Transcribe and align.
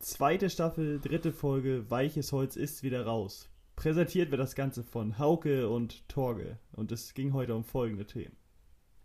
zweite 0.00 0.50
Staffel, 0.50 0.98
dritte 0.98 1.30
Folge 1.30 1.90
Weiches 1.90 2.32
Holz 2.32 2.56
ist 2.56 2.82
wieder 2.82 3.04
raus. 3.06 3.48
Präsentiert 3.76 4.30
wird 4.30 4.40
das 4.40 4.54
Ganze 4.54 4.82
von 4.82 5.18
Hauke 5.18 5.68
und 5.68 6.08
Torge. 6.08 6.58
Und 6.72 6.90
es 6.90 7.14
ging 7.14 7.32
heute 7.32 7.54
um 7.54 7.64
folgende 7.64 8.06
Themen. 8.06 8.36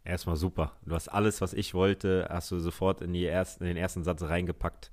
Erstmal 0.04 0.36
super. 0.36 0.74
Du 0.86 0.96
hast 0.96 1.10
alles, 1.10 1.42
was 1.42 1.54
ich 1.54 1.74
wollte, 1.74 2.28
hast 2.30 2.52
du 2.52 2.60
sofort 2.60 3.02
in, 3.02 3.14
ersten, 3.14 3.64
in 3.64 3.68
den 3.70 3.78
ersten 3.78 4.04
Satz 4.04 4.24
reingepackt. 4.24 4.90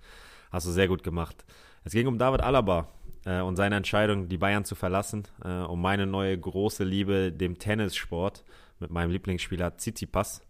Hast 0.50 0.66
du 0.66 0.70
sehr 0.70 0.88
gut 0.88 1.02
gemacht. 1.02 1.44
Es 1.84 1.92
ging 1.92 2.06
um 2.06 2.18
David 2.18 2.42
Alaba 2.42 2.88
äh, 3.24 3.40
und 3.40 3.56
seine 3.56 3.76
Entscheidung, 3.76 4.28
die 4.28 4.38
Bayern 4.38 4.64
zu 4.64 4.74
verlassen, 4.74 5.28
äh, 5.44 5.62
um 5.62 5.80
meine 5.80 6.06
neue 6.06 6.36
große 6.38 6.84
Liebe, 6.84 7.32
dem 7.32 7.58
Tennissport, 7.58 8.44
mit 8.80 8.90
meinem 8.90 9.10
Lieblingsspieler 9.10 9.76
Tsitsipas. 9.76 10.42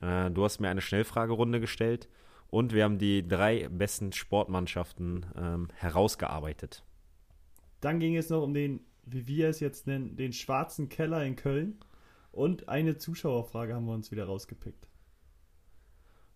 Äh, 0.00 0.30
du 0.30 0.44
hast 0.44 0.60
mir 0.60 0.68
eine 0.68 0.80
Schnellfragerunde 0.80 1.60
gestellt 1.60 2.08
und 2.52 2.74
wir 2.74 2.84
haben 2.84 2.98
die 2.98 3.26
drei 3.26 3.66
besten 3.70 4.12
Sportmannschaften 4.12 5.24
ähm, 5.36 5.68
herausgearbeitet. 5.74 6.84
Dann 7.80 7.98
ging 7.98 8.14
es 8.14 8.28
noch 8.28 8.42
um 8.42 8.52
den, 8.52 8.80
wie 9.06 9.26
wir 9.26 9.48
es 9.48 9.58
jetzt 9.58 9.86
nennen, 9.86 10.16
den 10.16 10.34
schwarzen 10.34 10.90
Keller 10.90 11.24
in 11.24 11.34
Köln. 11.34 11.80
Und 12.30 12.68
eine 12.68 12.98
Zuschauerfrage 12.98 13.74
haben 13.74 13.86
wir 13.86 13.94
uns 13.94 14.10
wieder 14.10 14.26
rausgepickt. 14.26 14.86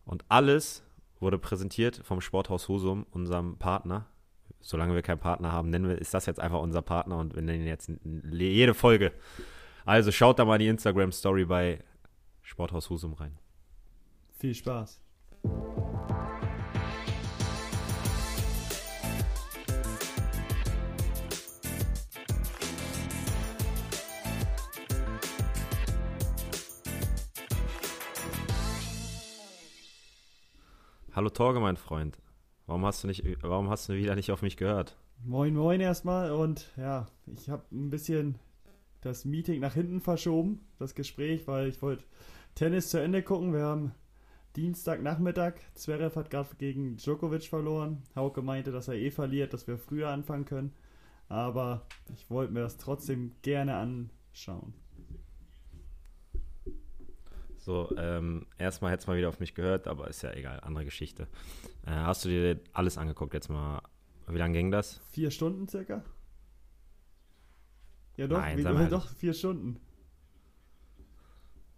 Und 0.06 0.24
alles 0.30 0.82
wurde 1.20 1.38
präsentiert 1.38 2.00
vom 2.02 2.22
Sporthaus 2.22 2.66
Husum, 2.66 3.04
unserem 3.10 3.58
Partner. 3.58 4.06
Solange 4.60 4.94
wir 4.94 5.02
keinen 5.02 5.20
Partner 5.20 5.52
haben, 5.52 5.68
nennen 5.68 5.86
wir, 5.86 5.98
ist 5.98 6.14
das 6.14 6.24
jetzt 6.24 6.40
einfach 6.40 6.62
unser 6.62 6.80
Partner 6.80 7.18
und 7.18 7.34
wir 7.34 7.42
nennen 7.42 7.60
ihn 7.60 7.68
jetzt 7.68 7.90
jede 8.32 8.72
Folge. 8.72 9.12
Also 9.84 10.10
schaut 10.12 10.38
da 10.38 10.46
mal 10.46 10.58
die 10.58 10.68
Instagram-Story 10.68 11.44
bei 11.44 11.84
Sporthaus 12.40 12.88
Husum 12.88 13.12
rein. 13.12 13.36
Viel 14.38 14.54
Spaß. 14.54 14.98
Hallo 31.16 31.30
Torge, 31.30 31.60
mein 31.60 31.78
Freund. 31.78 32.18
Warum 32.66 32.84
hast 32.84 33.02
du 33.02 33.08
nicht, 33.08 33.24
warum 33.40 33.70
hast 33.70 33.88
du 33.88 33.94
wieder 33.94 34.14
nicht 34.14 34.30
auf 34.30 34.42
mich 34.42 34.58
gehört? 34.58 34.98
Moin, 35.24 35.54
moin 35.54 35.80
erstmal 35.80 36.30
und 36.30 36.70
ja, 36.76 37.06
ich 37.24 37.48
habe 37.48 37.64
ein 37.72 37.88
bisschen 37.88 38.38
das 39.00 39.24
Meeting 39.24 39.60
nach 39.60 39.72
hinten 39.72 40.02
verschoben, 40.02 40.60
das 40.78 40.94
Gespräch, 40.94 41.46
weil 41.46 41.68
ich 41.68 41.80
wollte 41.80 42.04
Tennis 42.54 42.90
zu 42.90 43.00
Ende 43.00 43.22
gucken. 43.22 43.54
Wir 43.54 43.62
haben 43.62 43.92
Dienstagnachmittag. 44.56 45.54
Zverev 45.72 46.16
hat 46.16 46.28
gerade 46.28 46.54
gegen 46.58 46.98
Djokovic 46.98 47.44
verloren. 47.44 48.02
Hauke 48.14 48.42
meinte, 48.42 48.70
dass 48.70 48.88
er 48.88 48.96
eh 48.96 49.10
verliert, 49.10 49.54
dass 49.54 49.66
wir 49.66 49.78
früher 49.78 50.10
anfangen 50.10 50.44
können. 50.44 50.74
Aber 51.30 51.86
ich 52.12 52.28
wollte 52.28 52.52
mir 52.52 52.60
das 52.60 52.76
trotzdem 52.76 53.32
gerne 53.40 53.76
anschauen. 53.76 54.74
So, 57.66 57.92
ähm, 57.98 58.46
erstmal 58.58 58.92
hättest 58.92 59.08
du 59.08 59.10
mal 59.10 59.18
wieder 59.18 59.28
auf 59.28 59.40
mich 59.40 59.56
gehört, 59.56 59.88
aber 59.88 60.06
ist 60.06 60.22
ja 60.22 60.32
egal, 60.32 60.60
andere 60.60 60.84
Geschichte. 60.84 61.26
Äh, 61.84 61.90
hast 61.90 62.24
du 62.24 62.28
dir 62.28 62.60
alles 62.72 62.96
angeguckt 62.96 63.34
jetzt 63.34 63.48
mal? 63.48 63.82
Wie 64.28 64.38
lange 64.38 64.52
ging 64.52 64.70
das? 64.70 65.00
Vier 65.10 65.32
Stunden 65.32 65.66
circa? 65.66 66.04
Ja 68.16 68.28
doch, 68.28 68.38
Nein, 68.38 68.58
wie, 68.58 68.62
doch, 68.88 69.08
vier 69.08 69.34
Stunden. 69.34 69.80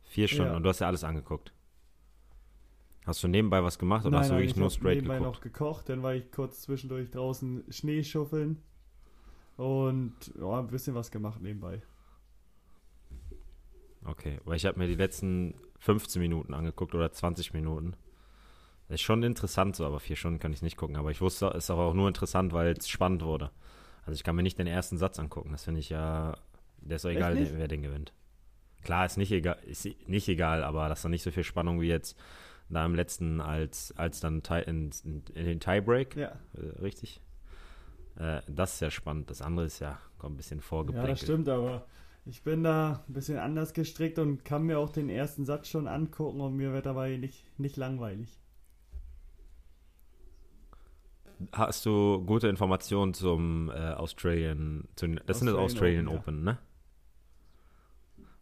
Vier 0.03 0.29
Stunden 0.29 0.51
Ja. 0.51 0.57
und 0.59 0.63
du 0.63 0.69
hast 0.69 0.81
ja 0.81 0.89
alles 0.89 1.05
angeguckt. 1.05 1.55
Hast 3.07 3.25
du 3.25 3.29
nebenbei 3.29 3.65
was 3.65 3.79
gemacht 3.79 4.05
oder 4.05 4.19
hast 4.19 4.29
du 4.29 4.35
wirklich 4.35 4.51
ich 4.51 4.57
nur 4.57 4.69
straight 4.69 4.97
nebenbei 4.97 5.17
geguckt? 5.21 5.37
noch 5.37 5.41
gekocht, 5.41 5.89
dann 5.89 6.03
war 6.03 6.13
ich 6.15 6.31
kurz 6.31 6.61
zwischendurch 6.61 7.11
draußen 7.11 7.65
Schnee 7.71 8.05
schuffeln 8.05 8.61
und 9.57 10.13
ja, 10.39 10.59
ein 10.59 10.67
bisschen 10.67 10.95
was 10.95 11.11
gemacht 11.11 11.41
nebenbei. 11.41 11.81
Okay, 14.05 14.39
weil 14.45 14.57
ich 14.57 14.67
habe 14.67 14.79
mir 14.79 14.87
die 14.87 14.95
letzten 14.95 15.55
15 15.79 16.21
Minuten 16.21 16.55
angeguckt 16.55 16.95
oder 16.95 17.11
20 17.11 17.55
Minuten. 17.55 17.95
Das 18.89 18.97
ist 18.97 19.03
schon 19.03 19.23
interessant 19.23 19.77
so, 19.77 19.85
aber 19.85 20.01
vier 20.01 20.17
Stunden 20.17 20.39
kann 20.39 20.53
ich 20.53 20.63
nicht 20.63 20.77
gucken. 20.77 20.97
Aber 20.97 21.11
ich 21.11 21.21
wusste, 21.21 21.49
es 21.49 21.65
ist 21.65 21.71
aber 21.71 21.83
auch 21.85 21.95
nur 21.95 22.09
interessant, 22.09 22.53
weil 22.53 22.73
es 22.73 22.89
spannend 22.89 23.23
wurde. 23.23 23.51
Also 24.07 24.17
ich 24.17 24.25
kann 24.25 24.35
mir 24.35 24.43
nicht 24.43 24.59
den 24.59 24.67
ersten 24.67 24.97
Satz 24.97 25.19
angucken. 25.19 25.53
Das 25.53 25.65
finde 25.65 25.81
ich 25.81 25.91
ja, 25.91 26.35
der 26.79 26.97
ist 26.97 27.05
doch 27.05 27.11
egal, 27.11 27.35
nicht? 27.35 27.53
wer 27.55 27.69
den 27.69 27.83
gewinnt. 27.83 28.13
Klar, 28.83 29.05
ist 29.05 29.19
nicht 29.19 29.33
egal, 29.33 29.59
ist 29.67 29.87
nicht 30.07 30.29
egal, 30.29 30.65
aber 30.65 30.89
das 30.89 31.01
ist 31.01 31.05
doch 31.05 31.11
nicht 31.11 31.23
so 31.23 31.31
viel 31.31 31.45
Spannung 31.45 31.81
wie 31.81 31.89
jetzt 31.89 32.17
da 32.71 32.85
im 32.85 32.95
letzten, 32.95 33.41
als, 33.41 33.93
als 33.97 34.21
dann 34.21 34.43
in, 34.67 34.91
in, 35.05 35.23
in 35.35 35.45
den 35.47 35.61
Tiebreak. 35.61 36.17
Ja, 36.17 36.33
Äh, 36.55 36.81
richtig? 36.81 37.21
Äh, 38.17 38.41
das 38.47 38.75
ist 38.75 38.81
ja 38.81 38.91
spannend. 38.91 39.31
Das 39.31 39.43
andere 39.43 39.67
ist 39.67 39.79
ja, 39.81 39.99
kommt 40.19 40.35
ein 40.35 40.37
bisschen 40.37 40.59
ja, 40.59 40.65
vorgeprägt. 40.65 41.09
das 41.09 41.21
stimmt, 41.21 41.49
aber 41.49 41.87
ich 42.29 42.43
bin 42.43 42.63
da 42.63 43.05
ein 43.09 43.13
bisschen 43.13 43.39
anders 43.39 43.73
gestrickt 43.73 44.19
und 44.19 44.45
kann 44.45 44.65
mir 44.65 44.79
auch 44.79 44.91
den 44.91 45.09
ersten 45.09 45.47
Satz 45.47 45.69
schon 45.69 45.89
angucken 45.89 46.41
und 46.41 46.57
mir 46.57 46.73
wird 46.73 46.87
dabei 46.87 47.17
nicht, 47.17 47.45
nicht 47.59 47.77
langweilig. 47.77 48.39
Hast 51.53 51.87
du 51.87 52.23
gute 52.27 52.49
Informationen 52.49 53.15
zum 53.15 53.71
äh, 53.71 53.93
Australian, 53.93 54.89
zu, 54.97 55.07
das 55.07 55.39
sind 55.39 55.47
das 55.47 55.57
Australian 55.57 56.09
Australian 56.09 56.09
Open, 56.09 56.19
Open, 56.19 56.45
ne? 56.45 56.59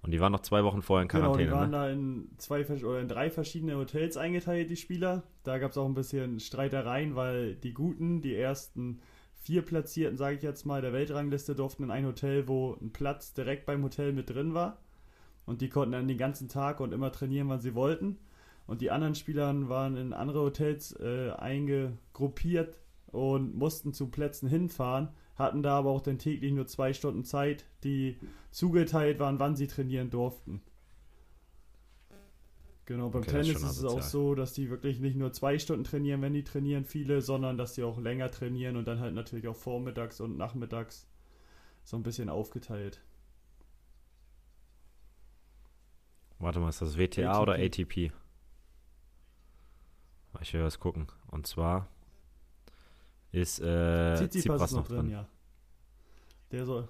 Und 0.02 0.12
die 0.12 0.20
waren 0.20 0.32
noch 0.32 0.40
zwei 0.40 0.64
Wochen 0.64 0.82
vorher 0.82 1.02
in 1.02 1.08
Genau, 1.08 1.34
Quarantäne, 1.34 1.48
die 1.48 1.54
waren 1.54 1.70
ne? 1.70 1.76
da 1.76 1.90
in 1.90 2.28
zwei 2.38 2.64
oder 2.64 3.00
in 3.00 3.08
drei 3.08 3.28
verschiedene 3.28 3.76
Hotels 3.76 4.16
eingeteilt, 4.16 4.70
die 4.70 4.76
Spieler. 4.76 5.24
Da 5.42 5.58
gab 5.58 5.72
es 5.72 5.78
auch 5.78 5.86
ein 5.86 5.94
bisschen 5.94 6.40
Streitereien, 6.40 7.16
weil 7.16 7.56
die 7.56 7.74
Guten, 7.74 8.22
die 8.22 8.34
ersten 8.34 9.00
vier 9.46 9.62
Platzierten, 9.62 10.18
sage 10.18 10.36
ich 10.36 10.42
jetzt 10.42 10.66
mal, 10.66 10.82
der 10.82 10.92
Weltrangliste 10.92 11.54
durften 11.54 11.84
in 11.84 11.92
ein 11.92 12.04
Hotel, 12.04 12.48
wo 12.48 12.76
ein 12.80 12.92
Platz 12.92 13.32
direkt 13.32 13.64
beim 13.64 13.84
Hotel 13.84 14.12
mit 14.12 14.28
drin 14.28 14.54
war. 14.54 14.78
Und 15.46 15.60
die 15.60 15.68
konnten 15.68 15.92
dann 15.92 16.08
den 16.08 16.18
ganzen 16.18 16.48
Tag 16.48 16.80
und 16.80 16.92
immer 16.92 17.12
trainieren, 17.12 17.48
wann 17.48 17.60
sie 17.60 17.76
wollten. 17.76 18.18
Und 18.66 18.80
die 18.80 18.90
anderen 18.90 19.14
Spieler 19.14 19.54
waren 19.68 19.96
in 19.96 20.12
andere 20.12 20.40
Hotels 20.40 20.98
äh, 20.98 21.30
eingegruppiert 21.30 22.80
und 23.06 23.56
mussten 23.56 23.92
zu 23.92 24.08
Plätzen 24.08 24.48
hinfahren, 24.48 25.10
hatten 25.36 25.62
da 25.62 25.78
aber 25.78 25.90
auch 25.90 26.02
dann 26.02 26.18
täglich 26.18 26.52
nur 26.52 26.66
zwei 26.66 26.92
Stunden 26.92 27.22
Zeit, 27.22 27.66
die 27.84 28.18
zugeteilt 28.50 29.20
waren, 29.20 29.38
wann 29.38 29.54
sie 29.54 29.68
trainieren 29.68 30.10
durften. 30.10 30.60
Genau, 32.86 33.10
beim 33.10 33.22
Okay, 33.22 33.32
Tennis 33.32 33.62
ist 33.62 33.78
es 33.78 33.84
auch 33.84 34.00
so, 34.00 34.36
dass 34.36 34.52
die 34.52 34.70
wirklich 34.70 35.00
nicht 35.00 35.16
nur 35.16 35.32
zwei 35.32 35.58
Stunden 35.58 35.82
trainieren, 35.82 36.22
wenn 36.22 36.32
die 36.32 36.44
trainieren, 36.44 36.84
viele, 36.84 37.20
sondern 37.20 37.58
dass 37.58 37.74
die 37.74 37.82
auch 37.82 37.98
länger 37.98 38.30
trainieren 38.30 38.76
und 38.76 38.86
dann 38.86 39.00
halt 39.00 39.12
natürlich 39.12 39.48
auch 39.48 39.56
vormittags 39.56 40.20
und 40.20 40.36
nachmittags 40.36 41.08
so 41.82 41.96
ein 41.96 42.04
bisschen 42.04 42.28
aufgeteilt. 42.28 43.00
Warte 46.38 46.60
mal, 46.60 46.68
ist 46.68 46.80
das 46.80 46.96
WTA 46.96 47.32
ATP. 47.32 47.42
oder 47.42 47.54
ATP? 47.54 48.12
Ich 50.40 50.54
will 50.54 50.62
was 50.62 50.78
gucken. 50.78 51.08
Und 51.26 51.48
zwar 51.48 51.88
ist 53.32 53.58
äh, 53.58 54.14
Tsitsipas 54.14 54.72
noch 54.72 54.86
drin, 54.86 55.10
ja. 55.10 55.26
Der 56.52 56.66
soll. 56.66 56.88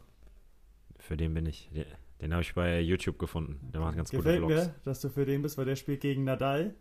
Für 0.99 1.17
den 1.17 1.33
bin 1.33 1.47
ich. 1.47 1.71
Den, 1.73 1.87
den 2.21 2.33
habe 2.33 2.43
ich 2.43 2.55
bei 2.55 2.81
YouTube 2.81 3.19
gefunden. 3.19 3.71
Der 3.73 3.81
macht 3.81 3.97
ganz 3.97 4.11
gute 4.11 4.23
Gefällt 4.23 4.39
Vlogs. 4.39 4.55
mir, 4.55 4.75
dass 4.85 5.01
du 5.01 5.09
für 5.11 5.25
den 5.27 5.43
bist, 5.43 5.59
weil 5.59 5.67
der 5.67 5.77
spielt 5.77 6.01
gegen 6.01 6.25
Nadal 6.25 6.75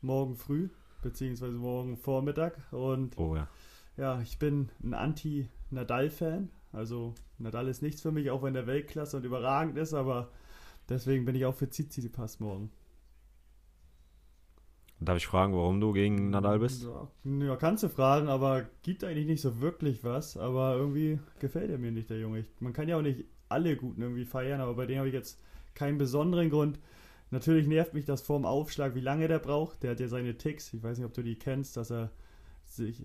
morgen 0.00 0.34
früh, 0.36 0.70
beziehungsweise 1.02 1.56
morgen 1.56 1.96
Vormittag. 1.96 2.58
Und 2.72 3.18
Oh 3.18 3.36
ja. 3.36 3.48
ja, 3.96 4.20
ich 4.22 4.38
bin 4.38 4.70
ein 4.82 4.94
Anti-Nadal-Fan. 4.94 6.50
Also 6.72 7.14
Nadal 7.38 7.68
ist 7.68 7.82
nichts 7.82 8.00
für 8.00 8.12
mich, 8.12 8.30
auch 8.30 8.42
wenn 8.42 8.54
der 8.54 8.66
Weltklasse 8.66 9.16
und 9.16 9.24
überragend 9.24 9.76
ist, 9.76 9.92
aber 9.92 10.30
deswegen 10.88 11.24
bin 11.24 11.34
ich 11.34 11.44
auch 11.44 11.54
für 11.54 11.68
Tsitsipas 11.68 12.40
morgen. 12.40 12.70
Darf 15.02 15.16
ich 15.16 15.26
fragen, 15.26 15.54
warum 15.54 15.80
du 15.80 15.92
gegen 15.92 16.28
Nadal 16.28 16.58
bist? 16.58 16.84
Ja, 16.84 17.08
ja, 17.24 17.56
kannst 17.56 17.82
du 17.82 17.88
fragen, 17.88 18.28
aber 18.28 18.66
gibt 18.82 19.02
eigentlich 19.02 19.26
nicht 19.26 19.40
so 19.40 19.60
wirklich 19.62 20.04
was. 20.04 20.36
Aber 20.36 20.76
irgendwie 20.76 21.18
gefällt 21.38 21.70
er 21.70 21.78
mir 21.78 21.90
nicht, 21.90 22.10
der 22.10 22.18
Junge. 22.20 22.40
Ich, 22.40 22.46
man 22.60 22.74
kann 22.74 22.86
ja 22.86 22.98
auch 22.98 23.02
nicht 23.02 23.24
alle 23.50 23.76
Guten 23.76 24.02
irgendwie 24.02 24.24
feiern, 24.24 24.60
aber 24.60 24.74
bei 24.74 24.86
dem 24.86 24.98
habe 24.98 25.08
ich 25.08 25.14
jetzt 25.14 25.40
keinen 25.74 25.98
besonderen 25.98 26.50
Grund. 26.50 26.78
Natürlich 27.30 27.66
nervt 27.66 27.94
mich 27.94 28.04
das 28.04 28.22
vorm 28.22 28.44
Aufschlag, 28.44 28.94
wie 28.94 29.00
lange 29.00 29.28
der 29.28 29.38
braucht. 29.38 29.82
Der 29.82 29.92
hat 29.92 30.00
ja 30.00 30.08
seine 30.08 30.36
Ticks. 30.36 30.74
Ich 30.74 30.82
weiß 30.82 30.98
nicht, 30.98 31.06
ob 31.06 31.14
du 31.14 31.22
die 31.22 31.36
kennst, 31.36 31.76
dass 31.76 31.90
er 31.90 32.10
sich 32.64 33.02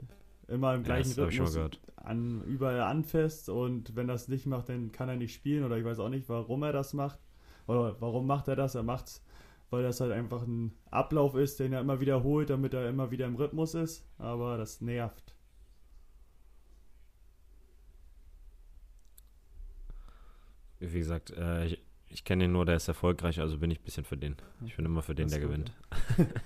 immer 0.47 0.73
im 0.73 0.81
Ja, 0.81 0.85
gleichen 0.85 1.19
mal 1.19 1.25
Rhythmus 1.25 1.57
an, 1.95 2.43
überall 2.43 2.81
anfasst 2.81 3.49
und 3.49 3.95
wenn 3.95 4.07
das 4.07 4.27
nicht 4.27 4.45
macht, 4.45 4.69
dann 4.69 4.91
kann 4.91 5.09
er 5.09 5.15
nicht 5.15 5.33
spielen 5.33 5.63
oder 5.63 5.77
ich 5.77 5.85
weiß 5.85 5.99
auch 5.99 6.09
nicht, 6.09 6.29
warum 6.29 6.63
er 6.63 6.73
das 6.73 6.93
macht. 6.93 7.19
Oder 7.67 7.99
warum 7.99 8.27
macht 8.27 8.47
er 8.47 8.55
das? 8.55 8.75
Er 8.75 8.83
macht's, 8.83 9.23
weil 9.71 9.83
das 9.83 9.99
halt 9.99 10.11
einfach 10.11 10.43
ein 10.43 10.73
Ablauf 10.91 11.35
ist, 11.35 11.59
den 11.59 11.73
er 11.73 11.81
immer 11.81 11.99
wiederholt, 11.99 12.49
damit 12.49 12.73
er 12.73 12.89
immer 12.89 13.09
wieder 13.09 13.25
im 13.25 13.35
Rhythmus 13.35 13.73
ist. 13.73 14.05
Aber 14.19 14.57
das 14.57 14.81
nervt. 14.81 15.34
Wie 20.93 20.99
gesagt, 20.99 21.31
äh, 21.31 21.65
ich, 21.65 21.81
ich 22.09 22.23
kenne 22.23 22.45
ihn 22.45 22.51
nur, 22.51 22.65
der 22.65 22.75
ist 22.75 22.87
erfolgreich, 22.87 23.39
also 23.39 23.57
bin 23.57 23.71
ich 23.71 23.79
ein 23.79 23.83
bisschen 23.83 24.05
für 24.05 24.17
den. 24.17 24.35
Ich 24.65 24.75
bin 24.75 24.85
immer 24.85 25.01
für 25.01 25.15
den, 25.15 25.27
Das 25.27 25.33
der 25.33 25.43
ist 25.43 25.47
gewinnt. 25.49 25.71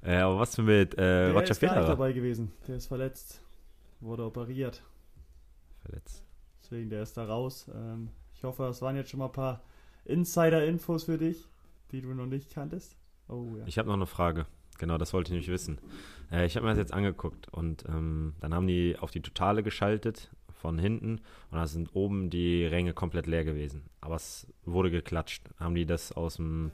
Äh, 0.00 0.18
aber 0.18 0.38
was 0.38 0.56
mit 0.58 0.94
äh, 0.94 0.96
Der 0.96 1.32
Roger 1.32 1.50
ist 1.50 1.60
gar 1.60 1.68
nicht 1.70 1.74
Federer? 1.74 1.88
dabei 1.88 2.12
gewesen. 2.12 2.52
Der 2.68 2.76
ist 2.76 2.86
verletzt. 2.86 3.42
Wurde 3.98 4.24
operiert. 4.24 4.80
Verletzt. 5.80 6.22
Deswegen, 6.62 6.88
der 6.88 7.02
ist 7.02 7.16
da 7.16 7.24
raus. 7.24 7.68
Ähm, 7.74 8.10
ich 8.32 8.44
hoffe, 8.44 8.62
das 8.62 8.80
waren 8.80 8.94
jetzt 8.94 9.10
schon 9.10 9.18
mal 9.18 9.26
ein 9.26 9.32
paar 9.32 9.60
Insider-Infos 10.04 11.04
für 11.04 11.18
dich, 11.18 11.44
die 11.90 12.00
du 12.00 12.14
noch 12.14 12.26
nicht 12.26 12.52
kanntest. 12.54 12.96
Oh 13.26 13.56
ja. 13.58 13.64
Ich 13.66 13.76
habe 13.76 13.88
noch 13.88 13.96
eine 13.96 14.06
Frage. 14.06 14.46
Genau, 14.78 14.98
das 14.98 15.12
wollte 15.12 15.28
ich 15.28 15.32
nämlich 15.32 15.48
wissen. 15.50 15.80
Äh, 16.30 16.46
ich 16.46 16.54
habe 16.56 16.64
mir 16.64 16.70
das 16.70 16.78
jetzt 16.78 16.92
angeguckt 16.94 17.48
und 17.52 17.84
ähm, 17.88 18.34
dann 18.40 18.54
haben 18.54 18.68
die 18.68 18.96
auf 18.98 19.10
die 19.10 19.20
Totale 19.20 19.64
geschaltet 19.64 20.30
von 20.58 20.78
hinten 20.78 21.20
und 21.50 21.58
da 21.58 21.66
sind 21.66 21.94
oben 21.94 22.30
die 22.30 22.64
Ränge 22.66 22.92
komplett 22.92 23.26
leer 23.26 23.44
gewesen. 23.44 23.82
Aber 24.00 24.16
es 24.16 24.46
wurde 24.64 24.90
geklatscht. 24.90 25.48
Haben 25.58 25.74
die 25.74 25.86
das 25.86 26.12
aus 26.12 26.36
dem 26.36 26.72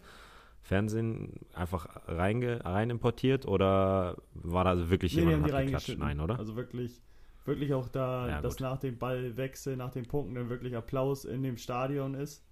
Fernsehen 0.62 1.32
einfach 1.52 1.86
reinge 2.08 2.64
rein 2.64 2.90
importiert 2.90 3.46
oder 3.46 4.16
war 4.34 4.64
da 4.64 4.70
also 4.70 4.88
wirklich 4.90 5.14
Nee, 5.14 5.20
jemand 5.22 5.44
und 5.44 5.52
hat 5.52 5.64
geklatscht? 5.64 5.98
Nein, 5.98 6.20
oder? 6.20 6.38
Also 6.38 6.56
wirklich, 6.56 7.02
wirklich 7.44 7.75
auch 7.75 7.88
da, 7.88 8.28
Ja, 8.28 8.40
dass 8.42 8.54
gut. 8.56 8.62
nach 8.62 8.78
dem 8.78 8.96
Ballwechsel, 8.98 9.76
nach 9.76 9.90
den 9.90 10.06
Punkten 10.06 10.34
dann 10.34 10.48
wirklich 10.48 10.75
Applaus 10.75 11.26
in 11.26 11.42
dem 11.42 11.58
Stadion 11.58 12.14
ist. 12.14 12.42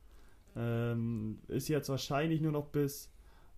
Ähm, 0.55 1.39
ist 1.49 1.69
jetzt 1.69 1.89
wahrscheinlich 1.89 2.43
nur 2.43 2.53
noch 2.53 2.67
bis 2.67 3.11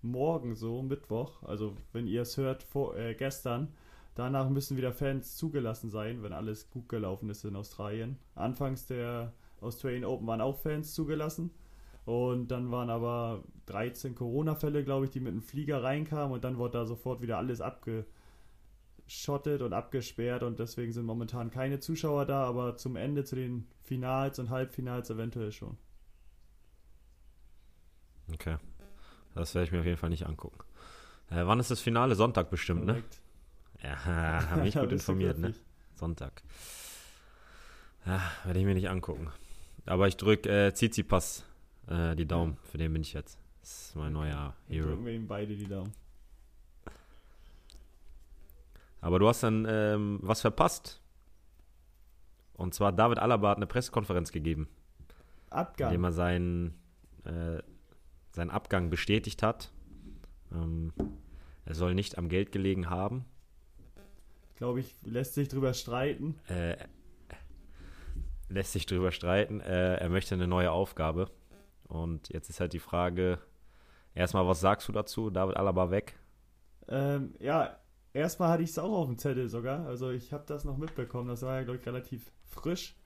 morgen 0.03 0.55
so, 0.55 0.83
Mittwoch. 0.83 1.43
Also 1.43 1.75
wenn 1.93 2.07
ihr 2.07 2.23
es 2.23 2.37
hört, 2.37 2.63
vor, 2.63 2.97
äh, 2.97 3.15
gestern. 3.15 3.75
Danach 4.15 4.49
müssen 4.49 4.77
wieder 4.77 4.93
Fans 4.93 5.37
zugelassen 5.37 5.91
sein, 5.91 6.23
wenn 6.23 6.33
alles 6.33 6.71
gut 6.71 6.89
gelaufen 6.89 7.31
ist 7.31 7.45
in 7.45 7.57
Australien. 7.57 8.17
Anfangs 8.37 8.87
der 8.87 9.33
Australian 9.61 10.05
Open 10.05 10.27
waren 10.27 10.41
auch 10.41 10.57
Fans 10.57 10.95
zugelassen. 10.95 11.51
Und 12.05 12.49
dann 12.49 12.71
waren 12.71 12.91
aber 12.91 13.43
13 13.67 14.15
Corona-Fälle, 14.15 14.85
glaube 14.85 15.07
ich, 15.07 15.11
die 15.11 15.21
mit 15.21 15.33
dem 15.33 15.43
Flieger 15.43 15.83
reinkamen 15.83 16.35
und 16.35 16.45
dann 16.45 16.59
wurde 16.59 16.79
da 16.79 16.85
sofort 16.85 17.23
wieder 17.23 17.39
alles 17.39 17.63
abgeschottet 17.63 19.63
und 19.63 19.73
abgesperrt 19.73 20.43
und 20.43 20.59
deswegen 20.59 20.93
sind 20.93 21.07
momentan 21.07 21.51
keine 21.51 21.81
Zuschauer 21.81 22.27
da, 22.27 22.45
aber 22.45 22.77
zum 22.77 22.97
Ende, 22.97 23.25
zu 23.25 23.37
den 23.37 23.67
Finals 23.83 24.39
und 24.39 24.51
Halbfinals 24.51 25.09
eventuell 25.09 25.51
schon. 25.51 25.79
Okay. 28.33 28.59
Das 29.35 29.55
werde 29.55 29.65
ich 29.65 29.73
mir 29.73 29.81
auf 29.81 29.87
jeden 29.87 29.97
Fall 29.97 30.11
nicht 30.11 30.27
angucken. 30.27 30.59
Äh, 31.31 31.47
wann 31.47 31.59
ist 31.59 31.71
das 31.71 31.81
Finale? 31.81 32.17
Sonntag 32.17 32.51
bestimmt, 32.51 32.85
ne? 32.85 33.03
Ja, 33.85 34.05
habe 34.51 34.63
mich 34.63 34.75
gut 34.75 34.93
informiert, 34.93 35.39
ne? 35.39 35.55
Sonntag. 35.95 36.43
Ja, 38.07 38.21
werde 38.45 38.59
ich 38.59 38.65
mir 38.65 38.75
nicht 38.75 38.89
angucken. 38.89 39.31
Aber 39.87 40.09
ich 40.09 40.17
drücke 40.17 40.49
äh, 40.49 40.73
Tsitsipas 40.73 41.45
äh, 41.89 42.17
die 42.17 42.27
Daumen. 42.27 42.57
Für 42.65 42.79
den 42.79 42.93
bin 42.93 43.03
ich 43.03 43.13
jetzt. 43.13 43.39
Das 43.61 43.89
ist 43.89 43.97
mein 43.97 44.13
neuer 44.13 44.55
Hero. 44.69 44.89
Drücken 44.89 45.07
wir 45.07 45.13
ihm 45.13 45.27
beide 45.27 45.55
die 45.55 45.67
Daumen. 45.67 45.93
Aber 49.01 49.19
du 49.19 49.29
hast 49.29 49.43
dann 49.43 49.67
ähm, 49.69 50.19
was 50.23 50.41
verpasst. 50.41 51.03
Und 52.55 52.73
zwar 52.73 52.93
David 52.93 53.19
Alaba 53.19 53.51
hat 53.51 53.59
eine 53.59 53.67
Pressekonferenz 53.67 54.33
gegeben, 54.33 54.69
Abgang. 55.51 55.89
indem 55.91 56.05
er 56.05 56.13
seinen, 56.13 56.75
äh, 57.25 57.63
seinen 58.33 58.51
Abgang 58.51 58.89
bestätigt 58.89 59.43
hat. 59.43 59.73
Ähm, 60.53 60.93
er 61.67 61.75
soll 61.75 61.95
nicht 61.95 62.17
am 62.17 62.29
Geld 62.29 62.53
gelegen 62.53 62.89
haben. 62.89 63.27
Glaube 64.57 64.81
ich, 64.81 64.95
lässt 65.03 65.35
sich 65.35 65.49
drüber 65.49 65.75
streiten. 65.75 66.39
Äh, 66.49 66.77
lässt 68.49 68.73
sich 68.73 68.87
drüber 68.87 69.11
streiten. 69.13 69.61
Äh, 69.61 69.97
er 69.97 70.09
möchte 70.09 70.35
eine 70.35 70.47
neue 70.47 70.71
Aufgabe. 70.71 71.31
Und 71.89 72.29
jetzt 72.29 72.51
ist 72.51 72.61
halt 72.61 72.73
die 72.73 72.79
Frage: 72.79 73.39
erstmal, 74.15 74.47
was 74.47 74.61
sagst 74.61 74.89
du 74.89 74.93
dazu? 74.93 75.31
David 75.31 75.57
Alaba 75.57 75.91
weg? 75.91 76.19
Ähm, 76.89 77.35
ja, 77.41 77.79
erstmal 78.13 78.51
hatte 78.51 78.63
ich 78.63 78.71
es 78.71 78.79
auch 78.79 78.93
auf 78.93 79.07
dem 79.07 79.19
Zettel 79.19 79.49
sogar. 79.49 79.87
Also 79.87 80.11
ich 80.11 80.33
habe 80.33 80.45
das 80.47 80.65
noch 80.65 80.77
mitbekommen. 80.77 81.29
Das 81.29 81.43
war 81.43 81.57
ja, 81.57 81.65
glaube 81.65 81.81
ich, 81.81 81.87
relativ 81.87 82.31
frisch 82.45 82.97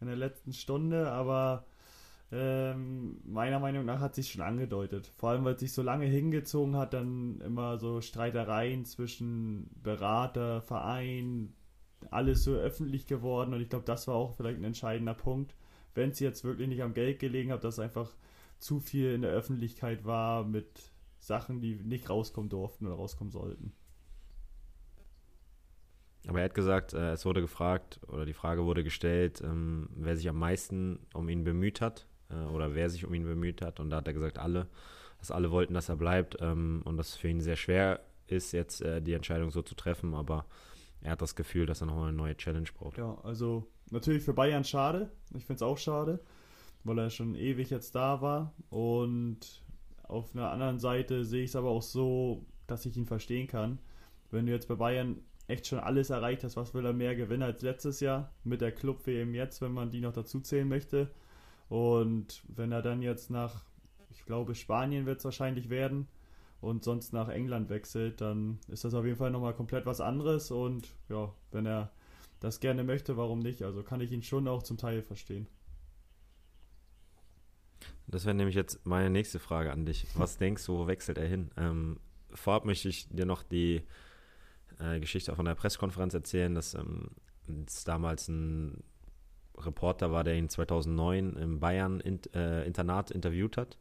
in 0.00 0.06
der 0.06 0.16
letzten 0.16 0.52
Stunde, 0.52 1.10
aber 1.10 1.66
ähm, 2.36 3.20
meiner 3.24 3.60
Meinung 3.60 3.84
nach 3.84 4.00
hat 4.00 4.16
sich 4.16 4.32
schon 4.32 4.42
angedeutet. 4.42 5.12
Vor 5.16 5.30
allem, 5.30 5.44
weil 5.44 5.54
es 5.54 5.60
sich 5.60 5.72
so 5.72 5.82
lange 5.82 6.06
hingezogen 6.06 6.76
hat, 6.76 6.92
dann 6.92 7.40
immer 7.40 7.78
so 7.78 8.00
Streitereien 8.00 8.84
zwischen 8.84 9.70
Berater, 9.82 10.60
Verein, 10.62 11.54
alles 12.10 12.42
so 12.42 12.54
öffentlich 12.54 13.06
geworden. 13.06 13.54
Und 13.54 13.60
ich 13.60 13.68
glaube, 13.68 13.84
das 13.84 14.08
war 14.08 14.16
auch 14.16 14.34
vielleicht 14.34 14.58
ein 14.58 14.64
entscheidender 14.64 15.14
Punkt. 15.14 15.54
Wenn 15.94 16.10
es 16.10 16.18
jetzt 16.18 16.42
wirklich 16.42 16.66
nicht 16.68 16.82
am 16.82 16.92
Geld 16.92 17.20
gelegen 17.20 17.52
hat, 17.52 17.62
dass 17.62 17.78
einfach 17.78 18.10
zu 18.58 18.80
viel 18.80 19.12
in 19.12 19.22
der 19.22 19.30
Öffentlichkeit 19.30 20.04
war 20.04 20.44
mit 20.44 20.90
Sachen, 21.20 21.60
die 21.60 21.76
nicht 21.76 22.10
rauskommen 22.10 22.50
durften 22.50 22.86
oder 22.86 22.96
rauskommen 22.96 23.30
sollten. 23.30 23.72
Aber 26.26 26.40
er 26.40 26.46
hat 26.46 26.54
gesagt, 26.54 26.94
äh, 26.94 27.12
es 27.12 27.24
wurde 27.26 27.42
gefragt 27.42 28.00
oder 28.08 28.26
die 28.26 28.32
Frage 28.32 28.64
wurde 28.64 28.82
gestellt, 28.82 29.40
ähm, 29.44 29.88
wer 29.94 30.16
sich 30.16 30.28
am 30.28 30.38
meisten 30.38 30.98
um 31.12 31.28
ihn 31.28 31.44
bemüht 31.44 31.80
hat 31.80 32.08
oder 32.52 32.74
wer 32.74 32.90
sich 32.90 33.04
um 33.04 33.14
ihn 33.14 33.24
bemüht 33.24 33.62
hat. 33.62 33.80
Und 33.80 33.90
da 33.90 33.96
hat 33.96 34.06
er 34.06 34.14
gesagt, 34.14 34.38
alle, 34.38 34.66
dass 35.18 35.30
alle 35.30 35.50
wollten, 35.50 35.74
dass 35.74 35.88
er 35.88 35.96
bleibt 35.96 36.36
ähm, 36.40 36.82
und 36.84 36.96
dass 36.96 37.10
es 37.10 37.16
für 37.16 37.28
ihn 37.28 37.40
sehr 37.40 37.56
schwer 37.56 38.00
ist, 38.26 38.52
jetzt 38.52 38.80
äh, 38.80 39.02
die 39.02 39.12
Entscheidung 39.12 39.50
so 39.50 39.62
zu 39.62 39.74
treffen. 39.74 40.14
Aber 40.14 40.46
er 41.02 41.12
hat 41.12 41.22
das 41.22 41.36
Gefühl, 41.36 41.66
dass 41.66 41.82
er 41.82 41.86
nochmal 41.86 42.08
eine 42.08 42.16
neue 42.16 42.36
Challenge 42.36 42.68
braucht. 42.76 42.98
Ja, 42.98 43.18
also 43.22 43.66
natürlich 43.90 44.22
für 44.22 44.34
Bayern 44.34 44.64
schade. 44.64 45.10
Ich 45.34 45.44
finde 45.44 45.56
es 45.56 45.62
auch 45.62 45.78
schade, 45.78 46.20
weil 46.82 46.98
er 46.98 47.10
schon 47.10 47.34
ewig 47.34 47.70
jetzt 47.70 47.94
da 47.94 48.20
war. 48.20 48.54
Und 48.70 49.62
auf 50.04 50.34
einer 50.34 50.50
anderen 50.50 50.78
Seite 50.78 51.24
sehe 51.24 51.44
ich 51.44 51.50
es 51.50 51.56
aber 51.56 51.70
auch 51.70 51.82
so, 51.82 52.44
dass 52.66 52.86
ich 52.86 52.96
ihn 52.96 53.06
verstehen 53.06 53.46
kann. 53.46 53.78
Wenn 54.30 54.46
du 54.46 54.52
jetzt 54.52 54.68
bei 54.68 54.74
Bayern 54.76 55.20
echt 55.46 55.66
schon 55.66 55.78
alles 55.78 56.10
erreicht 56.10 56.44
hast, 56.44 56.56
was 56.56 56.74
will 56.74 56.84
er 56.86 56.92
mehr 56.92 57.14
gewinnen 57.14 57.42
als 57.42 57.62
letztes 57.62 58.00
Jahr 58.00 58.32
mit 58.44 58.60
der 58.60 58.72
Club-WM 58.72 59.34
jetzt, 59.34 59.60
wenn 59.60 59.72
man 59.72 59.90
die 59.90 60.00
noch 60.00 60.12
dazu 60.12 60.40
zählen 60.40 60.68
möchte. 60.68 61.10
Und 61.74 62.44
wenn 62.46 62.70
er 62.70 62.82
dann 62.82 63.02
jetzt 63.02 63.30
nach, 63.30 63.64
ich 64.08 64.24
glaube, 64.26 64.54
Spanien 64.54 65.06
wird 65.06 65.18
es 65.18 65.24
wahrscheinlich 65.24 65.70
werden 65.70 66.06
und 66.60 66.84
sonst 66.84 67.12
nach 67.12 67.28
England 67.28 67.68
wechselt, 67.68 68.20
dann 68.20 68.60
ist 68.68 68.84
das 68.84 68.94
auf 68.94 69.04
jeden 69.04 69.16
Fall 69.16 69.32
nochmal 69.32 69.54
komplett 69.54 69.84
was 69.84 70.00
anderes. 70.00 70.52
Und 70.52 70.86
ja, 71.08 71.34
wenn 71.50 71.66
er 71.66 71.90
das 72.38 72.60
gerne 72.60 72.84
möchte, 72.84 73.16
warum 73.16 73.40
nicht? 73.40 73.62
Also 73.62 73.82
kann 73.82 74.00
ich 74.00 74.12
ihn 74.12 74.22
schon 74.22 74.46
auch 74.46 74.62
zum 74.62 74.78
Teil 74.78 75.02
verstehen. 75.02 75.48
Das 78.06 78.24
wäre 78.24 78.36
nämlich 78.36 78.54
jetzt 78.54 78.86
meine 78.86 79.10
nächste 79.10 79.40
Frage 79.40 79.72
an 79.72 79.84
dich. 79.84 80.06
Was 80.14 80.38
denkst 80.38 80.64
du, 80.66 80.78
wo 80.78 80.86
wechselt 80.86 81.18
er 81.18 81.26
hin? 81.26 81.50
Ähm, 81.56 81.98
vorab 82.32 82.66
möchte 82.66 82.88
ich 82.88 83.08
dir 83.08 83.26
noch 83.26 83.42
die 83.42 83.82
äh, 84.78 85.00
Geschichte 85.00 85.34
von 85.34 85.44
der 85.44 85.56
Pressekonferenz 85.56 86.14
erzählen, 86.14 86.54
dass 86.54 86.74
ähm, 86.74 87.08
es 87.66 87.82
damals 87.82 88.28
ein 88.28 88.84
Reporter 89.58 90.10
war, 90.10 90.24
der 90.24 90.34
ihn 90.36 90.48
2009 90.48 91.36
im 91.36 91.60
Bayern 91.60 92.00
-Int 92.00 92.34
äh, 92.34 92.66
Internat 92.66 93.10
interviewt 93.10 93.56
hat. 93.56 93.78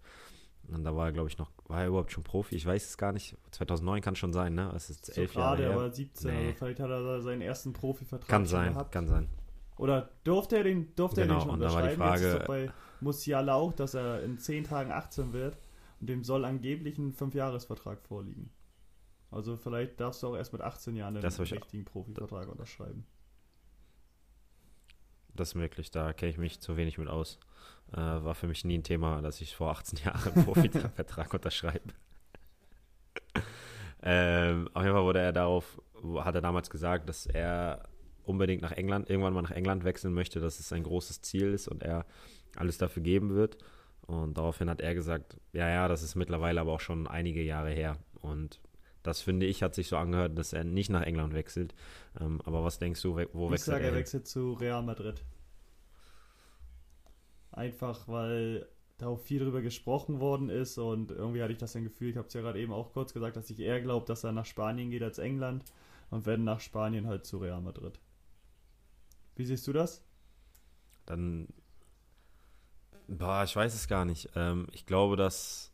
Und 0.67 0.83
da 0.85 0.95
war 0.95 1.07
er, 1.07 1.11
glaube 1.11 1.27
ich, 1.29 1.37
noch, 1.37 1.51
war 1.67 1.81
er 1.81 1.87
überhaupt 1.89 2.11
schon 2.13 2.23
Profi? 2.23 2.55
Ich 2.55 2.65
weiß 2.65 2.85
es 2.87 2.97
gar 2.97 3.11
nicht. 3.11 3.35
2009 3.51 4.01
kann 4.01 4.15
schon 4.15 4.31
sein, 4.31 4.53
ne? 4.55 4.71
Es 4.75 4.89
ist 4.89 5.07
So 5.07 5.21
elf 5.21 5.33
Jahre 5.35 5.57
gerade, 5.57 5.63
her. 5.69 5.73
aber 5.79 5.91
17, 5.91 6.31
Nee. 6.31 6.37
also 6.47 6.53
vielleicht 6.57 6.79
hat 6.79 6.89
er 6.89 7.03
da 7.03 7.21
seinen 7.21 7.41
ersten 7.41 7.73
Profivertrag 7.73 8.29
Kann 8.29 8.45
sein, 8.45 8.73
gehabt. 8.73 8.91
kann 8.93 9.07
sein. 9.07 9.27
Oder 9.77 10.11
durfte 10.23 10.55
er 10.57 10.63
den, 10.63 10.95
durfte 10.95 11.21
Genau, 11.21 11.33
er 11.33 11.37
den 11.39 11.41
schon 11.41 11.49
und 11.55 11.59
da 11.59 11.73
war 11.73 11.81
die 11.81 11.93
unterschreiben? 11.93 12.23
Jetzt 12.23 12.33
ist 12.33 12.45
Frage- 12.45 12.67
bei 12.67 12.73
Musiala 13.01 13.53
auch, 13.55 13.73
dass 13.73 13.93
er 13.93 14.23
in 14.23 14.37
10 14.37 14.63
Tagen 14.63 14.91
18 14.91 15.33
wird 15.33 15.57
und 15.99 16.07
dem 16.09 16.23
soll 16.23 16.45
angeblich 16.45 16.97
ein 16.97 17.11
5-Jahres-Vertrag 17.13 18.01
vorliegen. 18.01 18.49
Also 19.31 19.57
vielleicht 19.57 19.99
darfst 19.99 20.21
du 20.23 20.27
auch 20.27 20.35
erst 20.37 20.53
mit 20.53 20.61
18 20.61 20.95
Jahren 20.95 21.15
den 21.15 21.25
richtigen 21.25 21.83
Profivertrag 21.85 22.47
unterschreiben. 22.47 23.05
Das 25.35 25.49
ist 25.49 25.55
möglich, 25.55 25.91
da 25.91 26.13
kenne 26.13 26.31
ich 26.31 26.37
mich 26.37 26.59
zu 26.59 26.77
wenig 26.77 26.97
mit 26.97 27.07
aus. 27.07 27.39
Äh, 27.91 27.97
war 27.97 28.35
für 28.35 28.47
mich 28.47 28.65
nie 28.65 28.77
ein 28.77 28.83
Thema, 28.83 29.21
dass 29.21 29.41
ich 29.41 29.55
vor 29.55 29.71
18 29.71 29.99
Jahren 30.05 30.33
einen 30.33 30.45
Profivertrag 30.45 31.33
unterschreibe. 31.33 31.93
ähm, 34.03 34.69
auf 34.73 34.83
jeden 34.83 34.95
Fall 34.95 35.03
wurde 35.03 35.19
er 35.19 35.33
darauf, 35.33 35.81
hat 36.19 36.35
er 36.35 36.41
damals 36.41 36.69
gesagt, 36.69 37.09
dass 37.09 37.25
er 37.25 37.83
unbedingt 38.23 38.61
nach 38.61 38.71
England, 38.71 39.09
irgendwann 39.09 39.33
mal 39.33 39.41
nach 39.41 39.51
England 39.51 39.83
wechseln 39.83 40.13
möchte, 40.13 40.39
dass 40.39 40.59
es 40.59 40.69
sein 40.69 40.83
großes 40.83 41.21
Ziel 41.21 41.53
ist 41.53 41.67
und 41.67 41.83
er 41.83 42.05
alles 42.55 42.77
dafür 42.77 43.03
geben 43.03 43.33
wird. 43.35 43.57
Und 44.01 44.37
daraufhin 44.37 44.69
hat 44.69 44.81
er 44.81 44.95
gesagt, 44.95 45.37
ja, 45.53 45.69
ja, 45.69 45.87
das 45.87 46.03
ist 46.03 46.15
mittlerweile 46.15 46.61
aber 46.61 46.73
auch 46.73 46.79
schon 46.79 47.07
einige 47.07 47.41
Jahre 47.41 47.71
her. 47.71 47.97
Und 48.21 48.59
das 49.03 49.21
finde 49.21 49.45
ich, 49.45 49.61
hat 49.61 49.75
sich 49.75 49.87
so 49.87 49.97
angehört, 49.97 50.37
dass 50.37 50.53
er 50.53 50.63
nicht 50.63 50.89
nach 50.89 51.03
England 51.03 51.33
wechselt. 51.33 51.75
Ähm, 52.19 52.41
aber 52.45 52.63
was 52.63 52.79
denkst 52.79 53.01
du, 53.01 53.15
wo 53.15 53.19
ich 53.19 53.51
wechselt 53.51 53.59
sage, 53.59 53.83
er 53.83 53.91
er 53.91 53.95
wechselt 53.95 54.27
zu 54.27 54.53
Real 54.53 54.81
Madrid. 54.81 55.23
Einfach, 57.51 58.07
weil 58.07 58.67
da 58.97 59.07
auch 59.07 59.19
viel 59.19 59.39
drüber 59.39 59.61
gesprochen 59.61 60.19
worden 60.19 60.49
ist 60.49 60.77
und 60.77 61.11
irgendwie 61.11 61.41
hatte 61.41 61.51
ich 61.51 61.59
das 61.59 61.75
ein 61.75 61.83
Gefühl, 61.83 62.09
ich 62.09 62.17
habe 62.17 62.27
es 62.27 62.33
ja 62.33 62.41
gerade 62.41 62.59
eben 62.59 62.71
auch 62.71 62.93
kurz 62.93 63.13
gesagt, 63.13 63.35
dass 63.35 63.49
ich 63.49 63.59
eher 63.59 63.81
glaube, 63.81 64.05
dass 64.05 64.23
er 64.23 64.31
nach 64.31 64.45
Spanien 64.45 64.89
geht 64.89 65.03
als 65.03 65.19
England 65.19 65.63
und 66.09 66.25
wenn 66.25 66.43
nach 66.43 66.61
Spanien 66.61 67.07
halt 67.07 67.25
zu 67.25 67.39
Real 67.39 67.61
Madrid. 67.61 67.99
Wie 69.35 69.45
siehst 69.45 69.67
du 69.67 69.73
das? 69.73 70.05
Dann, 71.05 71.47
boah, 73.07 73.43
ich 73.43 73.55
weiß 73.55 73.73
es 73.73 73.87
gar 73.87 74.05
nicht. 74.05 74.29
Ähm, 74.35 74.67
ich 74.71 74.85
glaube, 74.85 75.17
dass 75.17 75.72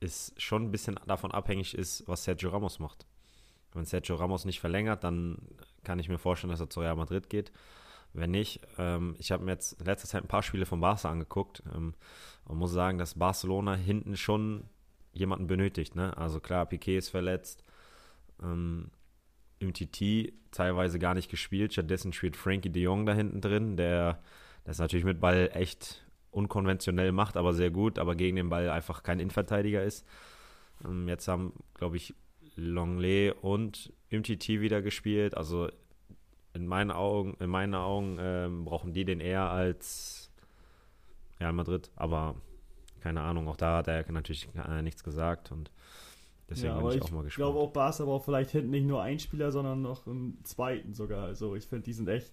es 0.00 0.32
schon 0.36 0.64
ein 0.64 0.70
bisschen 0.70 0.98
davon 1.06 1.32
abhängig 1.32 1.74
ist, 1.76 2.06
was 2.06 2.24
Sergio 2.24 2.50
Ramos 2.50 2.78
macht. 2.78 3.06
Wenn 3.72 3.84
Sergio 3.84 4.16
Ramos 4.16 4.44
nicht 4.44 4.60
verlängert, 4.60 5.04
dann 5.04 5.38
kann 5.84 5.98
ich 5.98 6.08
mir 6.08 6.18
vorstellen, 6.18 6.50
dass 6.50 6.60
er 6.60 6.70
zu 6.70 6.80
Real 6.80 6.96
Madrid 6.96 7.28
geht. 7.28 7.52
Wenn 8.12 8.30
nicht, 8.30 8.60
ähm, 8.78 9.14
ich 9.18 9.30
habe 9.30 9.44
mir 9.44 9.52
jetzt 9.52 9.80
in 9.80 9.86
letzter 9.86 10.08
Zeit 10.08 10.22
ein 10.22 10.28
paar 10.28 10.42
Spiele 10.42 10.66
von 10.66 10.80
Barca 10.80 11.10
angeguckt 11.10 11.62
ähm, 11.74 11.94
und 12.44 12.58
muss 12.58 12.72
sagen, 12.72 12.98
dass 12.98 13.18
Barcelona 13.18 13.74
hinten 13.74 14.16
schon 14.16 14.64
jemanden 15.12 15.46
benötigt. 15.46 15.94
Ne? 15.94 16.16
Also 16.16 16.40
klar, 16.40 16.66
Piquet 16.66 16.96
ist 16.98 17.10
verletzt, 17.10 17.62
ähm, 18.42 18.90
im 19.58 19.72
TT 19.72 20.32
teilweise 20.50 20.98
gar 20.98 21.14
nicht 21.14 21.30
gespielt. 21.30 21.72
Stattdessen 21.72 22.12
spielt 22.12 22.36
Frankie 22.36 22.70
de 22.70 22.82
Jong 22.82 23.06
da 23.06 23.14
hinten 23.14 23.40
drin, 23.40 23.76
der 23.76 24.22
das 24.64 24.78
natürlich 24.78 25.04
mit 25.04 25.20
Ball 25.20 25.50
echt 25.52 26.05
unkonventionell 26.36 27.12
macht, 27.12 27.36
aber 27.36 27.54
sehr 27.54 27.70
gut, 27.70 27.98
aber 27.98 28.14
gegen 28.14 28.36
den 28.36 28.50
Ball 28.50 28.68
einfach 28.68 29.02
kein 29.02 29.20
Innenverteidiger 29.20 29.82
ist. 29.82 30.06
Ähm, 30.84 31.08
jetzt 31.08 31.26
haben, 31.28 31.54
glaube 31.74 31.96
ich, 31.96 32.14
Longley 32.56 33.32
und 33.40 33.92
MTT 34.10 34.48
wieder 34.60 34.82
gespielt. 34.82 35.36
Also 35.36 35.68
in 36.52 36.66
meinen 36.66 36.90
Augen, 36.90 37.36
in 37.40 37.50
meinen 37.50 37.74
Augen 37.74 38.18
ähm, 38.20 38.64
brauchen 38.64 38.92
die 38.92 39.04
den 39.04 39.20
eher 39.20 39.50
als 39.50 40.30
Real 41.40 41.52
Madrid, 41.52 41.90
aber 41.96 42.36
keine 43.00 43.20
Ahnung, 43.22 43.48
auch 43.48 43.56
da 43.56 43.78
hat 43.78 43.88
er 43.88 44.10
natürlich 44.10 44.48
äh, 44.56 44.82
nichts 44.82 45.04
gesagt 45.04 45.52
und 45.52 45.70
deswegen 46.50 46.74
ja, 46.74 46.80
bin 46.80 46.88
ich, 46.88 46.96
ich 46.96 47.02
auch 47.02 47.10
mal 47.10 47.22
gespannt. 47.22 47.28
Ich 47.28 47.34
glaube 47.36 47.58
auch 47.58 47.72
Barca 47.72 48.04
braucht 48.04 48.24
vielleicht 48.24 48.50
hinten 48.50 48.70
nicht 48.70 48.86
nur 48.86 49.02
einen 49.02 49.18
Spieler, 49.18 49.52
sondern 49.52 49.82
noch 49.82 50.06
einen 50.06 50.42
zweiten 50.44 50.94
sogar. 50.94 51.24
Also 51.24 51.54
ich 51.54 51.66
finde, 51.66 51.84
die 51.84 51.92
sind 51.92 52.08
echt 52.08 52.32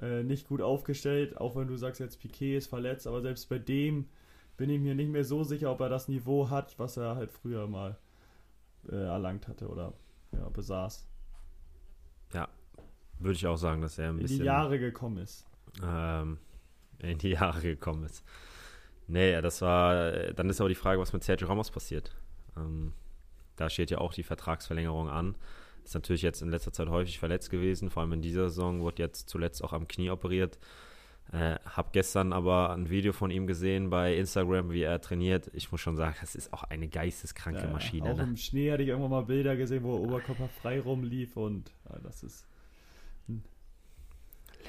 äh, 0.00 0.22
nicht 0.22 0.48
gut 0.48 0.60
aufgestellt, 0.60 1.36
auch 1.38 1.56
wenn 1.56 1.68
du 1.68 1.76
sagst 1.76 2.00
jetzt 2.00 2.20
Piquet 2.20 2.56
ist 2.56 2.66
verletzt, 2.66 3.06
aber 3.06 3.20
selbst 3.20 3.48
bei 3.48 3.58
dem 3.58 4.08
bin 4.56 4.70
ich 4.70 4.80
mir 4.80 4.94
nicht 4.94 5.10
mehr 5.10 5.24
so 5.24 5.44
sicher, 5.44 5.70
ob 5.70 5.80
er 5.80 5.88
das 5.88 6.08
Niveau 6.08 6.50
hat, 6.50 6.78
was 6.78 6.96
er 6.96 7.16
halt 7.16 7.30
früher 7.30 7.66
mal 7.66 7.96
äh, 8.88 8.94
erlangt 8.96 9.48
hatte 9.48 9.68
oder 9.68 9.92
ja, 10.32 10.48
besaß. 10.48 11.06
Ja, 12.32 12.48
würde 13.18 13.36
ich 13.36 13.46
auch 13.46 13.56
sagen, 13.56 13.80
dass 13.82 13.98
er 13.98 14.10
ein 14.10 14.16
in 14.16 14.22
bisschen. 14.22 14.40
die 14.40 14.44
Jahre 14.44 14.78
gekommen 14.78 15.18
ist. 15.18 15.46
Ähm, 15.82 16.38
in 16.98 17.18
die 17.18 17.30
Jahre 17.30 17.60
gekommen 17.60 18.04
ist. 18.04 18.24
Nee, 19.06 19.40
das 19.40 19.60
war. 19.60 20.12
Dann 20.32 20.48
ist 20.48 20.60
aber 20.60 20.68
die 20.68 20.74
Frage, 20.74 21.00
was 21.00 21.12
mit 21.12 21.22
Sergio 21.22 21.48
Ramos 21.48 21.70
passiert. 21.70 22.14
Ähm, 22.56 22.92
da 23.56 23.68
steht 23.68 23.90
ja 23.90 23.98
auch 23.98 24.14
die 24.14 24.22
Vertragsverlängerung 24.22 25.08
an. 25.08 25.36
Ist 25.84 25.94
natürlich 25.94 26.22
jetzt 26.22 26.40
in 26.42 26.48
letzter 26.50 26.72
Zeit 26.72 26.88
häufig 26.88 27.18
verletzt 27.18 27.50
gewesen, 27.50 27.90
vor 27.90 28.02
allem 28.02 28.12
in 28.14 28.22
dieser 28.22 28.48
Saison, 28.48 28.80
wurde 28.80 29.02
jetzt 29.02 29.28
zuletzt 29.28 29.62
auch 29.62 29.72
am 29.72 29.86
Knie 29.86 30.10
operiert. 30.10 30.58
Äh, 31.32 31.56
hab 31.64 31.92
gestern 31.92 32.32
aber 32.32 32.70
ein 32.74 32.90
Video 32.90 33.12
von 33.12 33.30
ihm 33.30 33.46
gesehen 33.46 33.90
bei 33.90 34.14
Instagram, 34.16 34.70
wie 34.70 34.82
er 34.82 35.00
trainiert. 35.00 35.50
Ich 35.54 35.72
muss 35.72 35.80
schon 35.80 35.96
sagen, 35.96 36.14
das 36.20 36.34
ist 36.34 36.52
auch 36.52 36.64
eine 36.64 36.86
geisteskranke 36.88 37.62
Ja, 37.62 37.70
Maschine. 37.70 38.10
Auch 38.10 38.16
Ne? 38.16 38.22
im 38.24 38.36
Schnee 38.36 38.70
hatte 38.70 38.82
ich 38.82 38.90
irgendwann 38.90 39.10
mal 39.10 39.24
Bilder 39.24 39.56
gesehen, 39.56 39.82
wo 39.84 39.94
er 39.94 40.00
oberkörperfrei 40.00 40.80
rumlief 40.80 41.36
und 41.36 41.70
ja, 41.88 41.98
das 42.02 42.22
ist. 42.22 42.46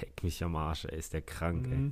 Leck 0.02 0.24
mich 0.24 0.44
am 0.44 0.56
Arsch, 0.56 0.86
ey, 0.86 0.98
ist 0.98 1.14
der 1.14 1.22
krank, 1.22 1.68
ey. 1.72 1.92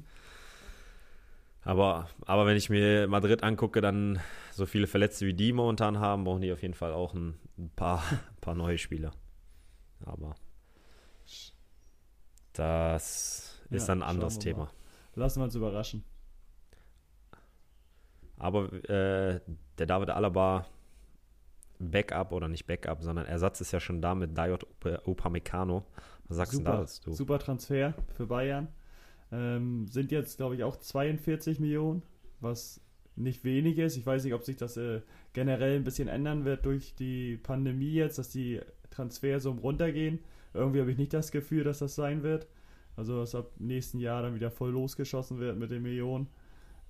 Aber, 1.65 2.09
aber 2.25 2.45
wenn 2.45 2.57
ich 2.57 2.69
mir 2.69 3.07
Madrid 3.07 3.43
angucke, 3.43 3.79
dann 3.81 4.19
so 4.51 4.65
viele 4.65 4.87
Verletzte 4.87 5.25
wie 5.25 5.33
die 5.33 5.53
momentan 5.53 5.99
haben, 5.99 6.25
brauchen 6.25 6.41
die 6.41 6.51
auf 6.51 6.61
jeden 6.61 6.73
Fall 6.73 6.91
auch 6.93 7.13
ein, 7.13 7.39
ein 7.57 7.69
paar, 7.75 8.03
ein 8.11 8.19
paar 8.41 8.55
neue 8.55 8.77
Spieler. 8.77 9.11
Aber 10.05 10.35
das 12.53 13.61
ist 13.71 13.87
Ja, 13.87 13.87
dann 13.87 14.03
ein 14.03 14.09
anderes 14.09 14.39
Thema. 14.39 14.69
Lassen 15.15 15.39
wir 15.39 15.45
uns 15.45 15.55
überraschen. 15.55 16.03
Aber 18.37 18.71
äh, 18.89 19.39
der 19.77 19.85
David 19.85 20.09
Alaba 20.09 20.65
Backup 21.79 22.31
oder 22.31 22.47
nicht 22.47 22.65
Backup, 22.65 23.01
sondern 23.03 23.25
Ersatz 23.25 23.61
ist 23.61 23.71
ja 23.71 23.79
schon 23.79 24.01
da 24.01 24.15
mit 24.15 24.37
Up- 24.37 24.65
Upamecano. 25.05 25.85
Was 26.27 26.37
sagst 26.37 26.53
du 26.53 26.57
super, 26.59 26.71
da 26.71 26.77
dazu? 26.81 27.11
super 27.11 27.39
Transfer 27.39 27.93
für 28.15 28.25
Bayern. 28.27 28.67
Ähm, 29.33 29.87
sind 29.87 30.11
jetzt, 30.11 30.37
glaube 30.37 30.55
ich, 30.55 30.63
auch 30.63 30.77
42 30.77 31.59
Millionen, 31.59 32.03
was 32.39 32.79
nicht 33.15 33.43
wenig 33.43 33.79
ist. 33.79 33.97
Ich 33.97 34.05
weiß 34.05 34.23
nicht, 34.23 34.33
ob 34.33 34.43
sich 34.43 34.57
das 34.57 34.77
äh, 34.77 35.01
generell 35.33 35.75
ein 35.75 35.83
bisschen 35.83 36.07
ändern 36.07 36.45
wird 36.45 36.65
durch 36.65 36.93
die 36.95 37.37
Pandemie 37.37 37.93
jetzt, 37.93 38.19
dass 38.19 38.29
die 38.29 38.61
Transfersummen 38.91 39.59
runtergehen. 39.59 40.19
Irgendwie 40.53 40.81
habe 40.81 40.91
ich 40.91 40.97
nicht 40.97 41.13
das 41.13 41.31
Gefühl, 41.31 41.63
dass 41.63 41.79
das 41.79 41.95
sein 41.95 42.21
wird. 42.21 42.47
Also, 42.95 43.19
dass 43.19 43.33
ab 43.33 43.51
nächsten 43.57 43.99
Jahr 43.99 44.21
dann 44.21 44.35
wieder 44.35 44.51
voll 44.51 44.69
losgeschossen 44.69 45.39
wird 45.39 45.57
mit 45.57 45.71
den 45.71 45.81
Millionen. 45.81 46.27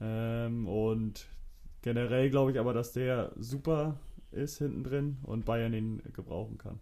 Ähm, 0.02 0.68
und 0.68 1.28
generell 1.82 2.30
glaube 2.30 2.52
ich 2.52 2.60
aber, 2.60 2.74
dass 2.74 2.92
der 2.92 3.32
super 3.38 4.00
ist 4.32 4.58
hinten 4.58 4.84
drin 4.84 5.18
und 5.24 5.46
Bayern 5.46 5.74
ihn 5.74 6.02
gebrauchen 6.14 6.58
kann. 6.58 6.80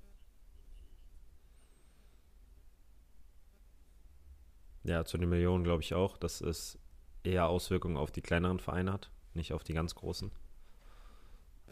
Ja, 4.83 5.05
zu 5.05 5.17
den 5.17 5.29
Millionen 5.29 5.63
glaube 5.63 5.83
ich 5.83 5.93
auch, 5.93 6.17
dass 6.17 6.41
es 6.41 6.79
eher 7.23 7.47
Auswirkungen 7.47 7.97
auf 7.97 8.11
die 8.11 8.21
kleineren 8.21 8.59
Vereine 8.59 8.93
hat, 8.93 9.11
nicht 9.33 9.53
auf 9.53 9.63
die 9.63 9.73
ganz 9.73 9.95
großen. 9.95 10.31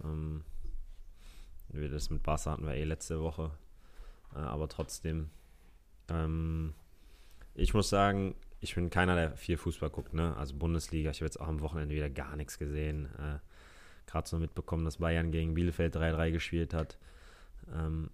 Ähm, 0.04 0.44
das 1.70 2.10
mit 2.10 2.24
Barca 2.24 2.51
hatten 2.51 2.66
wir 2.66 2.75
eh 2.75 2.84
letzte 2.84 3.22
Woche. 3.22 3.51
Äh, 4.36 4.39
aber 4.39 4.68
trotzdem, 4.68 5.30
ähm, 6.10 6.74
ich 7.56 7.74
muss 7.74 7.89
sagen, 7.89 8.36
ich 8.62 8.75
bin 8.75 8.89
keiner, 8.89 9.16
der 9.16 9.38
viel 9.38 9.58
Fußball 9.58 9.89
guckt, 9.89 10.13
ne? 10.13 10.36
Also 10.38 10.56
Bundesliga, 10.56 11.12
ich 11.12 11.18
habe 11.18 11.25
jetzt 11.25 11.39
auch 11.39 11.48
am 11.48 11.62
Wochenende 11.62 11.96
wieder 11.96 12.10
gar 12.10 12.36
nichts 12.36 12.60
gesehen. 12.60 13.06
Äh, 13.18 13.39
Gerade 14.06 14.28
so 14.28 14.39
mitbekommen, 14.39 14.86
dass 14.86 14.98
Bayern 14.98 15.32
gegen 15.32 15.54
Bielefeld 15.54 15.96
3-3 15.96 16.32
gespielt 16.32 16.74
hat. 16.74 16.98
Ähm, 17.74 18.10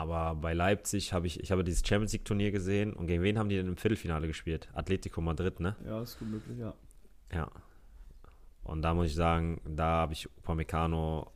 aber 0.00 0.34
bei 0.34 0.54
Leipzig 0.54 1.12
habe 1.12 1.26
ich, 1.26 1.40
ich 1.40 1.52
habe 1.52 1.62
dieses 1.62 1.86
Champions 1.86 2.14
League 2.14 2.24
Turnier 2.24 2.50
gesehen 2.50 2.94
und 2.94 3.06
gegen 3.06 3.22
wen 3.22 3.38
haben 3.38 3.50
die 3.50 3.56
denn 3.56 3.68
im 3.68 3.76
Viertelfinale 3.76 4.26
gespielt? 4.26 4.66
Atletico 4.72 5.20
Madrid, 5.20 5.60
ne? 5.60 5.76
Ja, 5.84 6.00
ist 6.00 6.18
gut 6.18 6.30
möglich, 6.30 6.58
ja. 6.58 6.72
Ja. 7.34 7.50
Und 8.62 8.80
da 8.80 8.94
muss 8.94 9.08
ich 9.08 9.14
sagen, 9.14 9.60
da 9.66 9.84
habe 10.00 10.14
ich 10.14 10.26
Upamecano, 10.38 11.30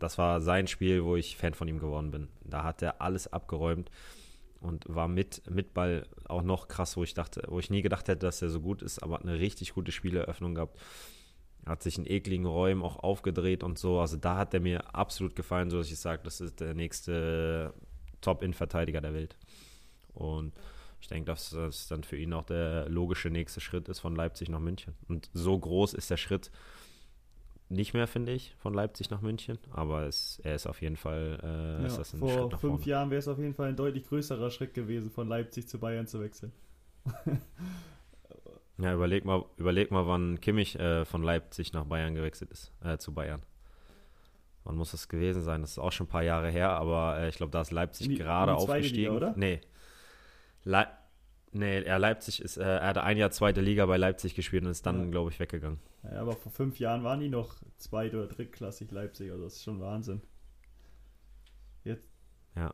das 0.00 0.18
war 0.18 0.40
sein 0.40 0.66
Spiel, 0.66 1.04
wo 1.04 1.14
ich 1.14 1.36
Fan 1.36 1.54
von 1.54 1.68
ihm 1.68 1.78
geworden 1.78 2.10
bin. 2.10 2.26
Da 2.42 2.64
hat 2.64 2.82
er 2.82 3.00
alles 3.00 3.32
abgeräumt 3.32 3.92
und 4.60 4.84
war 4.88 5.06
mit, 5.06 5.48
mit 5.48 5.72
Ball 5.72 6.04
auch 6.24 6.42
noch 6.42 6.66
krass, 6.66 6.96
wo 6.96 7.04
ich 7.04 7.14
dachte, 7.14 7.44
wo 7.46 7.60
ich 7.60 7.70
nie 7.70 7.80
gedacht 7.80 8.08
hätte, 8.08 8.26
dass 8.26 8.42
er 8.42 8.50
so 8.50 8.60
gut 8.60 8.82
ist, 8.82 9.04
aber 9.04 9.14
hat 9.14 9.22
eine 9.22 9.38
richtig 9.38 9.74
gute 9.74 9.92
Spieleröffnung 9.92 10.56
gehabt. 10.56 10.80
Hat 11.64 11.84
sich 11.84 11.96
in 11.96 12.06
ekligen 12.06 12.46
Räumen 12.46 12.82
auch 12.82 12.96
aufgedreht 12.96 13.62
und 13.62 13.78
so. 13.78 14.00
Also 14.00 14.16
da 14.16 14.36
hat 14.36 14.52
er 14.52 14.60
mir 14.60 14.96
absolut 14.96 15.36
gefallen, 15.36 15.70
so 15.70 15.78
dass 15.78 15.92
ich 15.92 16.00
sage, 16.00 16.22
das 16.24 16.40
ist 16.40 16.58
der 16.58 16.74
nächste 16.74 17.72
Top-In-Verteidiger 18.20 19.00
der 19.00 19.14
Welt. 19.14 19.36
Und 20.14 20.52
ich 21.00 21.08
denke, 21.08 21.26
dass 21.26 21.50
das 21.50 21.88
dann 21.88 22.04
für 22.04 22.16
ihn 22.16 22.32
auch 22.32 22.44
der 22.44 22.88
logische 22.88 23.30
nächste 23.30 23.60
Schritt 23.60 23.88
ist 23.88 24.00
von 24.00 24.14
Leipzig 24.14 24.48
nach 24.48 24.58
München. 24.60 24.94
Und 25.08 25.30
so 25.32 25.58
groß 25.58 25.94
ist 25.94 26.10
der 26.10 26.16
Schritt 26.16 26.50
nicht 27.68 27.94
mehr, 27.94 28.06
finde 28.08 28.32
ich, 28.32 28.54
von 28.58 28.74
Leipzig 28.74 29.10
nach 29.10 29.20
München. 29.20 29.58
Aber 29.70 30.02
es, 30.04 30.40
er 30.42 30.56
ist 30.56 30.66
auf 30.66 30.82
jeden 30.82 30.96
Fall 30.96 31.38
äh, 31.42 31.82
ja 31.82 31.86
ist 31.86 31.98
das 31.98 32.12
ein 32.12 32.18
vor 32.18 32.30
Schritt 32.30 32.52
nach 32.52 32.60
fünf 32.60 32.72
vorne. 32.72 32.86
Jahren 32.86 33.10
wäre 33.10 33.20
es 33.20 33.28
auf 33.28 33.38
jeden 33.38 33.54
Fall 33.54 33.68
ein 33.68 33.76
deutlich 33.76 34.06
größerer 34.06 34.50
Schritt 34.50 34.74
gewesen, 34.74 35.10
von 35.10 35.28
Leipzig 35.28 35.68
zu 35.68 35.78
Bayern 35.78 36.06
zu 36.06 36.20
wechseln. 36.20 36.52
Ja, 38.82 38.94
überleg 38.94 39.24
mal, 39.24 39.44
überleg 39.58 39.90
mal, 39.90 40.06
wann 40.06 40.40
Kimmich 40.40 40.78
äh, 40.78 41.04
von 41.04 41.22
Leipzig 41.22 41.72
nach 41.72 41.84
Bayern 41.84 42.14
gewechselt 42.14 42.50
ist, 42.50 42.72
äh, 42.82 42.96
zu 42.96 43.12
Bayern. 43.12 43.42
Wann 44.64 44.76
muss 44.76 44.90
das 44.92 45.08
gewesen 45.08 45.42
sein? 45.42 45.62
Das 45.62 45.72
ist 45.72 45.78
auch 45.78 45.90
schon 45.92 46.06
ein 46.06 46.10
paar 46.10 46.22
Jahre 46.22 46.50
her, 46.50 46.70
aber 46.70 47.18
äh, 47.18 47.28
ich 47.28 47.36
glaube, 47.36 47.50
da 47.52 47.62
ist 47.62 47.70
Leipzig 47.70 48.08
die- 48.08 48.14
gerade 48.16 48.52
die 48.52 48.56
aufgestiegen. 48.58 48.96
Liga, 48.96 49.10
oder? 49.12 49.34
Nee. 49.36 49.60
Le 50.64 50.86
nee, 51.52 51.82
ja, 51.86 51.96
Leipzig 51.96 52.40
ist, 52.42 52.58
äh, 52.58 52.62
er 52.62 52.86
hatte 52.88 53.02
ein 53.02 53.16
Jahr 53.16 53.30
zweite 53.30 53.60
Liga 53.60 53.86
bei 53.86 53.96
Leipzig 53.96 54.34
gespielt 54.34 54.64
und 54.64 54.70
ist 54.70 54.84
dann, 54.86 55.04
Ja. 55.04 55.10
glaube 55.10 55.30
ich, 55.30 55.40
weggegangen. 55.40 55.80
Ja, 56.04 56.20
aber 56.20 56.32
vor 56.36 56.52
fünf 56.52 56.78
Jahren 56.78 57.02
waren 57.04 57.20
die 57.20 57.28
noch 57.30 57.56
zweit- 57.78 58.14
oder 58.14 58.26
drittklassig 58.26 58.90
Leipzig, 58.90 59.30
also 59.32 59.44
das 59.44 59.54
ist 59.56 59.64
schon 59.64 59.80
Wahnsinn. 59.80 60.20
Ja, 62.56 62.72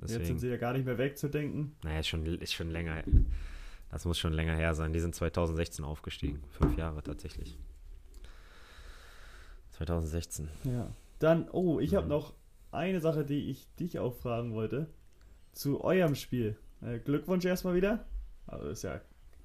Jetzt 0.00 0.10
sind 0.10 0.20
deswegen. 0.20 0.38
sie 0.38 0.48
ja 0.48 0.56
gar 0.56 0.72
nicht 0.72 0.84
mehr 0.86 0.96
wegzudenken. 0.96 1.76
Naja, 1.84 2.00
ist 2.00 2.08
schon, 2.08 2.24
ist 2.24 2.52
schon 2.54 2.70
länger. 2.70 3.02
Das 3.90 4.04
muss 4.06 4.18
schon 4.18 4.32
länger 4.32 4.54
her 4.54 4.74
sein. 4.74 4.92
Die 4.92 5.00
sind 5.00 5.14
2016 5.14 5.84
aufgestiegen. 5.84 6.42
Fünf 6.50 6.76
Jahre 6.78 7.02
tatsächlich. 7.02 7.58
2016. 9.72 10.48
Ja. 10.64 10.88
Dann, 11.18 11.48
oh, 11.50 11.80
ich 11.80 11.94
habe 11.94 12.04
Mhm. 12.04 12.10
noch 12.10 12.34
eine 12.70 13.00
Sache, 13.00 13.24
die 13.24 13.50
ich 13.50 13.74
dich 13.76 13.98
auch 13.98 14.14
fragen 14.14 14.52
wollte. 14.54 14.88
Zu 15.52 15.82
eurem 15.82 16.14
Spiel. 16.14 16.56
Äh, 16.82 16.98
Glückwunsch 17.00 17.44
erstmal 17.44 17.74
wieder. 17.74 18.06
Also 18.46 18.68
ist 18.68 18.82
ja 18.82 19.00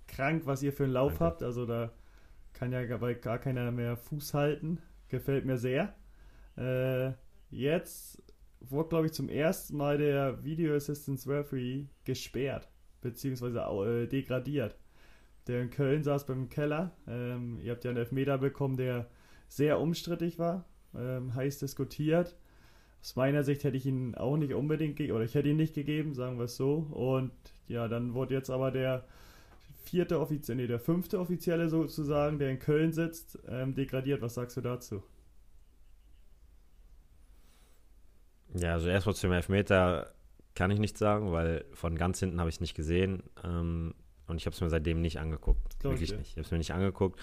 krank, 0.08 0.44
was 0.46 0.62
ihr 0.64 0.74
für 0.74 0.84
einen 0.84 0.94
Lauf 0.94 1.14
Danke. 1.14 1.26
habt. 1.26 1.44
Also 1.44 1.66
da 1.66 1.92
kann 2.54 2.72
ja 2.72 2.86
gar, 2.86 3.00
bei 3.00 3.14
gar 3.16 3.40
keiner 3.40 3.72
mehr 3.72 3.98
Fuß 3.98 4.34
halten. 4.34 4.80
Gefällt 5.08 5.46
mir 5.46 5.58
sehr. 5.58 5.96
Äh, 6.58 7.14
jetzt 7.50 8.22
wurde, 8.60 8.90
glaube 8.90 9.06
ich, 9.08 9.14
zum 9.14 9.30
ersten 9.30 9.76
Mal 9.78 9.98
der 9.98 10.44
Video 10.44 10.76
Assistance 10.76 11.28
Referee 11.30 11.88
gesperrt. 12.04 12.70
Beziehungsweise 13.02 13.60
äh, 13.60 14.08
degradiert. 14.08 14.78
Der 15.48 15.62
in 15.62 15.70
Köln 15.72 16.04
saß 16.04 16.26
beim 16.26 16.50
Keller. 16.50 16.92
Ähm, 17.08 17.60
ihr 17.62 17.72
habt 17.72 17.84
ja 17.84 17.90
einen 17.90 17.98
Elfmeter 17.98 18.38
bekommen, 18.38 18.78
der 18.78 19.10
sehr 19.50 19.80
umstrittig 19.80 20.40
war, 20.40 20.66
ähm, 20.98 21.34
heiß 21.36 21.60
diskutiert. 21.60 22.36
Aus 23.02 23.16
meiner 23.16 23.44
Sicht 23.44 23.64
hätte 23.64 23.76
ich 23.78 23.86
ihn 23.86 24.16
auch 24.16 24.38
nicht 24.38 24.54
unbedingt 24.54 24.96
gegeben, 24.96 25.16
oder 25.16 25.26
ich 25.26 25.36
hätte 25.36 25.50
ihn 25.50 25.58
nicht 25.58 25.74
gegeben, 25.74 26.14
sagen 26.14 26.38
wir 26.38 26.46
es 26.46 26.56
so. 26.56 26.88
Und 26.92 27.32
ja, 27.68 27.88
dann 27.88 28.14
wurde 28.14 28.34
jetzt 28.34 28.50
aber 28.50 28.72
der 28.72 29.06
vierte 29.84 30.20
Offizielle, 30.20 30.62
nee, 30.62 30.68
der 30.68 30.80
fünfte 30.80 31.20
Offizielle 31.20 31.70
sozusagen, 31.70 32.40
der 32.40 32.50
in 32.50 32.60
Köln 32.60 32.94
sitzt, 32.94 33.38
ähm, 33.48 33.76
degradiert. 33.76 34.22
Was 34.22 34.36
sagst 34.36 34.56
du 34.56 34.62
dazu? 34.62 35.04
Ja, 38.56 38.74
also 38.74 38.88
erstmal 38.88 39.16
zum 39.16 39.32
Elfmeter 39.32 40.14
kann 40.56 40.72
ich 40.72 40.80
nichts 40.80 41.00
sagen, 41.00 41.32
weil 41.32 41.66
von 41.74 41.98
ganz 41.98 42.20
hinten 42.20 42.40
habe 42.40 42.50
ich 42.50 42.56
es 42.56 42.62
nicht 42.62 42.76
gesehen. 42.76 43.24
Ähm, 43.44 43.96
und 44.28 44.38
ich 44.38 44.46
habe 44.46 44.54
es 44.54 44.62
mir 44.62 44.70
seitdem 44.70 45.02
nicht 45.02 45.20
angeguckt. 45.20 45.84
Wirklich 45.84 46.12
ich 46.12 46.18
nicht. 46.18 46.30
Ich 46.32 46.38
habe 46.38 46.46
es 46.46 46.52
mir 46.52 46.58
nicht 46.58 46.74
angeguckt. 46.74 47.20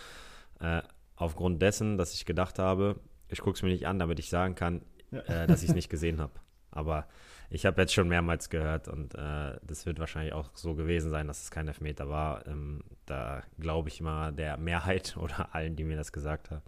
Äh, 0.59 0.83
aufgrund 1.17 1.63
dessen, 1.63 1.97
dass 1.97 2.15
ich 2.15 2.27
gedacht 2.27 2.59
habe, 2.59 2.97
ich 3.31 3.41
gucke 3.41 3.57
es 3.57 3.63
mir 3.63 3.71
nicht 3.71 3.87
an, 3.87 3.99
damit 3.99 4.19
ich 4.19 4.29
sagen 4.29 4.55
kann, 4.55 4.83
ja. 5.11 5.21
äh, 5.21 5.47
dass 5.47 5.63
ich 5.63 5.71
es 5.71 5.75
nicht 5.75 5.89
gesehen 5.89 6.21
habe. 6.21 6.33
Aber 6.71 7.09
ich 7.49 7.67
habe 7.67 7.81
jetzt 7.81 7.93
schon 7.93 8.09
mehrmals 8.09 8.49
gehört 8.49 8.87
und 8.89 9.15
äh, 9.15 9.59
das 9.63 9.85
wird 9.85 9.99
wahrscheinlich 9.99 10.33
auch 10.33 10.51
so 10.55 10.75
gewesen 10.75 11.11
sein, 11.11 11.27
dass 11.27 11.43
es 11.43 11.51
kein 11.51 11.67
Elfmeter 11.67 12.09
war. 12.09 12.47
Ähm, 12.47 12.83
da 13.07 13.43
glaube 13.59 13.89
ich 13.89 14.01
mal 14.01 14.33
der 14.33 14.57
Mehrheit 14.57 15.17
oder 15.21 15.55
allen, 15.55 15.77
die 15.77 15.85
mir 15.85 15.97
das 15.97 16.13
gesagt 16.13 16.51
haben. 16.51 16.63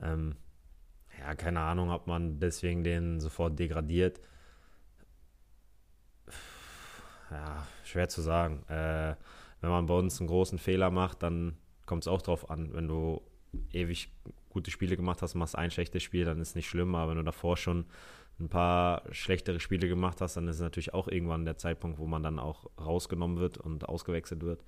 Ähm, 0.00 0.36
ja, 1.18 1.34
keine 1.34 1.60
Ahnung, 1.60 1.90
ob 1.90 2.06
man 2.06 2.38
deswegen 2.38 2.84
den 2.84 3.18
sofort 3.20 3.58
degradiert. 3.58 4.20
Ja, 7.30 7.66
schwer 7.84 8.08
zu 8.08 8.22
sagen. 8.22 8.64
Äh, 8.68 9.16
wenn 9.60 9.70
man 9.70 9.86
bei 9.86 9.94
uns 9.94 10.20
einen 10.20 10.28
großen 10.28 10.58
Fehler 10.58 10.90
macht, 10.90 11.24
dann 11.24 11.56
kommt 11.86 12.04
es 12.04 12.08
auch 12.08 12.22
drauf 12.22 12.48
an. 12.50 12.72
Wenn 12.72 12.86
du 12.86 13.20
ewig 13.72 14.12
gute 14.50 14.70
Spiele 14.70 14.96
gemacht 14.96 15.22
hast, 15.22 15.34
machst 15.34 15.56
ein 15.56 15.70
schlechtes 15.70 16.02
Spiel, 16.02 16.24
dann 16.24 16.40
ist 16.40 16.56
nicht 16.56 16.68
schlimm. 16.68 16.94
Aber 16.94 17.10
wenn 17.10 17.18
du 17.18 17.24
davor 17.24 17.56
schon 17.56 17.86
ein 18.40 18.48
paar 18.48 19.02
schlechtere 19.10 19.60
Spiele 19.60 19.88
gemacht 19.88 20.20
hast, 20.20 20.36
dann 20.36 20.46
ist 20.48 20.56
es 20.56 20.62
natürlich 20.62 20.94
auch 20.94 21.08
irgendwann 21.08 21.44
der 21.44 21.58
Zeitpunkt, 21.58 21.98
wo 21.98 22.06
man 22.06 22.22
dann 22.22 22.38
auch 22.38 22.70
rausgenommen 22.80 23.38
wird 23.38 23.58
und 23.58 23.88
ausgewechselt 23.88 24.42
wird. 24.42 24.64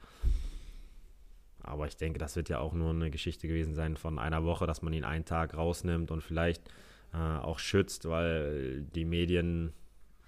Aber 1.62 1.87
ich 1.87 1.96
denke, 1.96 2.18
das 2.18 2.37
wird 2.37 2.49
ja 2.49 2.58
auch 2.58 2.72
nur 2.72 2.90
eine 2.90 3.10
Geschichte 3.10 3.46
gewesen 3.46 3.75
sein 3.75 3.96
von 3.96 4.18
einer 4.18 4.44
Woche, 4.44 4.66
dass 4.66 4.82
man 4.82 4.92
ihn 4.92 5.04
einen 5.04 5.25
Tag 5.25 5.54
rausnimmt 5.54 6.10
und 6.10 6.22
vielleicht 6.22 6.68
äh, 7.12 7.16
auch 7.16 7.58
schützt, 7.58 8.08
weil 8.08 8.82
die 8.94 9.04
Medien 9.04 9.72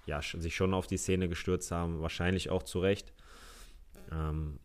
ja 0.05 0.21
sich 0.21 0.55
schon 0.55 0.73
auf 0.73 0.87
die 0.87 0.97
Szene 0.97 1.27
gestürzt 1.29 1.71
haben, 1.71 2.01
wahrscheinlich 2.01 2.49
auch 2.49 2.63
zu 2.63 2.79
Recht. 2.79 3.13
Ähm, 4.11 4.59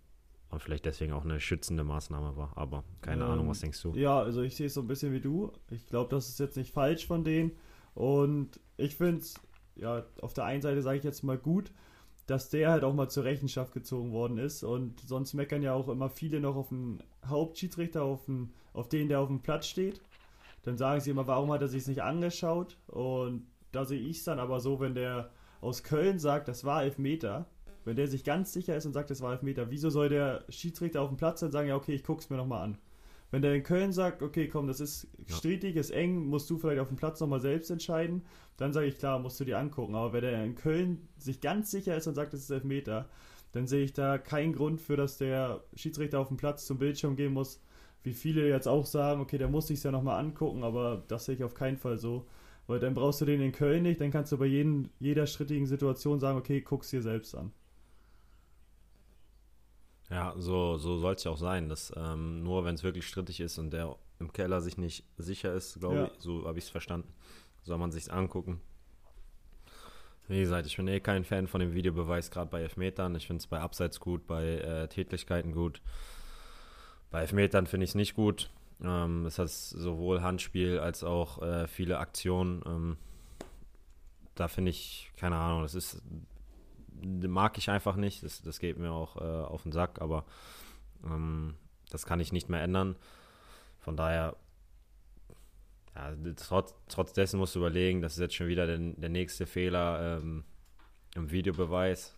und 0.50 0.62
vielleicht 0.62 0.86
deswegen 0.86 1.12
auch 1.12 1.24
eine 1.24 1.40
schützende 1.40 1.84
Maßnahme 1.84 2.36
war. 2.36 2.52
Aber 2.56 2.84
keine 3.02 3.24
ähm, 3.24 3.30
Ahnung, 3.30 3.48
was 3.48 3.60
denkst 3.60 3.82
du? 3.82 3.94
Ja, 3.94 4.18
also 4.18 4.42
ich 4.42 4.56
sehe 4.56 4.66
es 4.66 4.74
so 4.74 4.80
ein 4.80 4.86
bisschen 4.86 5.12
wie 5.12 5.20
du. 5.20 5.52
Ich 5.70 5.86
glaube, 5.86 6.10
das 6.10 6.28
ist 6.28 6.40
jetzt 6.40 6.56
nicht 6.56 6.72
falsch 6.72 7.06
von 7.06 7.24
denen. 7.24 7.52
Und 7.94 8.60
ich 8.76 8.96
finde 8.96 9.20
es, 9.20 9.34
ja, 9.76 10.04
auf 10.22 10.32
der 10.32 10.44
einen 10.44 10.62
Seite 10.62 10.82
sage 10.82 10.98
ich 10.98 11.04
jetzt 11.04 11.22
mal 11.22 11.36
gut, 11.36 11.72
dass 12.26 12.50
der 12.50 12.70
halt 12.70 12.84
auch 12.84 12.94
mal 12.94 13.08
zur 13.08 13.24
Rechenschaft 13.24 13.72
gezogen 13.72 14.12
worden 14.12 14.38
ist. 14.38 14.62
Und 14.62 15.00
sonst 15.00 15.34
meckern 15.34 15.62
ja 15.62 15.74
auch 15.74 15.88
immer 15.88 16.08
viele 16.08 16.40
noch 16.40 16.56
auf 16.56 16.68
den 16.68 17.02
Hauptschiedsrichter, 17.26 18.02
auf, 18.02 18.24
den, 18.26 18.52
auf 18.72 18.88
den, 18.88 19.08
der 19.08 19.20
auf 19.20 19.28
dem 19.28 19.40
Platz 19.40 19.66
steht. 19.66 20.00
Dann 20.62 20.76
sagen 20.76 21.00
sie 21.00 21.10
immer, 21.10 21.26
warum 21.26 21.52
hat 21.52 21.62
er 21.62 21.68
sich 21.68 21.86
nicht 21.86 22.02
angeschaut? 22.02 22.76
Und 22.86 23.46
da 23.72 23.84
sehe 23.84 24.00
ich 24.00 24.18
es 24.18 24.24
dann 24.24 24.38
aber 24.38 24.60
so, 24.60 24.80
wenn 24.80 24.94
der 24.94 25.30
aus 25.60 25.82
Köln 25.82 26.18
sagt, 26.18 26.48
das 26.48 26.64
war 26.64 26.82
Elfmeter, 26.82 27.46
wenn 27.88 27.96
der 27.96 28.06
sich 28.06 28.22
ganz 28.22 28.52
sicher 28.52 28.76
ist 28.76 28.84
und 28.84 28.92
sagt, 28.92 29.10
das 29.10 29.22
war 29.22 29.32
Elfmeter, 29.32 29.70
wieso 29.70 29.88
soll 29.88 30.10
der 30.10 30.44
Schiedsrichter 30.50 31.00
auf 31.00 31.08
dem 31.08 31.16
Platz 31.16 31.40
dann 31.40 31.50
sagen, 31.50 31.68
ja, 31.68 31.76
okay, 31.76 31.94
ich 31.94 32.04
guck's 32.04 32.28
mir 32.28 32.36
nochmal 32.36 32.62
an? 32.62 32.78
Wenn 33.30 33.42
der 33.42 33.54
in 33.54 33.62
Köln 33.62 33.92
sagt, 33.92 34.22
okay, 34.22 34.48
komm, 34.48 34.66
das 34.66 34.80
ist 34.80 35.08
strittig, 35.26 35.76
ist 35.76 35.90
eng, 35.90 36.26
musst 36.26 36.48
du 36.48 36.58
vielleicht 36.58 36.80
auf 36.80 36.88
dem 36.88 36.96
Platz 36.96 37.20
nochmal 37.20 37.40
selbst 37.40 37.70
entscheiden, 37.70 38.22
dann 38.56 38.72
sage 38.72 38.86
ich, 38.86 38.98
klar, 38.98 39.18
musst 39.18 39.40
du 39.40 39.44
dir 39.44 39.58
angucken. 39.58 39.94
Aber 39.94 40.12
wenn 40.12 40.22
der 40.22 40.44
in 40.44 40.54
Köln 40.54 41.08
sich 41.18 41.40
ganz 41.40 41.70
sicher 41.70 41.96
ist 41.96 42.06
und 42.06 42.14
sagt, 42.14 42.32
das 42.32 42.40
ist 42.40 42.50
Elfmeter, 42.50 43.08
dann 43.52 43.66
sehe 43.66 43.84
ich 43.84 43.92
da 43.92 44.18
keinen 44.18 44.52
Grund 44.52 44.80
für, 44.80 44.96
dass 44.96 45.18
der 45.18 45.62
Schiedsrichter 45.74 46.20
auf 46.20 46.28
dem 46.28 46.36
Platz 46.36 46.66
zum 46.66 46.78
Bildschirm 46.78 47.16
gehen 47.16 47.32
muss. 47.32 47.60
Wie 48.02 48.12
viele 48.12 48.48
jetzt 48.48 48.68
auch 48.68 48.86
sagen, 48.86 49.20
okay, 49.20 49.38
der 49.38 49.48
muss 49.48 49.66
sich 49.66 49.82
ja 49.82 49.90
nochmal 49.90 50.20
angucken, 50.20 50.62
aber 50.62 51.04
das 51.08 51.24
sehe 51.24 51.34
ich 51.34 51.44
auf 51.44 51.54
keinen 51.54 51.76
Fall 51.76 51.98
so. 51.98 52.26
Weil 52.66 52.80
dann 52.80 52.94
brauchst 52.94 53.20
du 53.20 53.24
den 53.24 53.40
in 53.40 53.52
Köln 53.52 53.82
nicht, 53.82 54.00
dann 54.00 54.10
kannst 54.10 54.32
du 54.32 54.38
bei 54.38 54.46
jeden, 54.46 54.90
jeder 55.00 55.26
strittigen 55.26 55.66
Situation 55.66 56.20
sagen, 56.20 56.38
okay, 56.38 56.60
guck's 56.60 56.90
dir 56.90 57.02
selbst 57.02 57.34
an. 57.34 57.52
Ja, 60.10 60.34
so, 60.38 60.78
so 60.78 60.98
soll 60.98 61.14
es 61.14 61.24
ja 61.24 61.30
auch 61.30 61.38
sein, 61.38 61.68
dass 61.68 61.92
ähm, 61.96 62.42
nur 62.42 62.64
wenn 62.64 62.74
es 62.74 62.82
wirklich 62.82 63.06
strittig 63.06 63.40
ist 63.40 63.58
und 63.58 63.70
der 63.70 63.96
im 64.18 64.32
Keller 64.32 64.60
sich 64.60 64.78
nicht 64.78 65.04
sicher 65.18 65.52
ist, 65.52 65.78
glaube 65.80 65.96
ja. 65.96 66.04
ich, 66.06 66.12
so 66.18 66.46
habe 66.46 66.58
ich 66.58 66.64
es 66.64 66.70
verstanden, 66.70 67.12
soll 67.62 67.78
man 67.78 67.92
sich 67.92 68.12
angucken. 68.12 68.60
Wie 70.28 70.40
gesagt, 70.40 70.66
ich 70.66 70.76
bin 70.76 70.88
eh 70.88 71.00
kein 71.00 71.24
Fan 71.24 71.46
von 71.46 71.60
dem 71.60 71.72
Videobeweis, 71.72 72.30
gerade 72.30 72.50
bei 72.50 72.60
Elfmetern. 72.60 73.14
Ich 73.14 73.26
finde 73.26 73.40
es 73.40 73.46
bei 73.46 73.60
Abseits 73.60 73.98
gut, 73.98 74.26
bei 74.26 74.58
äh, 74.58 74.88
Tätlichkeiten 74.88 75.52
gut. 75.52 75.80
Bei 77.10 77.22
Elfmetern 77.22 77.66
finde 77.66 77.84
ich 77.84 77.90
es 77.90 77.94
nicht 77.94 78.14
gut. 78.14 78.50
Ähm, 78.82 79.24
es 79.24 79.38
hat 79.38 79.48
sowohl 79.48 80.20
Handspiel 80.20 80.78
als 80.80 81.02
auch 81.02 81.42
äh, 81.42 81.66
viele 81.66 81.98
Aktionen. 81.98 82.62
Ähm, 82.66 82.96
da 84.34 84.48
finde 84.48 84.70
ich, 84.70 85.10
keine 85.16 85.36
Ahnung, 85.36 85.62
das 85.62 85.74
ist 85.74 86.02
mag 87.02 87.58
ich 87.58 87.70
einfach 87.70 87.96
nicht. 87.96 88.22
Das, 88.22 88.42
das 88.42 88.58
geht 88.58 88.78
mir 88.78 88.92
auch 88.92 89.16
äh, 89.16 89.20
auf 89.20 89.62
den 89.62 89.72
Sack, 89.72 90.00
aber 90.00 90.24
ähm, 91.04 91.54
das 91.90 92.06
kann 92.06 92.20
ich 92.20 92.32
nicht 92.32 92.48
mehr 92.48 92.62
ändern. 92.62 92.96
Von 93.78 93.96
daher, 93.96 94.36
ja, 95.94 96.12
trotz, 96.36 96.74
trotz 96.88 97.12
dessen 97.12 97.38
musst 97.38 97.54
du 97.54 97.60
überlegen, 97.60 98.02
das 98.02 98.14
ist 98.14 98.20
jetzt 98.20 98.34
schon 98.34 98.48
wieder 98.48 98.66
der, 98.66 98.78
der 98.78 99.08
nächste 99.08 99.46
Fehler 99.46 100.18
ähm, 100.18 100.44
im 101.14 101.30
Videobeweis. 101.30 102.16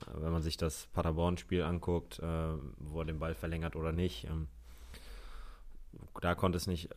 Äh, 0.00 0.22
wenn 0.22 0.32
man 0.32 0.42
sich 0.42 0.56
das 0.56 0.86
Paderborn-Spiel 0.88 1.62
anguckt, 1.62 2.18
äh, 2.18 2.54
wo 2.78 3.00
er 3.00 3.06
den 3.06 3.18
Ball 3.18 3.34
verlängert 3.34 3.76
oder 3.76 3.92
nicht, 3.92 4.24
ähm, 4.24 4.48
da 6.20 6.34
konnte 6.34 6.56
es 6.56 6.66
nicht 6.66 6.90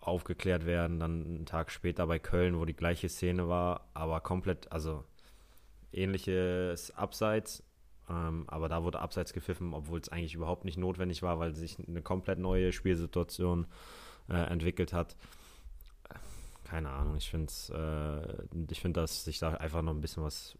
aufgeklärt 0.00 0.66
werden. 0.66 0.98
Dann 0.98 1.24
einen 1.24 1.46
Tag 1.46 1.70
später 1.70 2.06
bei 2.06 2.18
Köln, 2.18 2.58
wo 2.58 2.64
die 2.64 2.76
gleiche 2.76 3.08
Szene 3.08 3.48
war, 3.48 3.88
aber 3.94 4.20
komplett, 4.20 4.70
also 4.72 5.04
ähnliches 5.92 6.94
Abseits. 6.96 7.62
Ähm, 8.08 8.44
aber 8.48 8.68
da 8.68 8.82
wurde 8.82 9.00
Abseits 9.00 9.32
gepfiffen, 9.32 9.72
obwohl 9.72 10.00
es 10.00 10.08
eigentlich 10.08 10.34
überhaupt 10.34 10.64
nicht 10.64 10.78
notwendig 10.78 11.22
war, 11.22 11.38
weil 11.38 11.54
sich 11.54 11.76
eine 11.86 12.02
komplett 12.02 12.38
neue 12.38 12.72
Spielsituation 12.72 13.66
äh, 14.28 14.34
entwickelt 14.34 14.92
hat. 14.92 15.16
Keine 16.64 16.90
Ahnung, 16.90 17.16
ich 17.16 17.28
finde 17.28 17.52
äh, 17.72 18.64
ich 18.70 18.80
finde, 18.80 19.00
dass 19.00 19.24
sich 19.24 19.40
da 19.40 19.54
einfach 19.54 19.82
noch 19.82 19.92
ein 19.92 20.00
bisschen 20.00 20.22
was, 20.22 20.56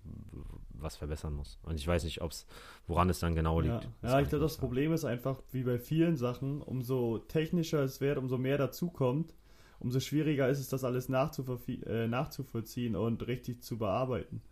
was 0.70 0.96
verbessern 0.96 1.34
muss. 1.34 1.58
Und 1.62 1.76
ich 1.76 1.86
weiß 1.86 2.02
nicht, 2.02 2.20
ob's, 2.20 2.46
woran 2.88 3.08
es 3.10 3.20
dann 3.20 3.36
genau 3.36 3.60
liegt. 3.60 3.88
Ja, 4.02 4.10
ja 4.10 4.20
ich 4.20 4.28
glaube, 4.28 4.42
das 4.42 4.56
Problem 4.56 4.92
ist 4.92 5.04
einfach, 5.04 5.40
wie 5.52 5.62
bei 5.62 5.78
vielen 5.78 6.16
Sachen, 6.16 6.62
umso 6.62 7.18
technischer 7.18 7.84
es 7.84 8.00
wird, 8.00 8.18
umso 8.18 8.38
mehr 8.38 8.58
dazukommt, 8.58 9.34
umso 9.78 10.00
schwieriger 10.00 10.48
ist 10.48 10.58
es, 10.58 10.68
das 10.68 10.82
alles 10.82 11.08
äh, 11.08 12.08
nachzuvollziehen 12.08 12.96
und 12.96 13.26
richtig 13.28 13.62
zu 13.62 13.78
bearbeiten. 13.78 14.42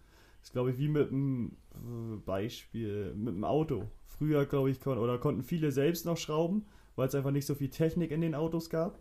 Ist, 0.43 0.53
glaube 0.53 0.71
ich, 0.71 0.79
wie 0.79 0.89
mit 0.89 1.11
einem 1.11 1.57
äh, 1.75 2.17
Beispiel, 2.25 3.15
mit 3.15 3.35
einem 3.35 3.45
Auto. 3.45 3.89
Früher, 4.07 4.47
glaube 4.47 4.71
ich, 4.71 4.81
kon 4.81 4.99
oder 4.99 5.19
konnten 5.19 5.43
viele 5.43 5.73
selbst 5.73 6.07
noch 6.07 6.17
schrauben, 6.17 6.67
weil 6.97 7.09
es 7.09 7.15
einfach 7.15 7.31
nicht 7.31 7.47
so 7.47 7.55
viel 7.55 7.71
Technik 7.71 8.11
in 8.11 8.21
den 8.21 8.35
Autos 8.35 8.71
gab. 8.71 8.99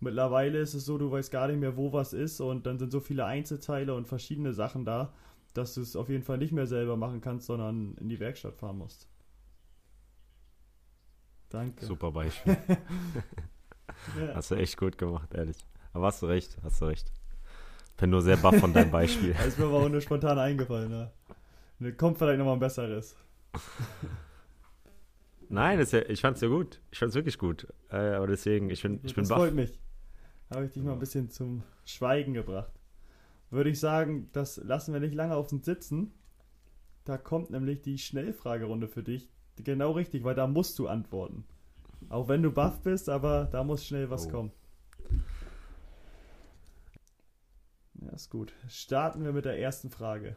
Mittlerweile 0.00 0.58
ist 0.58 0.74
es 0.74 0.84
so, 0.84 0.98
du 0.98 1.10
weißt 1.10 1.30
gar 1.30 1.48
nicht 1.48 1.58
mehr, 1.58 1.76
wo 1.76 1.92
was 1.92 2.12
ist 2.12 2.40
und 2.40 2.66
dann 2.66 2.78
sind 2.78 2.92
so 2.92 3.00
viele 3.00 3.24
Einzelteile 3.24 3.94
und 3.94 4.06
verschiedene 4.06 4.52
Sachen 4.52 4.84
da, 4.84 5.12
dass 5.54 5.74
du 5.74 5.80
es 5.80 5.96
auf 5.96 6.08
jeden 6.10 6.22
Fall 6.22 6.38
nicht 6.38 6.52
mehr 6.52 6.66
selber 6.66 6.96
machen 6.96 7.20
kannst, 7.20 7.46
sondern 7.46 7.94
in 7.98 8.08
die 8.08 8.20
Werkstatt 8.20 8.56
fahren 8.56 8.78
musst. 8.78 9.08
Danke. 11.48 11.86
Super 11.86 12.12
Beispiel. 12.12 12.56
ja. 14.20 14.34
Hast 14.34 14.50
du 14.50 14.56
echt 14.56 14.76
gut 14.76 14.98
gemacht, 14.98 15.32
ehrlich. 15.32 15.64
Aber 15.92 16.06
hast 16.06 16.22
du 16.22 16.26
recht, 16.26 16.58
hast 16.62 16.82
du 16.82 16.86
recht. 16.86 17.10
Bin 17.96 18.10
nur 18.10 18.22
sehr 18.22 18.36
baff 18.36 18.56
von 18.56 18.72
deinem 18.72 18.90
Beispiel. 18.90 19.32
das 19.32 19.46
ist 19.48 19.58
mir 19.58 19.66
aber 19.66 19.78
auch 19.78 19.88
nur 19.88 20.00
spontan 20.00 20.38
eingefallen. 20.38 20.90
Ne? 20.90 21.92
kommt 21.92 22.18
vielleicht 22.18 22.38
nochmal 22.38 22.54
ein 22.54 22.60
besseres. 22.60 23.16
Nein, 25.48 25.84
ja, 25.90 26.00
ich 26.08 26.20
fand's 26.20 26.40
ja 26.40 26.48
gut. 26.48 26.80
Ich 26.90 26.98
fand's 26.98 27.14
wirklich 27.14 27.38
gut. 27.38 27.66
Äh, 27.90 27.96
aber 27.96 28.26
deswegen, 28.26 28.70
ich 28.70 28.82
bin, 28.82 29.00
ich 29.04 29.14
bin 29.14 29.22
das 29.22 29.28
baff. 29.28 29.38
freut 29.38 29.54
mich. 29.54 29.78
Habe 30.50 30.66
ich 30.66 30.72
dich 30.72 30.82
mal 30.82 30.92
ein 30.92 30.98
bisschen 30.98 31.30
zum 31.30 31.62
Schweigen 31.84 32.34
gebracht. 32.34 32.72
Würde 33.50 33.70
ich 33.70 33.80
sagen, 33.80 34.28
das 34.32 34.56
lassen 34.58 34.92
wir 34.92 35.00
nicht 35.00 35.14
lange 35.14 35.34
auf 35.34 35.52
uns 35.52 35.64
sitzen. 35.64 36.12
Da 37.04 37.16
kommt 37.16 37.50
nämlich 37.50 37.82
die 37.82 37.98
Schnellfragerunde 37.98 38.88
für 38.88 39.02
dich. 39.02 39.30
Genau 39.56 39.92
richtig, 39.92 40.24
weil 40.24 40.34
da 40.34 40.46
musst 40.46 40.78
du 40.78 40.88
antworten. 40.88 41.44
Auch 42.08 42.28
wenn 42.28 42.42
du 42.42 42.50
baff 42.50 42.80
bist, 42.82 43.08
aber 43.08 43.48
da 43.50 43.64
muss 43.64 43.86
schnell 43.86 44.10
was 44.10 44.26
oh. 44.26 44.30
kommen. 44.30 44.52
Ja, 48.00 48.10
ist 48.10 48.30
gut. 48.30 48.52
Starten 48.68 49.24
wir 49.24 49.32
mit 49.32 49.44
der 49.44 49.58
ersten 49.58 49.90
Frage. 49.90 50.36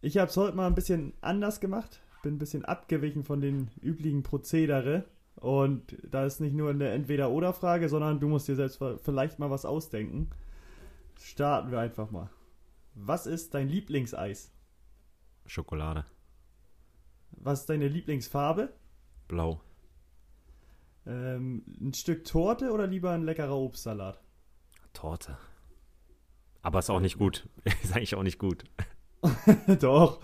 Ich 0.00 0.18
habe 0.18 0.30
es 0.30 0.36
heute 0.36 0.56
mal 0.56 0.66
ein 0.66 0.74
bisschen 0.74 1.14
anders 1.20 1.60
gemacht. 1.60 2.00
Bin 2.22 2.34
ein 2.34 2.38
bisschen 2.38 2.64
abgewichen 2.64 3.24
von 3.24 3.40
den 3.40 3.70
üblichen 3.80 4.22
Prozedere. 4.22 5.04
Und 5.36 5.96
da 6.02 6.24
ist 6.24 6.40
nicht 6.40 6.54
nur 6.54 6.70
eine 6.70 6.88
Entweder-Oder-Frage, 6.88 7.88
sondern 7.88 8.18
du 8.18 8.28
musst 8.28 8.48
dir 8.48 8.56
selbst 8.56 8.82
vielleicht 9.02 9.38
mal 9.38 9.50
was 9.50 9.64
ausdenken. 9.64 10.30
Starten 11.20 11.70
wir 11.70 11.78
einfach 11.78 12.10
mal. 12.10 12.30
Was 12.94 13.26
ist 13.26 13.54
dein 13.54 13.68
Lieblingseis? 13.68 14.52
Schokolade. 15.46 16.04
Was 17.30 17.60
ist 17.60 17.70
deine 17.70 17.88
Lieblingsfarbe? 17.88 18.72
Blau. 19.28 19.60
Ähm, 21.06 21.64
ein 21.80 21.94
Stück 21.94 22.24
Torte 22.24 22.72
oder 22.72 22.86
lieber 22.86 23.12
ein 23.12 23.22
leckerer 23.22 23.56
Obstsalat? 23.56 24.20
Torte. 24.92 25.38
Aber 26.62 26.78
ist 26.78 26.90
auch 26.90 27.00
nicht 27.00 27.18
gut. 27.18 27.48
ist 27.82 27.94
eigentlich 27.94 28.14
auch 28.14 28.22
nicht 28.22 28.38
gut. 28.38 28.64
Doch, 29.80 30.20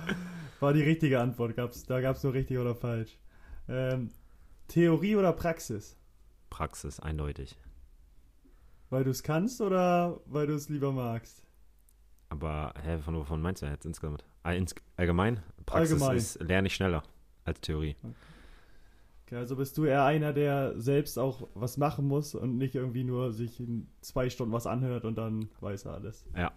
war 0.60 0.72
die 0.72 0.82
richtige 0.82 1.20
Antwort. 1.20 1.56
Gab's, 1.56 1.84
da 1.84 2.00
gab 2.00 2.16
es 2.16 2.22
nur 2.22 2.34
richtig 2.34 2.58
oder 2.58 2.74
falsch. 2.74 3.18
Ähm, 3.68 4.10
Theorie 4.68 5.16
oder 5.16 5.32
Praxis? 5.32 5.96
Praxis, 6.50 7.00
eindeutig. 7.00 7.58
Weil 8.90 9.04
du 9.04 9.10
es 9.10 9.22
kannst 9.22 9.60
oder 9.60 10.20
weil 10.26 10.46
du 10.46 10.54
es 10.54 10.68
lieber 10.68 10.92
magst? 10.92 11.42
Aber, 12.28 12.74
hä, 12.82 12.98
von 12.98 13.16
wovon 13.16 13.40
meinst 13.42 13.62
du 13.62 13.66
jetzt 13.66 13.86
insgesamt? 13.86 14.24
Ah, 14.42 14.54
allgemein? 14.96 15.40
Praxis 15.66 15.92
Allgemein. 15.92 16.16
ist, 16.16 16.40
lerne 16.42 16.66
ich 16.66 16.74
schneller 16.74 17.02
als 17.44 17.60
Theorie. 17.60 17.96
Okay, 18.02 18.14
also 19.32 19.56
bist 19.56 19.76
du 19.78 19.84
eher 19.84 20.04
einer, 20.04 20.32
der 20.32 20.80
selbst 20.80 21.18
auch 21.18 21.48
was 21.54 21.76
machen 21.76 22.06
muss 22.06 22.34
und 22.34 22.58
nicht 22.58 22.74
irgendwie 22.74 23.04
nur 23.04 23.32
sich 23.32 23.58
in 23.60 23.88
zwei 24.00 24.30
Stunden 24.30 24.52
was 24.52 24.66
anhört 24.66 25.04
und 25.04 25.16
dann 25.16 25.48
weiß 25.60 25.86
er 25.86 25.94
alles. 25.94 26.26
Ja. 26.36 26.52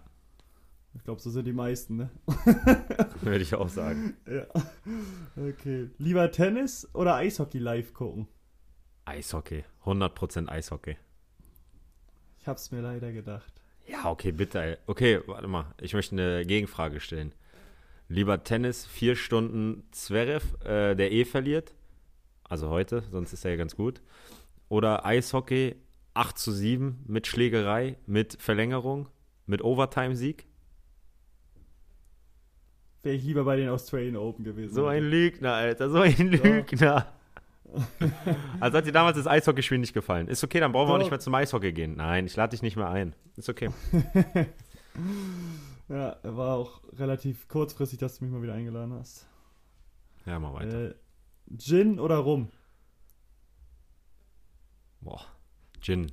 Ich 0.94 1.04
glaube, 1.04 1.20
so 1.20 1.30
sind 1.30 1.46
die 1.46 1.52
meisten, 1.52 1.96
ne? 1.96 2.10
Würde 3.22 3.42
ich 3.42 3.54
auch 3.54 3.68
sagen. 3.68 4.16
Ja. 4.26 4.46
Okay. 5.36 5.90
Lieber 5.98 6.30
Tennis 6.30 6.88
oder 6.94 7.14
Eishockey 7.14 7.58
live 7.58 7.94
gucken? 7.94 8.26
Eishockey. 9.04 9.64
100% 9.84 10.48
Eishockey. 10.48 10.96
Ich 12.38 12.48
hab's 12.48 12.70
mir 12.70 12.80
leider 12.80 13.12
gedacht. 13.12 13.52
Ja, 13.86 14.10
okay, 14.10 14.32
bitte. 14.32 14.60
Ey. 14.60 14.76
Okay, 14.86 15.20
warte 15.26 15.48
mal. 15.48 15.74
Ich 15.80 15.94
möchte 15.94 16.14
eine 16.14 16.44
Gegenfrage 16.44 17.00
stellen. 17.00 17.32
Lieber 18.08 18.42
Tennis, 18.42 18.86
vier 18.86 19.16
Stunden 19.16 19.84
Zverev, 19.92 20.44
äh, 20.64 20.94
der 20.94 21.12
eh 21.12 21.24
verliert. 21.24 21.74
Also 22.48 22.70
heute, 22.70 23.02
sonst 23.10 23.32
ist 23.32 23.44
er 23.44 23.52
ja 23.52 23.56
ganz 23.56 23.76
gut. 23.76 24.00
Oder 24.68 25.04
Eishockey 25.04 25.76
8 26.14 26.38
zu 26.38 26.52
7 26.52 27.04
mit 27.06 27.26
Schlägerei, 27.26 27.96
mit 28.06 28.36
Verlängerung, 28.40 29.08
mit 29.46 29.62
Overtime-Sieg. 29.62 30.46
Wäre 33.02 33.14
ich 33.14 33.24
lieber 33.24 33.44
bei 33.44 33.56
den 33.56 33.68
Australian 33.68 34.16
Open 34.16 34.44
gewesen. 34.44 34.74
So 34.74 34.86
ein 34.86 35.04
Lügner, 35.04 35.54
Alter, 35.54 35.90
so 35.90 36.00
ein 36.00 36.16
Lügner. 36.16 37.06
also 38.60 38.78
hat 38.78 38.86
dir 38.86 38.92
damals 38.92 39.18
das 39.18 39.26
Eishockeyspiel 39.26 39.78
nicht 39.78 39.92
gefallen. 39.92 40.26
Ist 40.28 40.42
okay, 40.42 40.58
dann 40.58 40.72
brauchen 40.72 40.88
wir 40.88 40.94
auch 40.94 40.98
nicht 40.98 41.10
mehr 41.10 41.20
zum 41.20 41.34
Eishockey 41.34 41.72
gehen. 41.72 41.96
Nein, 41.96 42.26
ich 42.26 42.34
lade 42.34 42.50
dich 42.50 42.62
nicht 42.62 42.76
mehr 42.76 42.88
ein. 42.88 43.14
Ist 43.36 43.48
okay. 43.48 43.70
Ja, 45.88 46.16
war 46.22 46.56
auch 46.56 46.82
relativ 46.98 47.48
kurzfristig, 47.48 47.98
dass 47.98 48.18
du 48.18 48.24
mich 48.24 48.32
mal 48.32 48.42
wieder 48.42 48.54
eingeladen 48.54 48.92
hast. 48.92 49.26
Ja, 50.26 50.38
mal 50.38 50.52
weiter. 50.52 50.90
Äh, 50.90 50.94
Gin 51.56 51.98
oder 51.98 52.16
Rum? 52.18 52.50
Boah. 55.00 55.24
Gin. 55.80 56.12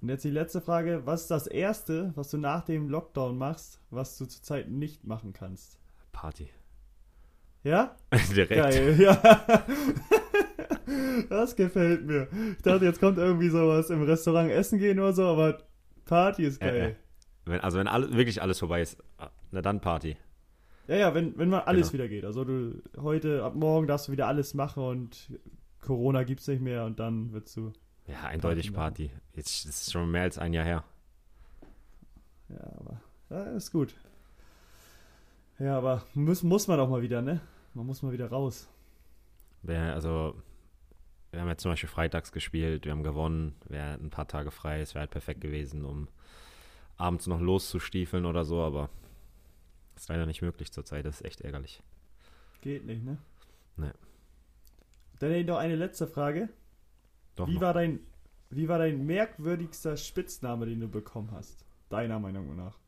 Und 0.00 0.08
jetzt 0.10 0.24
die 0.24 0.30
letzte 0.30 0.60
Frage. 0.60 1.02
Was 1.06 1.22
ist 1.22 1.30
das 1.30 1.46
Erste, 1.46 2.12
was 2.14 2.30
du 2.30 2.36
nach 2.38 2.64
dem 2.64 2.88
Lockdown 2.88 3.38
machst, 3.38 3.80
was 3.90 4.18
du 4.18 4.26
zurzeit 4.26 4.68
nicht 4.68 5.04
machen 5.04 5.32
kannst? 5.32 5.78
Party. 6.12 6.50
Ja? 7.62 7.96
Direkt. 8.34 8.50
Geil, 8.54 9.00
ja. 9.00 9.20
Das 11.28 11.56
gefällt 11.56 12.04
mir. 12.04 12.28
Ich 12.56 12.62
dachte, 12.62 12.84
jetzt 12.84 13.00
kommt 13.00 13.16
irgendwie 13.18 13.48
sowas 13.48 13.88
im 13.90 14.02
Restaurant 14.02 14.50
essen 14.50 14.78
gehen 14.78 14.98
oder 15.00 15.12
so, 15.12 15.24
aber 15.24 15.62
Party 16.04 16.44
ist 16.44 16.60
Äh, 16.60 16.66
äh. 16.68 16.70
geil. 16.80 16.96
Wenn, 17.46 17.60
also 17.60 17.78
wenn 17.78 17.88
alle, 17.88 18.12
wirklich 18.12 18.42
alles 18.42 18.58
vorbei 18.58 18.82
ist, 18.82 19.02
na 19.50 19.62
dann 19.62 19.80
Party. 19.80 20.16
Ja, 20.86 20.96
ja, 20.96 21.14
wenn, 21.14 21.36
wenn 21.38 21.48
mal 21.48 21.60
alles 21.60 21.90
Genau. 21.90 22.02
wieder 22.02 22.08
geht. 22.08 22.24
Also 22.24 22.44
du 22.44 22.82
heute, 22.98 23.42
ab 23.42 23.54
morgen 23.54 23.86
darfst 23.86 24.08
du 24.08 24.12
wieder 24.12 24.26
alles 24.26 24.54
machen 24.54 24.82
und 24.82 25.30
Corona 25.80 26.24
gibt's 26.24 26.46
nicht 26.46 26.60
mehr 26.62 26.84
und 26.84 26.98
dann 27.00 27.32
wirst 27.32 27.56
du. 27.56 27.72
Ja, 28.06 28.24
eindeutig 28.24 28.72
Party 28.72 29.08
Party. 29.08 29.20
Jetzt 29.34 29.66
das 29.66 29.80
ist 29.82 29.92
schon 29.92 30.10
mehr 30.10 30.22
als 30.22 30.38
ein 30.38 30.52
Jahr 30.52 30.64
her. 30.64 30.84
Ja, 32.50 32.72
aber 32.78 33.00
ja, 33.30 33.42
ist 33.56 33.72
gut. 33.72 33.94
Ja, 35.58 35.78
aber 35.78 36.02
muss, 36.14 36.42
muss 36.42 36.68
man 36.68 36.80
auch 36.80 36.88
mal 36.90 37.00
wieder, 37.02 37.22
ne? 37.22 37.40
Man 37.72 37.86
muss 37.86 38.02
mal 38.02 38.12
wieder 38.12 38.28
raus. 38.28 38.68
Wär, 39.62 39.94
also, 39.94 40.34
wir 41.30 41.40
haben 41.40 41.48
jetzt 41.48 41.62
zum 41.62 41.72
Beispiel 41.72 41.88
freitags 41.88 42.32
gespielt, 42.32 42.84
wir 42.84 42.92
haben 42.92 43.02
gewonnen, 43.02 43.54
wäre 43.68 43.94
ein 43.94 44.10
paar 44.10 44.28
Tage 44.28 44.50
frei, 44.50 44.80
es 44.80 44.94
wäre 44.94 45.00
halt 45.00 45.10
perfekt 45.10 45.40
gewesen, 45.40 45.84
um 45.84 46.08
abends 46.96 47.26
noch 47.26 47.40
loszustiefeln 47.40 48.26
oder 48.26 48.44
so, 48.44 48.60
aber 48.60 48.90
ist 49.96 50.08
leider 50.08 50.26
nicht 50.26 50.42
möglich 50.42 50.72
zurzeit, 50.72 51.04
das 51.04 51.20
ist 51.20 51.26
echt 51.26 51.40
ärgerlich. 51.40 51.82
Geht 52.60 52.84
nicht, 52.84 53.04
ne? 53.04 53.18
Nee. 53.76 53.92
Dann 55.18 55.46
noch 55.46 55.58
eine 55.58 55.76
letzte 55.76 56.06
Frage. 56.06 56.48
Doch 57.36 57.48
Wie 57.48 57.54
noch. 57.54 57.60
war, 57.60 57.74
dein, 57.74 58.00
wie 58.50 58.68
war 58.68 58.78
dein 58.78 59.04
merkwürdigster 59.06 59.96
Spitzname, 59.96 60.66
den 60.66 60.80
du 60.80 60.88
bekommen 60.88 61.30
hast? 61.32 61.64
Deiner 61.88 62.18
Meinung 62.18 62.54
nach. 62.56 62.78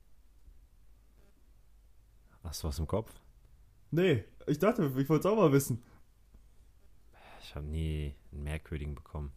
Hast 2.42 2.62
du 2.62 2.68
was 2.68 2.78
im 2.78 2.86
Kopf? 2.86 3.12
Nee, 3.90 4.24
ich 4.46 4.58
dachte, 4.58 4.84
ich 4.96 5.08
wollte 5.08 5.28
es 5.28 5.32
auch 5.32 5.36
mal 5.36 5.52
wissen. 5.52 5.82
Ich 7.42 7.54
habe 7.54 7.66
nie 7.66 8.14
einen 8.32 8.42
merkwürdigen 8.44 8.94
bekommen. 8.94 9.32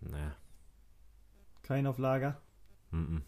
Naja, 0.00 0.34
Kein 1.70 1.86
auf 1.86 1.98
Lager. 1.98 2.40
mhm. 2.90 3.22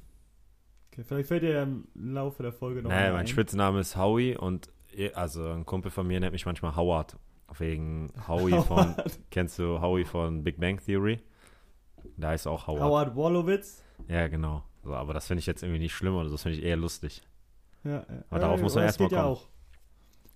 Okay, 0.91 1.05
vielleicht 1.05 1.29
fällt 1.29 1.45
dir 1.45 1.51
ja 1.53 1.63
im 1.63 1.87
Laufe 1.95 2.43
der 2.43 2.53
Folge 2.53 2.83
noch 2.83 2.91
einer 2.91 3.13
mein 3.13 3.21
ein. 3.21 3.27
Spitzname 3.29 3.79
ist 3.79 3.97
Howie 3.97 4.37
und 4.37 4.69
also 5.15 5.47
ein 5.49 5.65
Kumpel 5.65 5.93
von 5.93 6.07
mir 6.09 6.19
nennt 6.19 6.33
mich 6.33 6.45
manchmal 6.45 6.75
Howard. 6.75 7.17
Wegen 7.57 8.13
Howie 8.27 8.61
von, 8.67 8.97
kennst 9.31 9.61
du 9.61 9.81
Howie 9.81 10.05
von 10.05 10.43
Big 10.43 10.59
Bang 10.59 10.81
Theory? 10.85 11.21
Da 12.17 12.31
heißt 12.31 12.49
auch 12.49 12.67
Howard. 12.67 12.83
Howard 12.83 13.15
Wolowitz. 13.15 13.85
Ja, 14.09 14.27
genau. 14.27 14.65
So, 14.83 14.93
aber 14.93 15.15
das 15.15 15.29
finde 15.29 15.39
ich 15.39 15.47
jetzt 15.47 15.63
irgendwie 15.63 15.79
nicht 15.79 15.95
schlimm 15.95 16.17
oder 16.17 16.29
so, 16.29 16.35
das 16.35 16.43
finde 16.43 16.59
ich 16.59 16.65
eher 16.65 16.77
lustig. 16.77 17.23
Ja, 17.85 17.91
ja. 18.01 18.05
Aber 18.29 18.41
darauf 18.41 18.61
muss 18.61 18.75
man 18.75 18.83
das 18.85 18.91
erst 18.95 19.01
mal 19.01 19.07
geht 19.07 19.13
ja 19.17 19.23
kommen. 19.23 19.35
auch. 19.37 19.47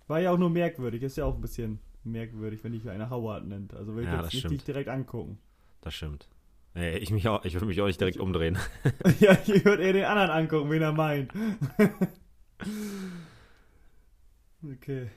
War 0.06 0.20
ja 0.20 0.30
auch 0.30 0.38
nur 0.38 0.50
merkwürdig. 0.50 1.02
Ist 1.02 1.16
ja 1.16 1.24
auch 1.24 1.34
ein 1.34 1.40
bisschen 1.40 1.80
merkwürdig, 2.04 2.62
wenn 2.62 2.70
dich 2.72 2.88
einer 2.88 3.10
Howard 3.10 3.44
nennt. 3.46 3.74
Also 3.74 3.96
will 3.96 4.04
ich 4.04 4.08
Ja, 4.08 4.14
jetzt 4.14 4.26
das 4.26 4.32
nicht 4.32 4.40
stimmt. 4.42 4.52
dich 4.54 4.64
direkt 4.64 4.88
angucken. 4.88 5.38
Das 5.80 5.92
stimmt. 5.92 6.28
Nee, 6.76 6.98
ich 6.98 7.10
mich 7.10 7.26
auch, 7.26 7.42
ich 7.46 7.54
würde 7.54 7.64
mich 7.64 7.80
auch 7.80 7.86
nicht 7.86 7.98
direkt 7.98 8.18
umdrehen. 8.18 8.58
ja, 9.18 9.32
ich 9.46 9.64
würde 9.64 9.82
eher 9.82 9.94
den 9.94 10.04
anderen 10.04 10.28
angucken, 10.28 10.70
wen 10.70 10.82
er 10.82 10.92
meint. 10.92 11.32
okay. 14.62 15.08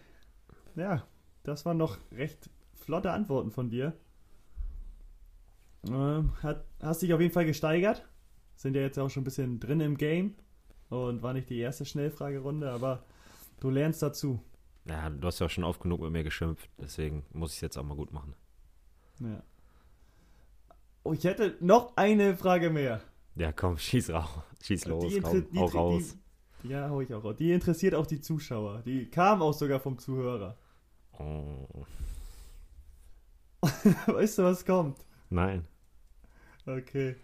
Ja, 0.77 1.05
das 1.43 1.65
waren 1.65 1.75
noch 1.75 1.97
recht 2.13 2.49
flotte 2.75 3.11
Antworten 3.11 3.51
von 3.51 3.69
dir. 3.69 3.91
Ähm, 5.89 6.31
hat, 6.41 6.63
hast 6.81 7.01
dich 7.01 7.13
auf 7.13 7.19
jeden 7.19 7.33
Fall 7.33 7.45
gesteigert. 7.45 8.07
Sind 8.55 8.77
ja 8.77 8.81
jetzt 8.81 8.97
auch 8.97 9.09
schon 9.09 9.21
ein 9.21 9.25
bisschen 9.25 9.59
drin 9.59 9.81
im 9.81 9.97
Game. 9.97 10.35
Und 10.87 11.23
war 11.23 11.33
nicht 11.33 11.49
die 11.49 11.59
erste 11.59 11.83
Schnellfragerunde, 11.83 12.71
aber 12.71 13.03
du 13.59 13.69
lernst 13.69 14.01
dazu. 14.01 14.41
Ja, 14.85 15.09
du 15.09 15.27
hast 15.27 15.39
ja 15.39 15.47
auch 15.47 15.51
schon 15.51 15.65
oft 15.65 15.81
genug 15.81 15.99
mit 15.99 16.11
mir 16.11 16.23
geschimpft, 16.23 16.69
deswegen 16.77 17.25
muss 17.33 17.51
ich 17.51 17.57
es 17.57 17.61
jetzt 17.61 17.77
auch 17.77 17.83
mal 17.83 17.97
gut 17.97 18.13
machen. 18.13 18.33
Ja. 19.19 19.43
Oh, 21.09 21.13
ich 21.13 21.23
hätte 21.23 21.55
noch 21.59 21.97
eine 21.97 22.35
Frage 22.37 22.69
mehr. 22.69 23.01
Ja, 23.35 23.51
komm, 23.51 23.79
schieß 23.79 24.11
raus. 24.11 24.29
Schieß 24.61 24.85
los, 24.85 25.11
Die 25.11 25.19
komm, 25.21 25.49
die- 25.51 25.59
hau 25.59 25.65
raus. 25.65 26.15
Die, 26.61 26.67
ja, 26.69 26.87
hau 26.89 27.01
ich 27.01 27.11
auch 27.15 27.23
raus. 27.23 27.35
Die 27.39 27.51
interessiert 27.51 27.95
auch 27.95 28.05
die 28.05 28.21
Zuschauer. 28.21 28.83
Die 28.85 29.09
kam 29.09 29.41
auch 29.41 29.53
sogar 29.53 29.79
vom 29.79 29.97
Zuhörer. 29.97 30.55
Oh, 31.17 31.67
weißt 34.05 34.37
du, 34.37 34.43
was 34.43 34.63
kommt? 34.65 34.99
nein. 35.29 35.65
Okay. 36.67 37.15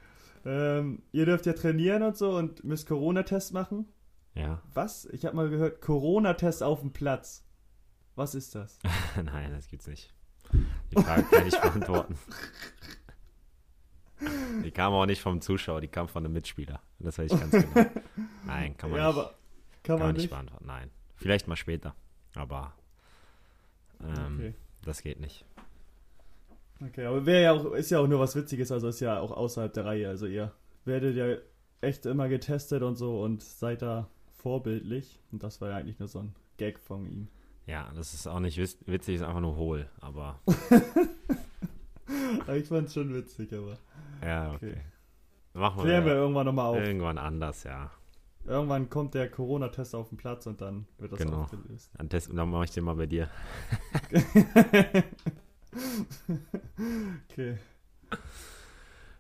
Ähm, 0.46 1.04
ihr 1.12 1.26
dürft 1.28 1.46
ja 1.46 1.54
trainieren 1.54 2.02
und 2.02 2.18
so 2.18 2.36
und 2.36 2.64
müsst 2.64 2.88
Corona-Test 2.88 3.54
machen. 3.54 3.86
Ja, 4.34 4.62
Was? 4.74 5.06
Ich 5.06 5.26
habe 5.26 5.36
mal 5.36 5.50
gehört, 5.50 5.82
Corona-Test 5.82 6.64
auf 6.64 6.80
dem 6.80 6.92
Platz. 6.92 7.46
Was 8.16 8.34
ist 8.34 8.56
das? 8.56 8.80
nein, 9.24 9.52
das 9.52 9.68
gibt's 9.68 9.86
nicht. 9.88 10.12
Die 10.92 11.02
Frage 11.02 11.24
kann 11.30 11.46
ich 11.48 11.60
beantworten. 11.60 12.18
Die 14.64 14.72
kam 14.72 14.94
auch 14.94 15.06
nicht 15.06 15.22
vom 15.22 15.42
Zuschauer, 15.42 15.82
die 15.82 15.88
kam 15.88 16.08
von 16.08 16.24
einem 16.24 16.34
Mitspieler. 16.34 16.82
Das 17.00 17.18
weiß 17.18 17.32
ich 17.32 17.40
ganz 17.40 17.52
genau. 17.52 17.90
Nein, 18.46 18.78
kann 18.78 18.90
man 18.92 19.00
ja, 19.00 19.08
nicht. 19.08 19.18
aber 19.18 19.34
kann, 19.84 19.98
Kann 19.98 20.00
man 20.00 20.14
nicht 20.14 20.22
nicht. 20.24 20.30
beantworten. 20.32 20.66
Nein. 20.68 20.90
Vielleicht 21.16 21.48
mal 21.48 21.56
später. 21.56 21.96
Aber 22.36 22.74
ähm, 24.02 24.36
Okay. 24.38 24.54
das 24.84 25.02
geht 25.02 25.20
nicht. 25.20 25.46
Okay, 26.82 27.06
aber 27.06 27.26
wäre 27.26 27.44
ja 27.44 27.52
auch, 27.54 27.74
ist 27.74 27.90
ja 27.92 28.00
auch 28.00 28.08
nur 28.08 28.20
was 28.20 28.36
Witziges, 28.36 28.72
also 28.72 28.88
ist 28.90 29.00
ja 29.00 29.20
auch 29.20 29.32
außerhalb 29.32 29.74
der 29.74 29.86
Reihe. 29.86 30.10
Also 30.10 30.26
ihr 30.28 30.52
werdet 30.86 31.16
ja 31.16 31.38
echt 31.82 32.06
immer 32.06 32.28
getestet 32.30 32.84
und 32.84 32.96
so 32.96 33.22
und 33.22 33.44
seid 33.44 33.82
da 33.82 34.10
vorbildlich. 34.38 35.20
Und 35.32 35.44
das 35.44 35.62
war 35.62 35.70
ja 35.70 35.78
eigentlich 35.78 36.00
nur 36.00 36.08
so 36.08 36.20
ein 36.20 36.36
Gag 36.58 36.80
von 36.80 37.06
ihm. 37.06 37.28
Ja, 37.68 37.92
das 37.96 38.14
ist 38.14 38.28
auch 38.28 38.40
nicht 38.40 38.58
witzig, 38.58 39.16
ist 39.16 39.22
einfach 39.24 39.40
nur 39.42 39.56
hohl. 39.56 39.90
Aber 40.00 40.40
ich 42.56 42.68
fand 42.68 42.88
es 42.88 42.94
schon 42.94 43.14
witzig, 43.14 43.52
aber. 43.54 43.78
Ja, 44.24 44.54
okay. 44.54 44.72
okay. 44.72 44.82
Machen 45.54 45.78
wir, 45.78 45.84
Klären 45.84 46.06
wir 46.06 46.14
irgendwann 46.14 46.46
nochmal 46.46 46.66
auf. 46.68 46.78
Irgendwann 46.78 47.18
anders, 47.18 47.64
ja. 47.64 47.92
Irgendwann 48.46 48.90
kommt 48.90 49.14
der 49.16 49.30
Corona-Test 49.30 49.96
auf 49.96 50.10
den 50.10 50.18
Platz 50.18 50.46
und 50.46 50.62
dann 50.62 50.86
wird 50.98 51.14
das 51.14 51.20
genau. 51.20 51.44
aufgelöst. 51.44 51.92
Dann, 51.98 52.10
test, 52.10 52.30
dann 52.32 52.50
mache 52.50 52.66
ich 52.66 52.72
den 52.72 52.84
mal 52.84 52.96
bei 52.96 53.08
dir. 53.08 53.30
okay. 57.32 57.58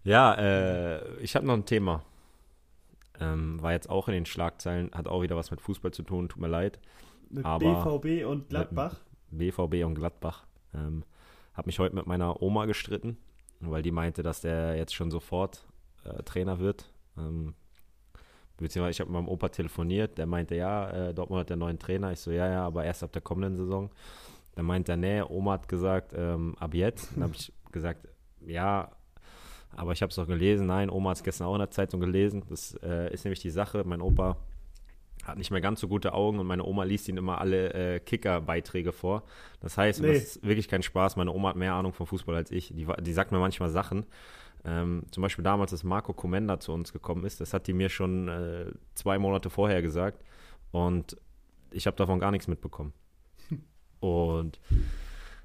Ja, 0.03 0.35
äh, 0.35 1.17
ich 1.17 1.35
habe 1.35 1.47
noch 1.47 1.55
ein 1.55 1.65
Thema. 1.65 2.03
Ähm, 3.19 3.61
war 3.61 3.71
jetzt 3.71 3.89
auch 3.89 4.07
in 4.07 4.13
den 4.13 4.25
Schlagzeilen, 4.25 4.91
hat 4.93 5.07
auch 5.07 5.21
wieder 5.23 5.35
was 5.35 5.49
mit 5.49 5.61
Fußball 5.61 5.91
zu 5.91 6.03
tun, 6.03 6.29
tut 6.29 6.41
mir 6.41 6.47
leid. 6.47 6.79
Mit 7.29 7.45
aber 7.45 7.99
BVB 7.99 8.25
und 8.27 8.49
Gladbach? 8.49 8.99
BVB 9.31 9.85
und 9.85 9.95
Gladbach. 9.95 10.45
Ähm, 10.73 11.03
habe 11.53 11.67
mich 11.67 11.79
heute 11.79 11.95
mit 11.95 12.05
meiner 12.05 12.41
Oma 12.41 12.65
gestritten, 12.65 13.17
weil 13.59 13.81
die 13.81 13.91
meinte, 13.91 14.23
dass 14.23 14.41
der 14.41 14.75
jetzt 14.75 14.93
schon 14.93 15.11
sofort 15.11 15.65
äh, 16.03 16.23
Trainer 16.23 16.59
wird. 16.59 16.89
Ähm, 17.17 17.55
beziehungsweise 18.57 18.91
ich 18.91 18.99
habe 18.99 19.11
mit 19.11 19.21
meinem 19.21 19.29
Opa 19.29 19.49
telefoniert, 19.49 20.17
der 20.17 20.25
meinte, 20.25 20.55
ja, 20.55 20.89
äh, 20.89 21.13
Dortmund 21.13 21.41
hat 21.41 21.49
den 21.49 21.59
neuen 21.59 21.79
Trainer. 21.79 22.11
Ich 22.11 22.19
so, 22.19 22.31
ja, 22.31 22.49
ja, 22.49 22.65
aber 22.65 22.85
erst 22.85 23.03
ab 23.03 23.11
der 23.11 23.21
kommenden 23.21 23.57
Saison. 23.57 23.89
Dann 24.55 24.65
meinte 24.65 24.93
er, 24.93 24.97
nee, 24.97 25.21
Oma 25.21 25.53
hat 25.53 25.67
gesagt, 25.67 26.13
ähm, 26.15 26.55
ab 26.59 26.73
jetzt. 26.73 27.15
Dann 27.15 27.23
habe 27.23 27.33
ich 27.35 27.51
gesagt, 27.71 28.07
ja, 28.45 28.91
aber 29.75 29.91
ich 29.91 30.01
habe 30.01 30.11
es 30.11 30.19
auch 30.19 30.27
gelesen. 30.27 30.67
Nein, 30.67 30.89
Oma 30.89 31.09
hat 31.09 31.17
es 31.17 31.23
gestern 31.23 31.47
auch 31.47 31.55
in 31.55 31.59
der 31.59 31.71
Zeitung 31.71 31.99
gelesen. 31.99 32.43
Das 32.49 32.75
äh, 32.81 33.13
ist 33.13 33.25
nämlich 33.25 33.41
die 33.41 33.49
Sache. 33.49 33.83
Mein 33.85 34.01
Opa 34.01 34.37
hat 35.25 35.37
nicht 35.37 35.51
mehr 35.51 35.61
ganz 35.61 35.79
so 35.79 35.87
gute 35.87 36.13
Augen 36.13 36.39
und 36.39 36.47
meine 36.47 36.63
Oma 36.63 36.83
liest 36.83 37.09
ihn 37.09 37.17
immer 37.17 37.41
alle 37.41 37.73
äh, 37.73 37.99
Kicker-Beiträge 37.99 38.91
vor. 38.91 39.23
Das 39.59 39.77
heißt, 39.77 40.01
nee. 40.01 40.13
das 40.13 40.23
ist 40.23 40.43
wirklich 40.43 40.67
kein 40.67 40.83
Spaß. 40.83 41.15
Meine 41.15 41.31
Oma 41.31 41.49
hat 41.49 41.55
mehr 41.55 41.73
Ahnung 41.73 41.93
vom 41.93 42.05
Fußball 42.05 42.35
als 42.35 42.51
ich. 42.51 42.71
Die, 42.75 42.87
die 43.01 43.13
sagt 43.13 43.31
mir 43.31 43.39
manchmal 43.39 43.69
Sachen. 43.69 44.05
Ähm, 44.63 45.03
zum 45.11 45.21
Beispiel 45.21 45.43
damals, 45.43 45.71
als 45.73 45.83
Marco 45.83 46.13
Comenda 46.13 46.59
zu 46.59 46.73
uns 46.73 46.93
gekommen 46.93 47.25
ist, 47.25 47.41
das 47.41 47.53
hat 47.53 47.67
die 47.67 47.73
mir 47.73 47.89
schon 47.89 48.27
äh, 48.27 48.65
zwei 48.93 49.17
Monate 49.17 49.49
vorher 49.49 49.81
gesagt. 49.81 50.23
Und 50.71 51.17
ich 51.71 51.87
habe 51.87 51.97
davon 51.97 52.19
gar 52.19 52.31
nichts 52.31 52.47
mitbekommen. 52.47 52.93
und 53.99 54.59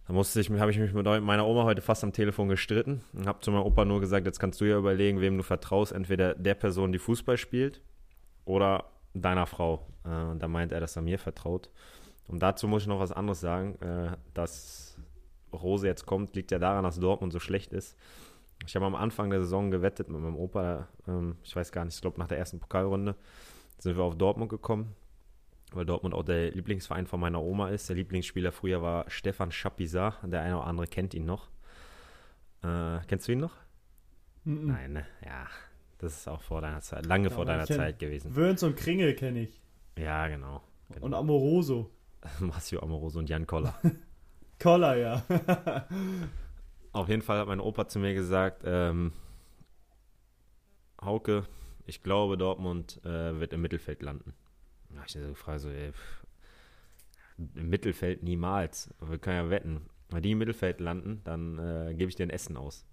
da 0.07 0.13
musste 0.13 0.41
ich, 0.41 0.51
habe 0.51 0.71
ich 0.71 0.79
mich 0.79 0.93
mit 0.93 1.05
meiner 1.05 1.47
Oma 1.47 1.65
heute 1.65 1.83
fast 1.83 2.05
am 2.05 2.13
Telefon 2.13 2.49
gestritten 2.49 3.03
und 3.13 3.27
habe 3.27 3.41
zu 3.41 3.51
meinem 3.51 3.63
Opa 3.63 3.85
nur 3.85 4.01
gesagt, 4.01 4.27
jetzt 4.27 4.41
kannst 4.41 4.61
du 4.61 4.65
ja 4.67 4.77
überlegen, 4.77 5.21
wem 5.21 5.37
du 5.37 5.43
vertraust, 5.43 5.93
entweder 5.93 6.35
der 6.35 6.55
Person, 6.55 6.93
die 6.93 6.99
Fußball 6.99 7.39
spielt 7.39 7.81
oder 8.45 8.91
deiner 9.15 9.47
Frau. 9.47 9.87
Äh, 10.05 10.09
und 10.09 10.41
da 10.43 10.49
meint 10.49 10.73
er, 10.73 10.81
dass 10.81 10.97
er 10.97 11.03
mir 11.03 11.19
vertraut. 11.19 11.71
Und 12.27 12.41
dazu 12.41 12.69
muss 12.69 12.83
ich 12.83 12.89
noch 12.89 13.01
was 13.01 13.13
anderes 13.13 13.41
sagen. 13.41 13.75
Äh, 13.81 14.17
dass 14.35 14.97
Rose 15.53 15.87
jetzt 15.87 16.07
kommt, 16.07 16.35
liegt 16.37 16.51
ja 16.51 16.59
daran, 16.59 16.85
dass 16.85 17.01
Dortmund 17.01 17.33
so 17.33 17.41
schlecht 17.41 17.73
ist. 17.73 17.97
Ich 18.67 18.77
habe 18.77 18.87
am 18.87 18.95
Anfang 18.95 19.31
der 19.31 19.41
Saison 19.41 19.71
gewettet 19.71 20.09
mit 20.09 20.21
meinem 20.21 20.37
Opa. 20.37 20.89
Ähm, 21.09 21.37
ich 21.43 21.55
weiß 21.55 21.73
gar 21.73 21.85
nicht, 21.85 21.95
ich 21.95 22.01
glaube 22.01 22.19
nach 22.19 22.29
der 22.29 22.39
ersten 22.39 22.61
Pokalrunde 22.61 23.17
sind 23.79 23.97
wir 23.97 24.05
auf 24.05 24.17
Dortmund 24.17 24.51
gekommen, 24.51 24.95
weil 25.73 25.87
Dortmund 25.87 26.15
auch 26.15 26.23
der 26.23 26.51
Lieblingsverein 26.51 27.07
von 27.07 27.21
meiner 27.21 27.41
Oma 27.41 27.71
ist. 27.71 27.89
Der 27.89 27.97
Lieblingsspieler 27.97 28.53
früher 28.53 28.83
war 28.83 29.09
Stefan 29.09 29.51
Schapizar. 29.51 30.19
Der 30.23 30.43
eine 30.43 30.59
oder 30.59 30.67
andere 30.67 30.87
kennt 30.87 31.15
ihn 31.15 31.25
noch. 31.25 31.49
Äh, 32.63 32.99
kennst 33.09 33.27
du 33.27 33.33
ihn 33.33 33.41
noch? 33.41 33.55
Mm 34.45 34.53
-mm. 34.53 34.67
Nein, 34.67 34.93
ne? 34.93 35.07
Ja, 35.25 35.47
das 36.01 36.17
ist 36.17 36.29
auch 36.29 36.41
vor 36.41 36.61
deiner 36.61 36.81
Zeit, 36.81 37.05
lange 37.07 37.29
ja, 37.29 37.35
vor 37.35 37.45
deiner 37.45 37.67
Zeit 37.67 37.99
gewesen. 37.99 38.35
Wörns 38.35 38.63
und 38.63 38.77
Kringel 38.77 39.15
kenne 39.15 39.43
ich. 39.43 39.61
Ja, 39.99 40.29
genau, 40.29 40.63
genau. 40.89 41.07
Und 41.07 41.15
Amoroso. 41.15 41.91
Massio 42.41 42.81
Amoroso 42.81 43.19
und 43.19 43.29
Jan 43.29 43.47
Koller. 43.47 43.75
Koller, 44.59 44.97
ja. 44.97 45.25
Auf 46.93 47.09
jeden 47.09 47.23
Fall 47.23 47.39
hat 47.39 47.49
mein 47.49 47.61
Opa 47.61 47.87
zu 47.87 47.99
mir 47.99 48.15
gesagt, 48.15 48.63
ähm, 48.65 49.13
Hauke, 51.01 51.45
ich 51.87 52.03
glaube, 52.03 52.37
Dortmund 52.37 53.01
äh, 53.05 53.39
wird 53.39 53.53
im 53.53 53.63
Mittelfeld 53.63 54.03
landen. 54.03 54.35
Da 54.91 54.97
habe 54.97 55.07
ich 55.07 55.13
so 55.13 55.21
gefragt, 55.21 55.61
so, 55.61 55.69
ey, 55.69 55.93
pff, 55.93 56.25
im 57.55 57.69
Mittelfeld 57.69 58.23
niemals. 58.23 58.93
Wir 59.01 59.19
können 59.19 59.37
ja 59.37 59.51
wetten. 59.51 59.83
Wenn 60.11 60.23
die 60.23 60.33
im 60.33 60.39
Mittelfeld 60.39 60.81
landen, 60.81 61.21
dann 61.25 61.59
äh, 61.59 61.95
gebe 61.95 62.09
ich 62.09 62.17
dir 62.17 62.27
ein 62.27 62.31
Essen 62.31 62.57
aus. 62.57 62.85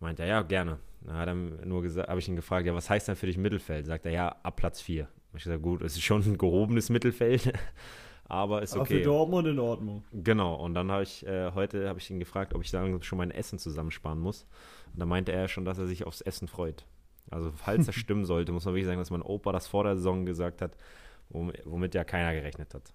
Meint 0.00 0.20
er, 0.20 0.26
ja, 0.26 0.42
gerne. 0.42 0.78
Da 1.00 1.14
hat 1.14 1.28
er 1.28 1.34
nur 1.34 1.82
gesagt, 1.82 2.08
habe 2.08 2.20
ich 2.20 2.28
ihn 2.28 2.36
gefragt, 2.36 2.66
ja, 2.66 2.74
was 2.74 2.90
heißt 2.90 3.08
denn 3.08 3.16
für 3.16 3.26
dich 3.26 3.38
Mittelfeld? 3.38 3.86
Sagt 3.86 4.06
er, 4.06 4.12
ja, 4.12 4.36
ab 4.42 4.56
Platz 4.56 4.80
4. 4.80 5.08
Ich 5.34 5.44
gesagt, 5.44 5.62
gut, 5.62 5.82
es 5.82 5.94
ist 5.94 6.02
schon 6.02 6.22
ein 6.22 6.38
gehobenes 6.38 6.88
Mittelfeld, 6.90 7.52
aber 8.24 8.62
ist 8.62 8.72
okay. 8.72 8.80
Aber 8.80 8.86
für 8.86 9.02
Dortmund 9.02 9.48
in 9.48 9.58
Ordnung. 9.58 10.04
Genau, 10.12 10.54
und 10.54 10.74
dann 10.74 10.90
habe 10.90 11.02
ich, 11.02 11.26
äh, 11.26 11.52
heute 11.52 11.88
habe 11.88 11.98
ich 11.98 12.10
ihn 12.10 12.18
gefragt, 12.18 12.54
ob 12.54 12.62
ich 12.62 12.70
dann 12.70 13.02
schon 13.02 13.18
mein 13.18 13.30
Essen 13.30 13.58
zusammensparen 13.58 14.18
muss. 14.18 14.46
Und 14.92 15.00
da 15.00 15.06
meinte 15.06 15.32
er 15.32 15.48
schon, 15.48 15.64
dass 15.64 15.78
er 15.78 15.86
sich 15.86 16.04
aufs 16.04 16.20
Essen 16.20 16.48
freut. 16.48 16.86
Also, 17.30 17.52
falls 17.52 17.86
das 17.86 17.94
stimmen 17.94 18.24
sollte, 18.24 18.52
muss 18.52 18.64
man 18.64 18.74
wirklich 18.74 18.86
sagen, 18.86 18.98
dass 18.98 19.10
mein 19.10 19.22
Opa 19.22 19.52
das 19.52 19.66
vor 19.66 19.84
der 19.84 19.96
Saison 19.96 20.24
gesagt 20.24 20.62
hat, 20.62 20.76
womit 21.30 21.94
ja 21.94 22.04
keiner 22.04 22.32
gerechnet 22.32 22.74
hat. 22.74 22.92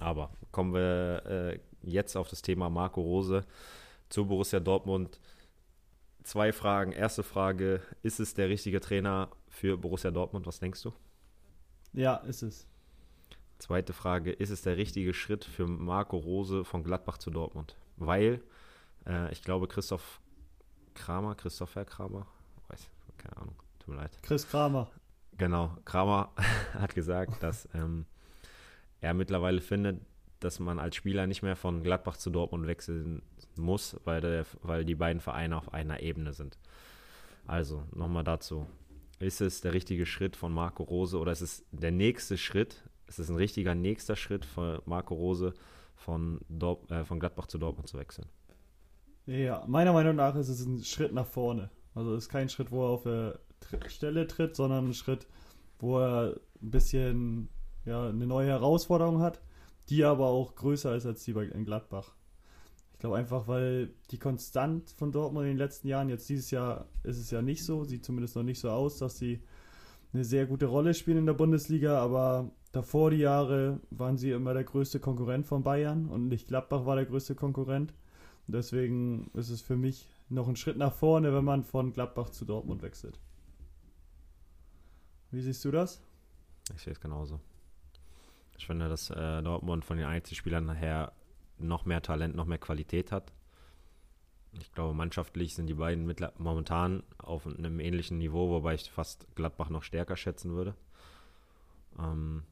Aber 0.00 0.30
kommen 0.52 0.72
wir 0.74 1.22
äh, 1.26 1.58
jetzt 1.82 2.16
auf 2.16 2.28
das 2.28 2.42
Thema 2.42 2.70
Marco 2.70 3.00
Rose 3.00 3.44
zu 4.08 4.26
Borussia 4.26 4.60
Dortmund 4.60 5.20
zwei 6.28 6.52
Fragen. 6.52 6.92
Erste 6.92 7.22
Frage: 7.22 7.80
Ist 8.02 8.20
es 8.20 8.34
der 8.34 8.48
richtige 8.48 8.80
Trainer 8.80 9.30
für 9.48 9.76
Borussia 9.76 10.10
Dortmund? 10.10 10.46
Was 10.46 10.60
denkst 10.60 10.82
du? 10.82 10.92
Ja, 11.92 12.16
ist 12.16 12.42
es. 12.42 12.66
Zweite 13.58 13.92
Frage: 13.92 14.30
Ist 14.30 14.50
es 14.50 14.62
der 14.62 14.76
richtige 14.76 15.14
Schritt 15.14 15.44
für 15.44 15.66
Marco 15.66 16.16
Rose 16.18 16.64
von 16.64 16.84
Gladbach 16.84 17.18
zu 17.18 17.30
Dortmund? 17.30 17.76
Weil 17.96 18.42
äh, 19.06 19.32
ich 19.32 19.42
glaube, 19.42 19.66
Christoph 19.66 20.20
Kramer, 20.94 21.34
Christopher 21.34 21.84
Kramer, 21.84 22.26
weiß, 22.68 22.88
keine 23.16 23.36
Ahnung, 23.38 23.56
tut 23.78 23.88
mir 23.88 23.96
leid. 24.02 24.18
Chris 24.22 24.46
Kramer. 24.48 24.90
Genau, 25.36 25.76
Kramer 25.84 26.32
hat 26.74 26.94
gesagt, 26.94 27.42
dass 27.42 27.68
ähm, 27.74 28.04
er 29.00 29.14
mittlerweile 29.14 29.60
findet, 29.60 30.00
dass 30.40 30.60
man 30.60 30.78
als 30.78 30.96
Spieler 30.96 31.26
nicht 31.26 31.42
mehr 31.42 31.56
von 31.56 31.82
Gladbach 31.82 32.16
zu 32.16 32.30
Dortmund 32.30 32.66
wechseln 32.66 33.22
muss, 33.56 33.96
weil, 34.04 34.20
der, 34.20 34.46
weil 34.62 34.84
die 34.84 34.94
beiden 34.94 35.20
Vereine 35.20 35.56
auf 35.56 35.72
einer 35.72 36.00
Ebene 36.00 36.32
sind. 36.32 36.58
Also, 37.46 37.84
nochmal 37.94 38.24
dazu. 38.24 38.66
Ist 39.18 39.40
es 39.40 39.60
der 39.60 39.74
richtige 39.74 40.06
Schritt 40.06 40.36
von 40.36 40.52
Marco 40.52 40.84
Rose 40.84 41.18
oder 41.18 41.32
ist 41.32 41.40
es 41.40 41.64
der 41.72 41.90
nächste 41.90 42.36
Schritt? 42.36 42.88
Ist 43.08 43.18
es 43.18 43.30
ein 43.30 43.36
richtiger 43.36 43.74
nächster 43.74 44.16
Schritt 44.16 44.44
von 44.44 44.80
Marco 44.84 45.14
Rose 45.14 45.54
von, 45.96 46.40
Dort, 46.48 46.90
äh, 46.90 47.04
von 47.04 47.18
Gladbach 47.18 47.46
zu 47.46 47.58
Dortmund 47.58 47.88
zu 47.88 47.98
wechseln? 47.98 48.26
Ja, 49.26 49.64
meiner 49.66 49.92
Meinung 49.92 50.16
nach 50.16 50.36
ist 50.36 50.48
es 50.48 50.64
ein 50.64 50.82
Schritt 50.84 51.12
nach 51.12 51.26
vorne. 51.26 51.70
Also 51.94 52.14
es 52.14 52.24
ist 52.24 52.28
kein 52.28 52.48
Schritt, 52.48 52.70
wo 52.70 52.84
er 52.84 52.90
auf 52.90 53.02
der 53.02 53.40
Stelle 53.88 54.26
tritt, 54.26 54.54
sondern 54.54 54.88
ein 54.88 54.94
Schritt, 54.94 55.26
wo 55.80 55.98
er 55.98 56.40
ein 56.62 56.70
bisschen 56.70 57.48
ja, 57.84 58.08
eine 58.08 58.26
neue 58.26 58.48
Herausforderung 58.48 59.20
hat, 59.20 59.40
die 59.88 60.04
aber 60.04 60.26
auch 60.26 60.54
größer 60.54 60.94
ist 60.96 61.06
als 61.06 61.24
die 61.24 61.32
bei 61.32 61.44
in 61.44 61.64
Gladbach. 61.64 62.14
Ich 62.92 62.98
glaube 62.98 63.16
einfach, 63.16 63.46
weil 63.46 63.94
die 64.10 64.18
Konstant 64.18 64.90
von 64.90 65.12
Dortmund 65.12 65.44
in 65.44 65.52
den 65.52 65.58
letzten 65.58 65.86
Jahren, 65.86 66.08
jetzt 66.08 66.28
dieses 66.28 66.50
Jahr 66.50 66.88
ist 67.04 67.18
es 67.18 67.30
ja 67.30 67.42
nicht 67.42 67.64
so, 67.64 67.84
sieht 67.84 68.04
zumindest 68.04 68.34
noch 68.34 68.42
nicht 68.42 68.58
so 68.58 68.70
aus, 68.70 68.98
dass 68.98 69.18
sie 69.18 69.40
eine 70.12 70.24
sehr 70.24 70.46
gute 70.46 70.66
Rolle 70.66 70.94
spielen 70.94 71.18
in 71.18 71.26
der 71.26 71.34
Bundesliga, 71.34 72.00
aber 72.02 72.50
davor 72.72 73.10
die 73.10 73.18
Jahre 73.18 73.80
waren 73.90 74.16
sie 74.16 74.30
immer 74.30 74.54
der 74.54 74.64
größte 74.64 75.00
Konkurrent 75.00 75.46
von 75.46 75.62
Bayern 75.62 76.08
und 76.08 76.28
nicht 76.28 76.48
Gladbach 76.48 76.86
war 76.86 76.96
der 76.96 77.06
größte 77.06 77.34
Konkurrent. 77.34 77.94
Und 78.46 78.54
deswegen 78.54 79.30
ist 79.34 79.50
es 79.50 79.60
für 79.60 79.76
mich 79.76 80.08
noch 80.28 80.48
ein 80.48 80.56
Schritt 80.56 80.76
nach 80.76 80.92
vorne, 80.92 81.32
wenn 81.32 81.44
man 81.44 81.64
von 81.64 81.92
Gladbach 81.92 82.30
zu 82.30 82.44
Dortmund 82.44 82.82
wechselt. 82.82 83.20
Wie 85.30 85.42
siehst 85.42 85.64
du 85.64 85.70
das? 85.70 86.00
Ich 86.74 86.82
sehe 86.82 86.92
es 86.92 87.00
genauso. 87.00 87.40
Ich 88.58 88.66
finde, 88.66 88.88
dass 88.88 89.10
äh, 89.10 89.42
Dortmund 89.42 89.84
von 89.84 89.96
den 89.96 90.06
Einzelspielern 90.06 90.66
nachher 90.66 91.12
noch 91.58 91.86
mehr 91.86 92.02
Talent, 92.02 92.34
noch 92.34 92.44
mehr 92.44 92.58
Qualität 92.58 93.12
hat. 93.12 93.32
Ich 94.52 94.72
glaube, 94.72 94.94
mannschaftlich 94.94 95.54
sind 95.54 95.66
die 95.66 95.74
beiden 95.74 96.12
momentan 96.38 97.02
auf 97.18 97.46
einem 97.46 97.80
ähnlichen 97.80 98.18
Niveau, 98.18 98.50
wobei 98.50 98.74
ich 98.74 98.90
fast 98.90 99.26
Gladbach 99.36 99.68
noch 99.70 99.82
stärker 99.82 100.16
schätzen 100.16 100.52
würde. 100.52 100.74
Ähm, 101.98 102.42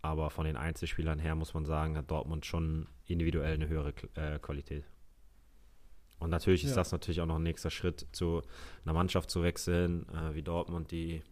aber 0.00 0.30
von 0.30 0.46
den 0.46 0.56
Einzelspielern 0.56 1.18
her 1.18 1.34
muss 1.34 1.54
man 1.54 1.66
sagen, 1.66 1.96
hat 1.96 2.10
Dortmund 2.10 2.46
schon 2.46 2.86
individuell 3.04 3.54
eine 3.54 3.68
höhere 3.68 3.92
äh, 4.14 4.38
Qualität. 4.38 4.84
Und 6.18 6.30
natürlich 6.30 6.64
ist 6.64 6.70
ja. 6.70 6.76
das 6.76 6.92
natürlich 6.92 7.20
auch 7.20 7.26
noch 7.26 7.36
ein 7.36 7.42
nächster 7.42 7.70
Schritt, 7.70 8.06
zu 8.12 8.42
einer 8.84 8.94
Mannschaft 8.94 9.30
zu 9.30 9.42
wechseln, 9.42 10.08
äh, 10.08 10.34
wie 10.34 10.42
Dortmund, 10.42 10.90
die, 10.90 11.22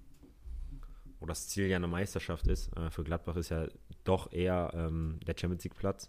wo 1.20 1.26
das 1.26 1.48
Ziel 1.48 1.66
ja 1.66 1.76
eine 1.76 1.88
Meisterschaft 1.88 2.46
ist. 2.46 2.76
Äh, 2.76 2.90
für 2.90 3.04
Gladbach 3.04 3.36
ist 3.36 3.50
ja 3.50 3.66
doch 4.04 4.32
eher 4.32 4.70
ähm, 4.74 5.18
der 5.26 5.34
Champions 5.38 5.64
League 5.64 5.76
Platz. 5.76 6.08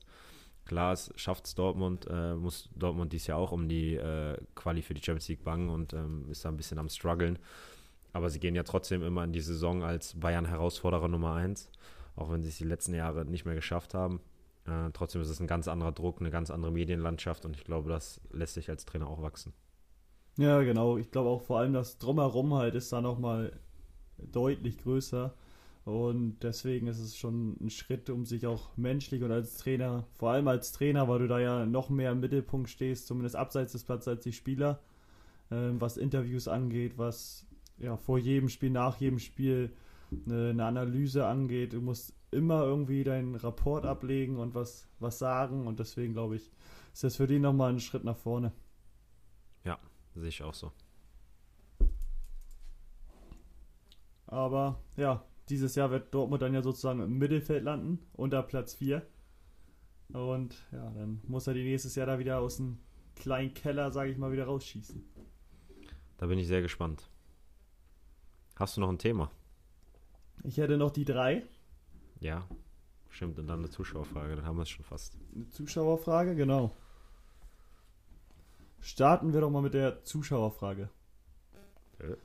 Klar, 0.66 0.98
schafft 1.16 1.46
es 1.46 1.56
Dortmund, 1.56 2.08
äh, 2.10 2.36
muss 2.36 2.70
Dortmund 2.76 3.14
dies 3.14 3.28
Jahr 3.28 3.38
auch 3.38 3.54
um 3.54 3.70
die 3.70 3.96
äh, 3.96 4.38
Quali 4.54 4.82
für 4.82 4.94
die 4.94 5.02
Champions 5.02 5.30
League 5.30 5.44
bangen 5.44 5.70
und 5.70 5.94
ähm, 5.94 6.28
ist 6.30 6.44
da 6.44 6.50
ein 6.50 6.58
bisschen 6.58 6.78
am 6.78 6.90
struggeln. 6.90 7.40
Aber 8.12 8.30
sie 8.30 8.40
gehen 8.40 8.56
ja 8.56 8.64
trotzdem 8.64 9.02
immer 9.02 9.24
in 9.24 9.32
die 9.32 9.42
Saison 9.42 9.84
als 9.84 10.20
Bayern-Herausforderer 10.20 11.08
Nummer 11.08 11.36
1, 11.36 11.72
auch 12.16 12.32
wenn 12.32 12.42
sie 12.42 12.50
es 12.50 12.58
die 12.58 12.66
letzten 12.66 12.94
Jahre 12.94 13.24
nicht 13.26 13.46
mehr 13.46 13.56
geschafft 13.56 13.94
haben. 13.94 14.20
Äh, 14.66 14.92
trotzdem 14.92 15.22
ist 15.22 15.30
es 15.30 15.40
ein 15.40 15.48
ganz 15.48 15.70
anderer 15.70 15.94
Druck, 15.94 16.20
eine 16.20 16.32
ganz 16.32 16.52
andere 16.52 16.72
Medienlandschaft 16.72 17.46
und 17.46 17.56
ich 17.56 17.64
glaube, 17.64 17.90
das 17.90 18.20
lässt 18.32 18.56
sich 18.56 18.70
als 18.70 18.86
Trainer 18.86 19.08
auch 19.08 19.22
wachsen. 19.22 19.54
Ja, 20.38 20.62
genau. 20.62 20.98
Ich 20.98 21.12
glaube 21.12 21.30
auch 21.30 21.42
vor 21.42 21.60
allem 21.60 21.74
das 21.74 21.98
Drumherum 21.98 22.54
halt 22.54 22.76
ist 22.76 22.92
da 22.92 23.02
nochmal 23.02 23.58
deutlich 24.32 24.78
größer. 24.80 25.34
Und 25.86 26.40
deswegen 26.44 26.88
ist 26.88 27.00
es 27.00 27.16
schon 27.16 27.56
ein 27.62 27.70
Schritt, 27.70 28.10
um 28.10 28.26
sich 28.26 28.46
auch 28.46 28.76
menschlich 28.76 29.24
und 29.24 29.32
als 29.32 29.58
Trainer, 29.58 30.06
vor 30.16 30.32
allem 30.32 30.50
als 30.50 30.74
Trainer, 30.74 31.08
weil 31.08 31.20
du 31.20 31.28
da 31.28 31.40
ja 31.40 31.66
noch 31.66 31.90
mehr 31.90 32.12
im 32.12 32.20
Mittelpunkt 32.20 32.70
stehst, 32.70 33.08
zumindest 33.08 33.38
abseits 33.38 33.72
des 33.72 33.86
Platzes 33.86 34.10
als 34.10 34.24
die 34.24 34.34
Spieler, 34.34 34.82
äh, 35.50 35.70
was 35.80 35.96
Interviews 35.96 36.50
angeht, 36.50 36.98
was 36.98 37.46
ja 37.78 37.96
vor 37.96 38.18
jedem 38.18 38.50
Spiel, 38.50 38.70
nach 38.70 38.98
jedem 38.98 39.20
Spiel 39.20 39.72
eine, 40.26 40.50
eine 40.50 40.66
Analyse 40.66 41.26
angeht. 41.26 41.72
Du 41.72 41.80
musst 41.82 42.14
immer 42.32 42.64
irgendwie 42.64 43.04
deinen 43.04 43.36
Rapport 43.36 43.86
ablegen 43.86 44.38
und 44.38 44.56
was, 44.56 44.88
was 45.00 45.20
sagen. 45.20 45.68
Und 45.68 45.80
deswegen 45.80 46.14
glaube 46.14 46.36
ich, 46.36 46.52
ist 46.94 47.04
das 47.04 47.16
für 47.16 47.28
die 47.28 47.40
nochmal 47.40 47.72
ein 47.72 47.80
Schritt 47.80 48.04
nach 48.04 48.18
vorne. 48.18 48.52
Ja, 49.64 49.80
sehe 50.16 50.30
ich 50.30 50.44
auch 50.44 50.54
so. 50.54 50.72
Aber 54.28 54.82
ja, 54.98 55.26
dieses 55.50 55.76
Jahr 55.76 55.90
wird 55.92 56.14
Dortmund 56.14 56.42
dann 56.42 56.54
ja 56.54 56.62
sozusagen 56.62 57.02
im 57.02 57.18
Mittelfeld 57.18 57.64
landen, 57.64 58.00
unter 58.14 58.44
Platz 58.44 58.76
4. 58.76 59.06
Und 60.10 60.56
ja, 60.72 60.90
dann 60.92 61.22
muss 61.28 61.48
er 61.48 61.54
die 61.54 61.64
nächstes 61.64 61.96
Jahr 61.96 62.08
da 62.08 62.20
wieder 62.20 62.40
aus 62.40 62.58
dem 62.58 62.80
kleinen 63.16 63.54
Keller, 63.54 63.92
sage 63.92 64.12
ich 64.12 64.18
mal, 64.18 64.32
wieder 64.32 64.46
rausschießen. 64.46 65.04
Da 66.18 66.26
bin 66.28 66.40
ich 66.40 66.48
sehr 66.48 66.62
gespannt. 66.62 67.10
Hast 68.56 68.76
du 68.76 68.82
noch 68.82 68.90
ein 68.90 68.98
Thema? 68.98 69.32
Ich 70.44 70.58
hätte 70.58 70.78
noch 70.78 70.92
die 70.92 71.06
drei. 71.06 71.44
Ja, 72.20 72.48
stimmt. 73.10 73.40
Und 73.40 73.48
dann 73.48 73.60
eine 73.60 73.70
Zuschauerfrage, 73.70 74.36
dann 74.36 74.46
haben 74.46 74.58
wir 74.58 74.64
es 74.64 74.70
schon 74.70 74.86
fast. 74.86 75.18
Eine 75.36 75.48
Zuschauerfrage, 75.50 76.36
genau. 76.36 76.76
Starten 78.80 79.34
wir 79.34 79.42
doch 79.42 79.50
mal 79.50 79.62
mit 79.62 79.74
der 79.74 80.04
Zuschauerfrage. 80.04 80.90
Äh. 82.00 82.16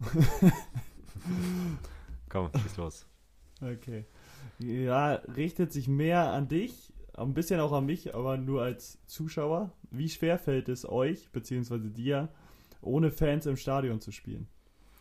Komm, 2.28 2.50
schieß 2.54 2.76
los. 2.76 3.06
Okay. 3.60 4.04
Ja, 4.58 5.14
richtet 5.36 5.72
sich 5.72 5.88
mehr 5.88 6.32
an 6.32 6.48
dich, 6.48 6.92
ein 7.14 7.34
bisschen 7.34 7.60
auch 7.60 7.72
an 7.72 7.86
mich, 7.86 8.14
aber 8.14 8.36
nur 8.36 8.62
als 8.62 8.98
Zuschauer. 9.06 9.70
Wie 9.90 10.08
schwer 10.08 10.38
fällt 10.38 10.68
es 10.68 10.88
euch, 10.88 11.30
beziehungsweise 11.30 11.90
dir, 11.90 12.28
ohne 12.82 13.10
Fans 13.10 13.46
im 13.46 13.56
Stadion 13.56 14.00
zu 14.00 14.12
spielen? 14.12 14.48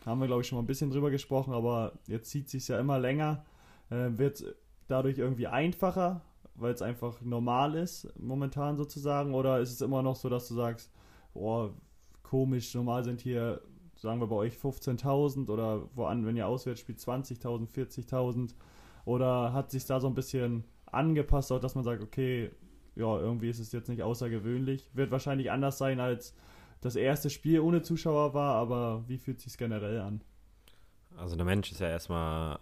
Haben 0.06 0.20
wir, 0.22 0.28
glaube 0.28 0.42
ich, 0.42 0.48
schon 0.48 0.58
mal 0.58 0.64
ein 0.64 0.68
bisschen 0.68 0.92
drüber 0.92 1.12
gesprochen, 1.12 1.54
aber 1.54 1.94
jetzt 2.08 2.30
zieht 2.30 2.46
es 2.46 2.52
sich 2.52 2.68
ja 2.68 2.80
immer 2.80 3.00
länger. 3.00 3.44
Äh, 3.90 4.18
Wird 4.18 4.44
dadurch 4.88 5.18
irgendwie 5.18 5.48
einfacher, 5.48 6.22
weil 6.56 6.74
es 6.74 6.82
einfach 6.82 7.22
normal 7.22 7.76
ist, 7.76 8.08
momentan 8.20 8.78
sozusagen? 8.78 9.34
Oder 9.34 9.60
ist 9.60 9.72
es 9.72 9.82
immer 9.82 10.02
noch 10.02 10.16
so, 10.16 10.30
dass 10.30 10.48
du 10.48 10.54
sagst, 10.54 10.92
oh, 11.34 11.70
komisch, 12.24 12.74
normal 12.76 13.04
sind 13.04 13.22
hier 13.22 13.62
sagen 14.06 14.22
wir 14.22 14.28
bei 14.28 14.36
euch 14.36 14.54
15.000 14.54 15.50
oder 15.50 15.90
woan, 15.96 16.26
wenn 16.26 16.38
ihr 16.38 16.48
auswärts 16.48 16.80
spielt, 16.80 17.00
20.000, 17.00 17.68
40.000? 17.70 18.54
Oder 19.04 19.52
hat 19.52 19.72
sich 19.72 19.86
da 19.86 20.00
so 20.00 20.08
ein 20.08 20.16
bisschen 20.16 20.64
angepasst, 20.86 21.52
auch 21.52 21.60
dass 21.60 21.76
man 21.76 21.84
sagt, 21.84 22.02
okay, 22.02 22.52
ja, 22.96 23.20
irgendwie 23.20 23.50
ist 23.50 23.60
es 23.60 23.72
jetzt 23.72 23.90
nicht 23.90 24.02
außergewöhnlich. 24.02 24.90
Wird 24.94 25.12
wahrscheinlich 25.12 25.52
anders 25.52 25.78
sein, 25.78 26.00
als 26.00 26.34
das 26.82 26.96
erste 26.96 27.30
Spiel 27.30 27.60
ohne 27.60 27.82
Zuschauer 27.82 28.34
war, 28.34 28.56
aber 28.56 29.04
wie 29.08 29.18
fühlt 29.18 29.42
sich 29.42 29.58
generell 29.58 30.00
an? 30.00 30.22
Also 31.18 31.36
der 31.36 31.46
Mensch 31.46 31.72
ist 31.72 31.82
ja 31.82 31.90
erstmal 31.90 32.60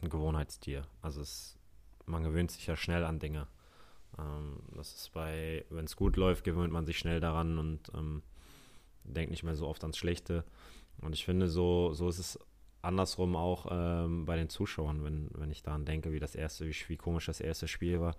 ein 0.00 0.08
Gewohnheitstier. 0.08 0.82
Also 1.02 1.20
es, 1.20 1.58
man 2.06 2.22
gewöhnt 2.22 2.50
sich 2.50 2.66
ja 2.66 2.76
schnell 2.76 3.04
an 3.04 3.18
Dinge. 3.18 3.46
Ähm, 4.18 4.60
das 4.76 4.94
ist 4.94 5.12
bei, 5.12 5.64
wenn 5.70 5.84
es 5.84 5.96
gut 5.96 6.16
läuft, 6.16 6.44
gewöhnt 6.44 6.72
man 6.72 6.86
sich 6.86 6.98
schnell 6.98 7.20
daran 7.20 7.58
und 7.58 7.90
ähm, 7.94 8.22
denkt 9.14 9.30
nicht 9.30 9.42
mehr 9.42 9.56
so 9.56 9.66
oft 9.66 9.82
ans 9.82 9.98
Schlechte. 9.98 10.44
Und 11.00 11.14
ich 11.14 11.24
finde, 11.24 11.48
so, 11.48 11.92
so 11.92 12.08
ist 12.08 12.18
es 12.18 12.38
andersrum 12.82 13.36
auch 13.36 13.66
ähm, 13.70 14.24
bei 14.24 14.36
den 14.36 14.48
Zuschauern, 14.48 15.04
wenn, 15.04 15.28
wenn 15.34 15.50
ich 15.50 15.62
daran 15.62 15.84
denke, 15.84 16.12
wie 16.12 16.20
das 16.20 16.34
erste, 16.34 16.66
wie, 16.66 16.74
wie 16.88 16.96
komisch 16.96 17.26
das 17.26 17.40
erste 17.40 17.68
Spiel 17.68 18.00
war. 18.00 18.16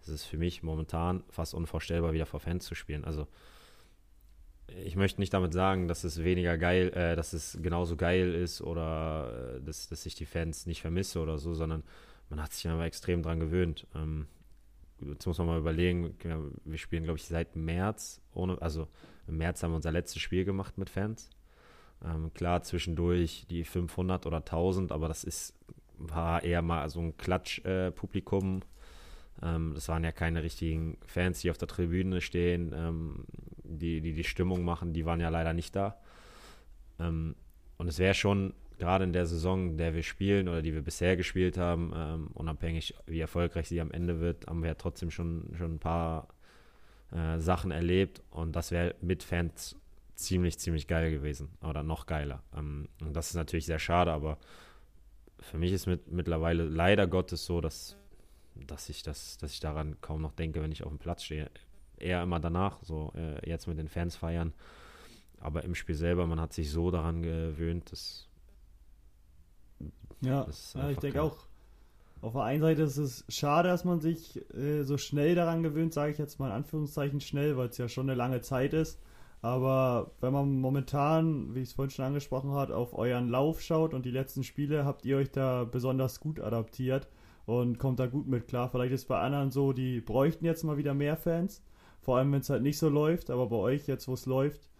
Es 0.00 0.08
ist 0.08 0.24
für 0.24 0.38
mich 0.38 0.62
momentan 0.62 1.22
fast 1.30 1.54
unvorstellbar, 1.54 2.12
wieder 2.12 2.26
vor 2.26 2.40
Fans 2.40 2.64
zu 2.64 2.74
spielen. 2.74 3.04
Also 3.04 3.28
ich 4.84 4.96
möchte 4.96 5.20
nicht 5.20 5.32
damit 5.32 5.52
sagen, 5.52 5.86
dass 5.88 6.04
es 6.04 6.24
weniger 6.24 6.58
geil, 6.58 6.92
äh, 6.94 7.16
dass 7.16 7.32
es 7.32 7.58
genauso 7.62 7.96
geil 7.96 8.34
ist 8.34 8.60
oder 8.60 9.56
äh, 9.56 9.62
dass, 9.62 9.88
dass 9.88 10.06
ich 10.06 10.14
die 10.14 10.26
Fans 10.26 10.66
nicht 10.66 10.80
vermisse 10.80 11.20
oder 11.20 11.38
so, 11.38 11.54
sondern 11.54 11.82
man 12.30 12.42
hat 12.42 12.52
sich 12.52 12.66
einfach 12.68 12.84
extrem 12.84 13.22
dran 13.22 13.40
gewöhnt. 13.40 13.86
Ähm, 13.94 14.26
jetzt 15.00 15.26
muss 15.26 15.38
man 15.38 15.46
mal 15.46 15.58
überlegen, 15.58 16.14
wir 16.64 16.78
spielen, 16.78 17.04
glaube 17.04 17.18
ich, 17.18 17.24
seit 17.24 17.56
März 17.56 18.20
ohne, 18.34 18.60
also 18.62 18.88
im 19.26 19.38
März 19.38 19.62
haben 19.62 19.72
wir 19.72 19.76
unser 19.76 19.92
letztes 19.92 20.20
Spiel 20.20 20.44
gemacht 20.44 20.78
mit 20.78 20.90
Fans. 20.90 21.30
Ähm, 22.04 22.32
klar, 22.34 22.62
zwischendurch 22.62 23.46
die 23.48 23.64
500 23.64 24.26
oder 24.26 24.38
1000, 24.38 24.92
aber 24.92 25.08
das 25.08 25.24
ist, 25.24 25.54
war 25.98 26.42
eher 26.42 26.62
mal 26.62 26.88
so 26.90 27.00
ein 27.00 27.16
Klatsch-Publikum. 27.16 28.62
Äh, 29.40 29.54
ähm, 29.54 29.72
das 29.74 29.88
waren 29.88 30.04
ja 30.04 30.12
keine 30.12 30.42
richtigen 30.42 30.98
Fans, 31.06 31.40
die 31.40 31.50
auf 31.50 31.58
der 31.58 31.68
Tribüne 31.68 32.20
stehen, 32.20 32.72
ähm, 32.74 33.24
die, 33.64 34.00
die 34.00 34.12
die 34.12 34.24
Stimmung 34.24 34.64
machen, 34.64 34.92
die 34.92 35.06
waren 35.06 35.20
ja 35.20 35.28
leider 35.28 35.52
nicht 35.52 35.74
da. 35.76 35.96
Ähm, 36.98 37.36
und 37.78 37.88
es 37.88 37.98
wäre 37.98 38.14
schon 38.14 38.54
gerade 38.78 39.04
in 39.04 39.12
der 39.12 39.26
Saison, 39.26 39.76
der 39.76 39.94
wir 39.94 40.02
spielen 40.02 40.48
oder 40.48 40.60
die 40.60 40.74
wir 40.74 40.82
bisher 40.82 41.16
gespielt 41.16 41.56
haben, 41.56 41.92
ähm, 41.94 42.28
unabhängig 42.34 42.94
wie 43.06 43.20
erfolgreich 43.20 43.68
sie 43.68 43.80
am 43.80 43.92
Ende 43.92 44.20
wird, 44.20 44.46
haben 44.48 44.62
wir 44.62 44.70
ja 44.70 44.74
trotzdem 44.74 45.10
schon, 45.10 45.54
schon 45.56 45.74
ein 45.74 45.78
paar 45.78 46.28
äh, 47.12 47.38
Sachen 47.38 47.70
erlebt 47.70 48.22
und 48.30 48.56
das 48.56 48.70
wäre 48.70 48.94
mit 49.00 49.22
Fans 49.22 49.76
ziemlich, 50.14 50.58
ziemlich 50.58 50.86
geil 50.86 51.10
gewesen 51.10 51.50
oder 51.62 51.82
noch 51.82 52.06
geiler. 52.06 52.42
Ähm, 52.56 52.88
und 53.00 53.14
das 53.14 53.28
ist 53.28 53.34
natürlich 53.34 53.66
sehr 53.66 53.78
schade, 53.78 54.12
aber 54.12 54.38
für 55.40 55.58
mich 55.58 55.72
ist 55.72 55.86
mit, 55.86 56.10
mittlerweile 56.10 56.64
leider 56.64 57.06
Gottes 57.06 57.44
so, 57.44 57.60
dass, 57.60 57.96
dass, 58.54 58.88
ich 58.88 59.02
das, 59.02 59.38
dass 59.38 59.52
ich 59.52 59.60
daran 59.60 60.00
kaum 60.00 60.22
noch 60.22 60.32
denke, 60.32 60.62
wenn 60.62 60.72
ich 60.72 60.84
auf 60.84 60.90
dem 60.90 60.98
Platz 60.98 61.24
stehe. 61.24 61.50
Eher 61.96 62.22
immer 62.22 62.40
danach, 62.40 62.82
so 62.82 63.12
äh, 63.14 63.48
jetzt 63.48 63.66
mit 63.66 63.78
den 63.78 63.88
Fans 63.88 64.16
feiern. 64.16 64.52
Aber 65.40 65.64
im 65.64 65.74
Spiel 65.74 65.94
selber, 65.94 66.26
man 66.26 66.40
hat 66.40 66.52
sich 66.52 66.70
so 66.70 66.90
daran 66.90 67.22
gewöhnt, 67.22 67.90
dass. 67.90 68.28
Ja, 70.20 70.44
das 70.44 70.74
ja 70.74 70.90
ich 70.90 70.98
denke 70.98 71.20
auch, 71.20 71.36
auf 72.22 72.34
der 72.34 72.42
einen 72.42 72.60
Seite 72.60 72.82
ist 72.82 72.98
es 72.98 73.24
schade, 73.28 73.68
dass 73.68 73.84
man 73.84 74.00
sich 74.00 74.40
äh, 74.54 74.84
so 74.84 74.96
schnell 74.96 75.34
daran 75.34 75.62
gewöhnt, 75.64 75.92
sage 75.92 76.12
ich 76.12 76.18
jetzt 76.18 76.38
mal 76.38 76.46
in 76.46 76.52
Anführungszeichen 76.52 77.20
schnell, 77.20 77.56
weil 77.56 77.68
es 77.68 77.78
ja 77.78 77.88
schon 77.88 78.08
eine 78.08 78.16
lange 78.16 78.40
Zeit 78.40 78.72
ist. 78.74 79.00
Aber 79.42 80.12
wenn 80.20 80.32
man 80.32 80.60
momentan, 80.60 81.52
wie 81.52 81.62
ich 81.62 81.70
es 81.70 81.74
vorhin 81.74 81.90
schon 81.90 82.04
angesprochen 82.04 82.52
habe, 82.52 82.76
auf 82.76 82.96
euren 82.96 83.28
Lauf 83.28 83.60
schaut 83.60 83.92
und 83.92 84.06
die 84.06 84.12
letzten 84.12 84.44
Spiele, 84.44 84.84
habt 84.84 85.04
ihr 85.04 85.16
euch 85.16 85.32
da 85.32 85.64
besonders 85.64 86.20
gut 86.20 86.38
adaptiert 86.38 87.08
und 87.44 87.80
kommt 87.80 87.98
da 87.98 88.06
gut 88.06 88.28
mit 88.28 88.46
klar. 88.46 88.68
Vielleicht 88.70 88.92
ist 88.92 89.02
es 89.02 89.08
bei 89.08 89.18
anderen 89.18 89.50
so, 89.50 89.72
die 89.72 90.00
bräuchten 90.00 90.44
jetzt 90.44 90.62
mal 90.62 90.76
wieder 90.76 90.94
mehr 90.94 91.16
Fans, 91.16 91.64
vor 92.00 92.18
allem 92.18 92.30
wenn 92.30 92.40
es 92.40 92.50
halt 92.50 92.62
nicht 92.62 92.78
so 92.78 92.88
läuft, 92.88 93.30
aber 93.30 93.48
bei 93.48 93.56
euch 93.56 93.88
jetzt, 93.88 94.06
wo 94.06 94.14
es 94.14 94.26
läuft, 94.26 94.70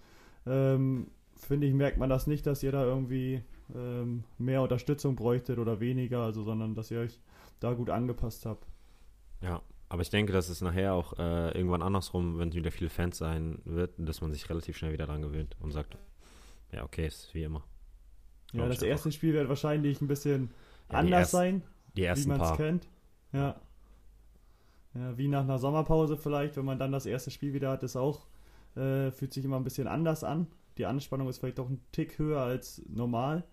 ähm, 0.47 1.09
finde 1.35 1.67
ich, 1.67 1.75
merkt 1.75 1.99
man 1.99 2.09
das 2.09 2.29
nicht, 2.29 2.47
dass 2.47 2.63
ihr 2.63 2.71
da 2.71 2.85
irgendwie 2.85 3.43
ähm, 3.75 4.23
mehr 4.39 4.63
Unterstützung 4.63 5.17
bräuchtet 5.17 5.59
oder 5.59 5.81
weniger, 5.81 6.21
also 6.21 6.45
sondern 6.45 6.77
dass 6.77 6.93
ihr 6.93 7.01
euch 7.01 7.19
da 7.63 7.73
gut 7.75 7.91
angepasst 7.91 8.47
habt. 8.47 8.67
Ja, 9.41 9.63
aber 9.89 10.03
ich 10.03 10.11
denke, 10.11 10.33
dass 10.33 10.49
es 10.49 10.61
nachher 10.61 10.95
auch 10.95 11.19
äh, 11.19 11.51
irgendwann 11.51 11.83
andersrum, 11.83 12.39
wenn 12.39 12.49
es 12.49 12.55
wieder 12.55 12.71
viele 12.71 12.91
Fans 12.91 13.19
sein 13.19 13.61
wird, 13.65 13.95
dass 13.99 14.21
man 14.21 14.33
sich 14.33 14.49
relativ 14.49 14.77
schnell 14.77 14.93
wieder 14.93 15.07
dran 15.07 15.23
gewöhnt 15.23 15.57
und 15.61 15.71
sagt, 15.71 15.99
ja, 16.73 16.85
okay, 16.85 17.07
ist 17.07 17.35
wie 17.35 17.43
immer. 17.43 17.63
Ja, 18.53 18.67
das 18.67 18.83
erste. 18.83 19.13
Spiel 19.13 19.35
wird 19.35 19.49
wahrscheinlich 19.49 20.01
ein 20.01 20.09
bisschen 20.09 20.51
ja, 20.91 20.99
anders 20.99 21.21
erst, 21.21 21.33
sein, 21.33 21.63
wie 21.95 22.27
man 22.27 22.41
es 22.41 22.57
kennt. 22.57 22.89
Ja. 23.33 23.61
ja. 24.95 25.19
Wie 25.19 25.29
nach 25.29 25.43
einer 25.43 25.59
Sommerpause 25.59 26.17
vielleicht, 26.17 26.57
wenn 26.57 26.65
man 26.65 26.79
dann 26.79 26.93
das 26.93 27.07
erste 27.07 27.31
Spiel 27.31 27.53
wieder 27.53 27.71
hat, 27.71 27.83
ist 27.83 27.97
auch, 27.97 28.27
äh, 28.77 29.11
fühlt 29.11 29.33
sich 29.33 29.45
immer 29.45 29.57
ein 29.57 29.65
bisschen 29.65 29.89
anders 29.89 30.25
an. 30.25 30.47
Die 30.79 30.87
Anspannung 30.87 31.29
ist 31.29 31.39
vielleicht 31.39 31.59
doch 31.59 31.69
ein 31.69 31.81
Tick 31.93 32.19
höher 32.19 32.41
als 32.41 32.83
normal. 32.89 33.45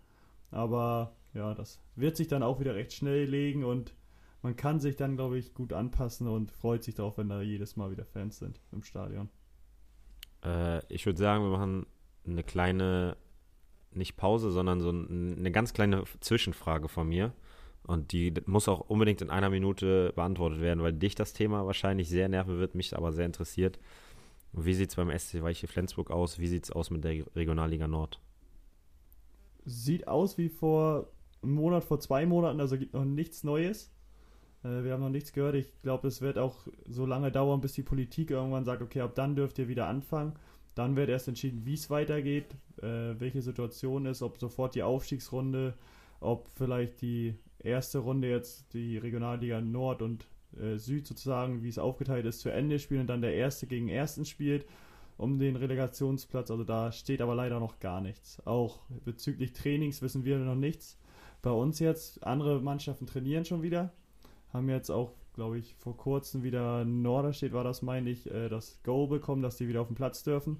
Aber 0.52 1.16
ja, 1.34 1.54
das 1.54 1.80
wird 1.96 2.16
sich 2.18 2.28
dann 2.28 2.44
auch 2.44 2.60
wieder 2.60 2.76
recht 2.76 2.94
schnell 2.94 3.26
legen 3.26 3.64
und 3.64 3.94
man 4.42 4.56
kann 4.56 4.80
sich 4.80 4.96
dann, 4.96 5.16
glaube 5.16 5.38
ich, 5.38 5.54
gut 5.54 5.74
anpassen 5.74 6.28
und 6.28 6.52
freut 6.52 6.84
sich 6.84 6.96
darauf, 6.96 7.18
wenn 7.18 7.30
da 7.30 7.42
jedes 7.42 7.76
Mal 7.76 7.92
wieder 7.92 8.06
Fans 8.06 8.40
sind 8.40 8.62
im 8.72 8.84
Stadion. 8.84 9.30
Äh, 10.44 10.82
ich 10.94 11.06
würde 11.06 11.20
sagen, 11.20 11.44
wir 11.44 11.52
machen 11.52 11.86
eine 12.26 12.44
kleine, 12.44 13.18
nicht 13.92 14.16
Pause, 14.16 14.52
sondern 14.52 14.82
so 14.82 14.90
eine 14.90 15.52
ganz 15.52 15.74
kleine 15.74 16.04
Zwischenfrage 16.22 16.88
von 16.88 17.08
mir. 17.08 17.34
Und 17.84 18.12
die 18.12 18.34
muss 18.46 18.68
auch 18.68 18.82
unbedingt 18.82 19.22
in 19.22 19.30
einer 19.30 19.50
Minute 19.50 20.14
beantwortet 20.16 20.62
werden, 20.62 20.84
weil 20.84 20.94
dich 20.94 21.16
das 21.16 21.34
Thema 21.34 21.66
wahrscheinlich 21.66 22.08
sehr 22.08 22.30
nerven 22.30 22.60
wird, 22.60 22.76
mich 22.76 22.96
aber 22.96 23.12
sehr 23.12 23.26
interessiert. 23.26 23.80
Wie 24.54 24.74
sieht 24.74 24.90
es 24.90 24.96
beim 24.96 25.18
SC 25.18 25.42
Weiche 25.42 25.68
Flensburg 25.68 26.12
aus? 26.12 26.40
Wie 26.40 26.48
sieht 26.48 26.66
es 26.66 26.72
aus 26.72 26.92
mit 26.92 27.04
der 27.04 27.26
Regionalliga 27.36 27.88
Nord? 27.88 28.20
Sieht 29.66 30.08
aus 30.08 30.38
wie 30.38 30.50
vor 30.50 31.12
einem 31.42 31.54
Monat, 31.54 31.84
vor 31.84 32.00
zwei 32.00 32.26
Monaten, 32.26 32.60
also 32.60 32.78
gibt 32.78 32.94
noch 32.94 33.06
nichts 33.06 33.44
Neues. 33.44 33.92
Äh, 34.64 34.84
wir 34.84 34.94
haben 34.94 35.02
noch 35.02 35.10
nichts 35.10 35.34
gehört. 35.34 35.56
Ich 35.56 35.72
glaube, 35.82 36.08
es 36.08 36.22
wird 36.22 36.38
auch 36.38 36.68
so 36.88 37.06
lange 37.06 37.32
dauern, 37.32 37.62
bis 37.62 37.74
die 37.74 37.84
Politik 37.84 38.32
irgendwann 38.32 38.66
sagt, 38.66 38.82
okay, 38.82 39.02
ab 39.02 39.16
dann 39.16 39.36
dürft 39.36 39.60
ihr 39.60 39.68
wieder 39.68 39.88
anfangen. 39.88 40.34
Dann 40.76 40.96
wird 40.96 41.10
erst 41.10 41.28
entschieden, 41.28 41.66
wie 41.66 41.74
es 41.74 41.90
weitergeht, 41.90 42.56
äh, 42.82 43.20
welche 43.20 43.42
Situation 43.42 44.06
ist, 44.06 44.22
ob 44.22 44.40
sofort 44.40 44.76
die 44.76 44.84
Aufstiegsrunde, 44.84 45.74
ob 46.20 46.48
vielleicht 46.56 47.02
die 47.02 47.36
erste 47.60 48.00
Runde 48.00 48.30
jetzt 48.30 48.74
die 48.74 48.98
Regionalliga 48.98 49.62
Nord 49.62 50.02
und 50.02 50.28
äh, 50.58 50.78
Süd 50.78 51.06
sozusagen, 51.06 51.64
wie 51.64 51.70
es 51.70 51.80
aufgeteilt 51.80 52.26
ist, 52.26 52.40
zu 52.42 52.50
Ende 52.50 52.80
spielen 52.80 53.02
und 53.02 53.08
dann 53.08 53.22
der 53.22 53.34
Erste 53.34 53.68
gegen 53.68 53.90
Ersten 53.90 54.26
spielt 54.26 54.66
um 55.20 55.38
den 55.38 55.58
Relegationsplatz. 55.58 56.50
Also 56.50 56.64
da 56.64 56.92
steht 56.94 57.22
aber 57.22 57.36
leider 57.36 57.60
noch 57.60 57.80
gar 57.80 58.00
nichts. 58.00 58.42
Auch 58.48 58.80
bezüglich 59.04 59.52
Trainings 59.52 60.02
wissen 60.02 60.24
wir 60.24 60.38
noch 60.40 60.56
nichts. 60.56 60.98
Bei 61.42 61.52
uns 61.52 61.80
jetzt, 61.80 62.24
andere 62.24 62.62
Mannschaften 62.62 63.06
trainieren 63.06 63.44
schon 63.44 63.62
wieder. 63.62 63.92
Haben 64.54 64.70
jetzt 64.70 64.90
auch, 64.90 65.14
glaube 65.34 65.60
ich, 65.60 65.76
vor 65.76 65.96
kurzem 65.96 66.44
wieder 66.44 66.86
Norderstedt 66.86 67.54
war 67.54 67.64
das, 67.64 67.82
meine 67.82 68.10
ich, 68.10 68.30
äh, 68.32 68.50
das 68.50 68.82
Go 68.84 69.08
bekommen, 69.08 69.42
dass 69.42 69.58
die 69.58 69.68
wieder 69.68 69.82
auf 69.82 69.88
den 69.88 69.96
Platz 69.96 70.24
dürfen. 70.24 70.58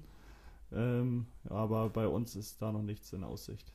Ähm, 0.72 1.26
aber 1.48 1.88
bei 1.90 2.06
uns 2.06 2.36
ist 2.36 2.62
da 2.62 2.70
noch 2.70 2.82
nichts 2.82 3.12
in 3.12 3.24
Aussicht. 3.24 3.72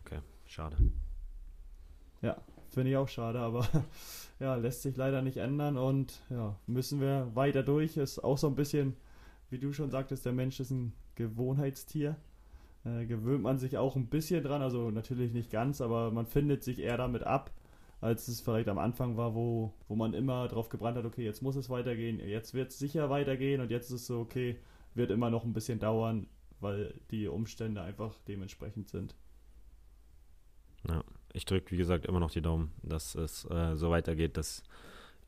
Okay, 0.00 0.18
schade. 0.46 0.76
Ja, 2.20 2.36
finde 2.68 2.90
ich 2.90 2.96
auch 2.96 3.08
schade, 3.08 3.38
aber 3.38 3.66
ja, 4.40 4.56
lässt 4.56 4.82
sich 4.82 4.96
leider 4.96 5.22
nicht 5.22 5.36
ändern 5.36 5.76
und 5.76 6.20
ja, 6.30 6.56
müssen 6.66 7.00
wir 7.00 7.30
weiter 7.34 7.62
durch. 7.62 7.96
Ist 7.96 8.24
auch 8.24 8.38
so 8.38 8.48
ein 8.48 8.56
bisschen, 8.56 8.96
wie 9.50 9.58
du 9.58 9.72
schon 9.72 9.90
sagtest, 9.90 10.26
der 10.26 10.32
Mensch 10.32 10.58
ist 10.58 10.70
ein 10.70 10.92
Gewohnheitstier. 11.14 12.16
Äh, 12.84 13.06
gewöhnt 13.06 13.42
man 13.42 13.58
sich 13.58 13.76
auch 13.76 13.96
ein 13.96 14.06
bisschen 14.06 14.42
dran, 14.42 14.62
also 14.62 14.90
natürlich 14.90 15.32
nicht 15.32 15.50
ganz, 15.50 15.80
aber 15.80 16.10
man 16.10 16.26
findet 16.26 16.62
sich 16.62 16.78
eher 16.78 16.96
damit 16.96 17.22
ab, 17.24 17.50
als 18.00 18.28
es 18.28 18.40
vielleicht 18.40 18.68
am 18.68 18.78
Anfang 18.78 19.16
war, 19.16 19.34
wo, 19.34 19.74
wo 19.88 19.96
man 19.96 20.14
immer 20.14 20.48
drauf 20.48 20.68
gebrannt 20.68 20.96
hat, 20.96 21.04
okay, 21.04 21.24
jetzt 21.24 21.42
muss 21.42 21.56
es 21.56 21.68
weitergehen, 21.68 22.20
jetzt 22.20 22.54
wird 22.54 22.70
es 22.70 22.78
sicher 22.78 23.10
weitergehen 23.10 23.60
und 23.60 23.70
jetzt 23.70 23.86
ist 23.86 24.02
es 24.02 24.06
so, 24.06 24.20
okay, 24.20 24.58
wird 24.94 25.10
immer 25.10 25.30
noch 25.30 25.44
ein 25.44 25.52
bisschen 25.52 25.78
dauern, 25.78 26.28
weil 26.60 26.94
die 27.10 27.26
Umstände 27.28 27.82
einfach 27.82 28.14
dementsprechend 28.28 28.88
sind. 28.88 29.14
Ja, 30.88 31.02
ich 31.32 31.44
drücke, 31.44 31.72
wie 31.72 31.76
gesagt, 31.76 32.06
immer 32.06 32.20
noch 32.20 32.30
die 32.30 32.42
Daumen, 32.42 32.72
dass 32.82 33.14
es 33.14 33.44
äh, 33.50 33.76
so 33.76 33.90
weitergeht, 33.90 34.36
dass 34.36 34.62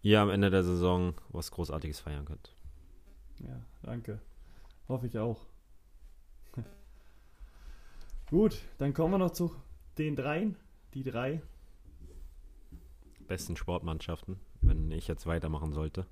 ihr 0.02 0.20
am 0.20 0.30
Ende 0.30 0.50
der 0.50 0.62
Saison 0.62 1.14
was 1.30 1.50
Großartiges 1.50 2.00
feiern 2.00 2.24
könnt. 2.24 2.54
Ja, 3.40 3.60
danke. 3.82 4.20
Hoffe 4.88 5.06
ich 5.06 5.18
auch. 5.18 5.40
Gut, 8.30 8.60
dann 8.78 8.94
kommen 8.94 9.14
wir 9.14 9.18
noch 9.18 9.32
zu 9.32 9.54
den 9.98 10.16
dreien. 10.16 10.56
Die 10.94 11.04
drei. 11.04 11.42
Besten 13.30 13.56
Sportmannschaften, 13.56 14.40
wenn 14.60 14.90
ich 14.90 15.06
jetzt 15.06 15.24
weitermachen 15.24 15.72
sollte. 15.72 16.04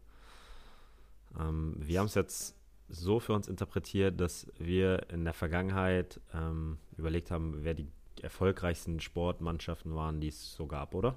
Ähm, 1.37 1.75
wir 1.77 1.99
haben 1.99 2.07
es 2.07 2.15
jetzt 2.15 2.57
so 2.89 3.19
für 3.19 3.33
uns 3.33 3.49
interpretiert, 3.49 4.21
dass 4.21 4.47
wir 4.57 5.11
in 5.11 5.25
der 5.25 5.35
Vergangenheit 5.35 6.21
ähm, 6.33 6.79
überlegt 6.97 7.33
haben, 7.33 7.65
wer 7.65 7.75
die 7.75 7.89
erfolgreichsten 8.23 9.01
Sportmannschaften 9.01 9.97
waren, 9.97 10.21
die 10.21 10.29
es 10.29 10.55
so 10.55 10.69
gab, 10.69 10.95
oder? 10.95 11.17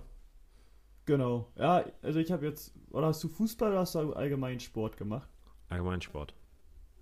Genau. 1.06 1.52
Ja, 1.56 1.86
also 2.02 2.20
ich 2.20 2.32
habe 2.32 2.48
jetzt, 2.48 2.74
oder 2.90 3.08
hast 3.08 3.24
du 3.24 3.28
Fußball 3.28 3.70
oder 3.70 3.82
hast 3.82 3.94
du 3.94 4.14
allgemein 4.14 4.60
Sport 4.60 4.98
gemacht? 4.98 5.30
Allgemein 5.70 6.02
Sport. 6.02 6.34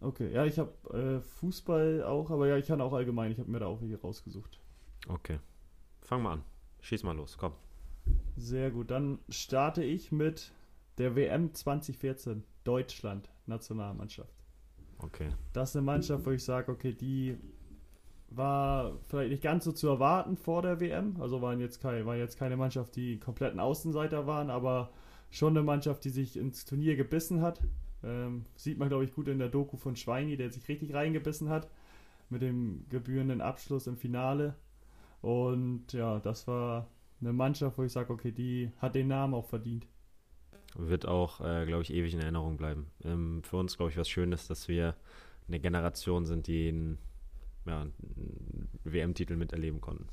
Okay, 0.02 0.30
ja, 0.34 0.44
ich 0.44 0.60
habe 0.60 0.74
äh, 0.94 1.22
Fußball 1.22 2.04
auch, 2.04 2.32
aber 2.32 2.48
ja, 2.48 2.58
ich 2.58 2.68
kann 2.68 2.82
auch 2.82 2.92
allgemein, 2.92 3.32
ich 3.32 3.40
habe 3.40 3.50
mir 3.50 3.60
da 3.60 3.68
auch 3.68 3.80
welche 3.80 4.00
rausgesucht. 4.00 4.60
Okay. 5.08 5.40
Fang 6.02 6.22
mal 6.22 6.34
an. 6.34 6.44
Schieß 6.82 7.04
mal 7.04 7.16
los, 7.16 7.38
komm. 7.38 7.54
Sehr 8.38 8.72
gut, 8.72 8.90
dann 8.92 9.20
starte 9.30 9.84
ich 9.84 10.12
mit 10.12 10.54
der 10.98 11.16
WM 11.16 11.54
2014, 11.54 12.44
Deutschland, 12.64 13.30
Nationalmannschaft. 13.46 14.34
Okay. 15.00 15.30
Das 15.54 15.70
ist 15.70 15.76
eine 15.78 15.86
Mannschaft, 15.86 16.26
wo 16.26 16.32
ich 16.32 16.44
sage, 16.44 16.72
okay, 16.72 16.94
die 16.94 17.38
war 18.30 18.98
vielleicht 19.08 19.32
nicht 19.32 19.44
ganz 19.44 19.64
so 19.64 19.72
zu 19.72 19.88
erwarten 19.88 20.38
vor 20.38 20.62
der 20.62 20.80
WM. 20.80 21.16
Also 21.20 21.42
waren 21.42 21.60
jetzt, 21.60 21.82
keine, 21.82 22.06
war 22.06 22.16
jetzt 22.16 22.38
keine 22.38 22.58
Mannschaft, 22.58 22.96
die 22.96 23.18
kompletten 23.18 23.60
Außenseiter 23.60 24.28
waren, 24.28 24.50
aber 24.50 24.92
schon 25.32 25.56
eine 25.56 25.64
Mannschaft, 25.64 26.04
die 26.06 26.10
sich 26.10 26.38
ins 26.38 26.66
Turnier 26.66 26.96
gebissen 26.96 27.42
hat. 27.42 27.62
Ähm, 28.04 28.46
sieht 28.56 28.78
man, 28.78 28.90
glaube 28.90 29.04
ich, 29.04 29.14
gut 29.14 29.28
in 29.28 29.40
der 29.40 29.50
Doku 29.50 29.78
von 29.78 29.96
Schweini, 29.96 30.38
der 30.38 30.52
sich 30.52 30.68
richtig 30.68 30.94
reingebissen 30.94 31.50
hat. 31.50 31.70
Mit 32.30 32.42
dem 32.42 32.86
gebührenden 32.90 33.42
Abschluss 33.42 33.88
im 33.88 33.98
Finale. 33.98 34.56
Und 35.22 35.92
ja, 35.94 36.20
das 36.20 36.48
war 36.48 36.88
eine 37.22 37.34
Mannschaft, 37.34 37.78
wo 37.78 37.84
ich 37.84 37.92
sage, 37.92 38.12
okay, 38.14 38.32
die 38.32 38.72
hat 38.78 38.96
den 38.96 39.08
Namen 39.08 39.34
auch 39.34 39.46
verdient. 39.46 39.88
Wird 40.76 41.06
auch, 41.08 41.42
äh, 41.42 41.66
glaube 41.66 41.82
ich, 41.82 41.92
ewig 41.94 42.14
in 42.14 42.20
Erinnerung 42.20 42.58
bleiben. 42.58 42.88
Ähm, 43.04 43.42
für 43.44 43.58
uns, 43.58 43.76
glaube 43.76 43.92
ich, 43.92 43.98
was 43.98 44.08
Schönes, 44.08 44.48
dass 44.48 44.68
wir 44.68 44.96
eine 45.48 45.60
Generation 45.60 46.26
sind, 46.26 46.48
die 46.48 46.70
einen, 46.70 46.98
ja, 47.66 47.82
einen 47.82 48.70
WM-Titel 48.84 49.36
miterleben 49.36 49.82
konnten. 49.82 50.08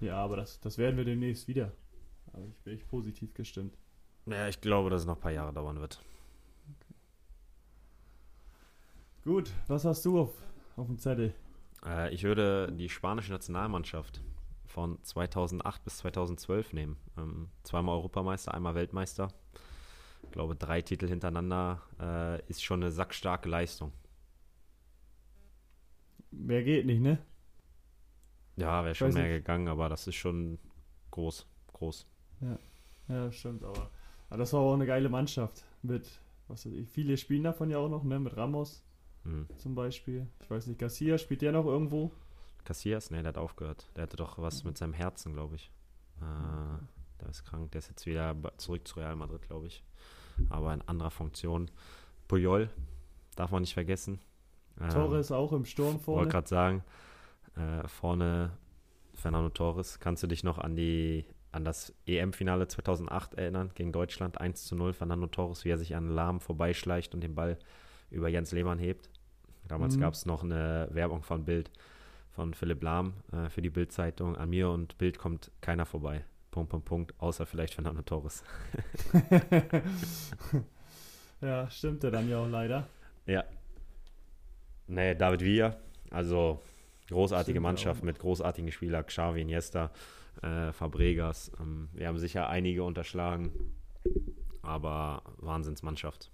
Ja, 0.00 0.16
aber 0.16 0.36
das, 0.36 0.60
das 0.60 0.78
werden 0.78 0.96
wir 0.96 1.04
demnächst 1.04 1.48
wieder. 1.48 1.72
Aber 2.32 2.44
ich 2.46 2.60
bin 2.60 2.74
echt 2.74 2.88
positiv 2.88 3.34
gestimmt. 3.34 3.76
Ja, 4.26 4.48
ich 4.48 4.60
glaube, 4.60 4.90
dass 4.90 5.02
es 5.02 5.06
noch 5.06 5.16
ein 5.16 5.20
paar 5.20 5.32
Jahre 5.32 5.52
dauern 5.52 5.80
wird. 5.80 6.00
Okay. 6.80 6.94
Gut, 9.24 9.52
was 9.66 9.84
hast 9.84 10.04
du 10.04 10.20
auf, 10.20 10.30
auf 10.76 10.86
dem 10.86 10.98
Zettel? 10.98 11.34
Äh, 11.84 12.14
ich 12.14 12.22
würde 12.22 12.70
die 12.72 12.88
spanische 12.88 13.32
Nationalmannschaft 13.32 14.22
von 14.68 15.02
2008 15.02 15.84
bis 15.84 15.98
2012 15.98 16.72
nehmen. 16.72 16.96
Ähm, 17.16 17.48
zweimal 17.64 17.96
Europameister, 17.96 18.54
einmal 18.54 18.74
Weltmeister. 18.74 19.28
Ich 20.22 20.30
glaube, 20.30 20.54
drei 20.54 20.82
Titel 20.82 21.08
hintereinander 21.08 21.82
äh, 22.00 22.42
ist 22.48 22.62
schon 22.62 22.82
eine 22.82 22.92
sackstarke 22.92 23.48
Leistung. 23.48 23.92
Mehr 26.30 26.62
geht 26.62 26.86
nicht, 26.86 27.00
ne? 27.00 27.18
Ja, 28.56 28.84
wäre 28.84 28.94
schon 28.94 29.12
mehr 29.14 29.24
nicht. 29.24 29.38
gegangen, 29.38 29.68
aber 29.68 29.88
das 29.88 30.06
ist 30.06 30.16
schon 30.16 30.58
groß. 31.12 31.46
Groß. 31.72 32.06
Ja, 32.40 32.58
ja 33.08 33.32
stimmt, 33.32 33.62
aber, 33.64 33.90
aber 34.28 34.38
das 34.38 34.52
war 34.52 34.60
auch 34.60 34.74
eine 34.74 34.86
geile 34.86 35.08
Mannschaft. 35.08 35.64
Mit, 35.82 36.08
was 36.48 36.66
weiß 36.66 36.72
ich, 36.72 36.88
viele 36.88 37.16
spielen 37.16 37.44
davon 37.44 37.70
ja 37.70 37.78
auch 37.78 37.88
noch, 37.88 38.04
ne? 38.04 38.18
Mit 38.18 38.36
Ramos 38.36 38.84
mhm. 39.24 39.46
zum 39.56 39.74
Beispiel. 39.74 40.26
Ich 40.42 40.50
weiß 40.50 40.66
nicht, 40.66 40.78
Garcia, 40.78 41.16
spielt 41.16 41.42
der 41.42 41.52
noch 41.52 41.66
irgendwo? 41.66 42.12
Cassias? 42.64 43.10
Ne, 43.10 43.22
der 43.22 43.30
hat 43.30 43.38
aufgehört. 43.38 43.88
Der 43.96 44.02
hatte 44.04 44.16
doch 44.16 44.38
was 44.38 44.64
mit 44.64 44.78
seinem 44.78 44.92
Herzen, 44.92 45.32
glaube 45.32 45.56
ich. 45.56 45.70
Äh, 46.20 46.84
der 47.20 47.28
ist 47.28 47.44
krank. 47.44 47.70
Der 47.72 47.80
ist 47.80 47.88
jetzt 47.88 48.06
wieder 48.06 48.34
zurück 48.56 48.86
zu 48.86 49.00
Real 49.00 49.16
Madrid, 49.16 49.42
glaube 49.46 49.66
ich. 49.66 49.82
Aber 50.50 50.72
in 50.72 50.82
anderer 50.82 51.10
Funktion. 51.10 51.70
Puyol, 52.28 52.68
darf 53.36 53.50
man 53.50 53.62
nicht 53.62 53.74
vergessen. 53.74 54.20
Ähm, 54.80 54.90
Torres 54.90 55.32
auch 55.32 55.52
im 55.52 55.64
Sturm 55.64 55.98
vorne. 55.98 56.20
Wollte 56.20 56.32
gerade 56.32 56.48
sagen, 56.48 56.84
äh, 57.56 57.88
vorne 57.88 58.52
Fernando 59.14 59.48
Torres. 59.48 59.98
Kannst 59.98 60.22
du 60.22 60.26
dich 60.26 60.44
noch 60.44 60.58
an 60.58 60.76
die 60.76 61.24
an 61.50 61.64
das 61.64 61.94
EM-Finale 62.06 62.68
2008 62.68 63.34
erinnern 63.34 63.70
gegen 63.74 63.90
Deutschland 63.90 64.38
1 64.38 64.66
zu 64.66 64.76
0 64.76 64.92
Fernando 64.92 65.26
Torres, 65.26 65.64
wie 65.64 65.70
er 65.70 65.78
sich 65.78 65.96
an 65.96 66.10
Lahm 66.10 66.40
vorbeischleicht 66.40 67.14
und 67.14 67.22
den 67.22 67.34
Ball 67.34 67.58
über 68.10 68.28
Jens 68.28 68.52
Lehmann 68.52 68.78
hebt. 68.78 69.08
Damals 69.66 69.96
mhm. 69.96 70.00
gab 70.00 70.14
es 70.14 70.26
noch 70.26 70.44
eine 70.44 70.88
Werbung 70.92 71.22
von 71.22 71.44
Bild 71.44 71.70
von 72.38 72.54
Philipp 72.54 72.84
Lahm 72.84 73.14
äh, 73.32 73.50
für 73.50 73.62
die 73.62 73.68
Bild-Zeitung. 73.68 74.36
An 74.36 74.50
mir 74.50 74.70
und 74.70 74.96
Bild 74.96 75.18
kommt 75.18 75.50
keiner 75.60 75.84
vorbei. 75.84 76.24
Punkt, 76.52 76.70
Punkt, 76.70 76.86
Punkt, 76.86 77.14
außer 77.18 77.46
vielleicht 77.46 77.74
Fernando 77.74 78.02
Torres. 78.02 78.44
ja, 81.40 81.68
stimmt 81.68 82.04
er 82.04 82.12
dann 82.12 82.28
ja 82.28 82.38
auch 82.38 82.48
leider. 82.48 82.86
Ja. 83.26 83.42
Nee, 84.86 85.16
David 85.16 85.40
Villa, 85.40 85.76
also 86.10 86.62
großartige 87.08 87.56
stimmt 87.56 87.64
Mannschaft 87.64 88.04
mit 88.04 88.20
großartigen 88.20 88.70
Spielern, 88.70 89.04
Xavi, 89.04 89.40
Iniesta, 89.40 89.90
äh, 90.40 90.70
Fabregas. 90.72 91.50
Ähm, 91.58 91.88
wir 91.92 92.06
haben 92.06 92.18
sicher 92.18 92.48
einige 92.48 92.84
unterschlagen, 92.84 93.50
aber 94.62 95.24
Wahnsinnsmannschaft. 95.38 96.30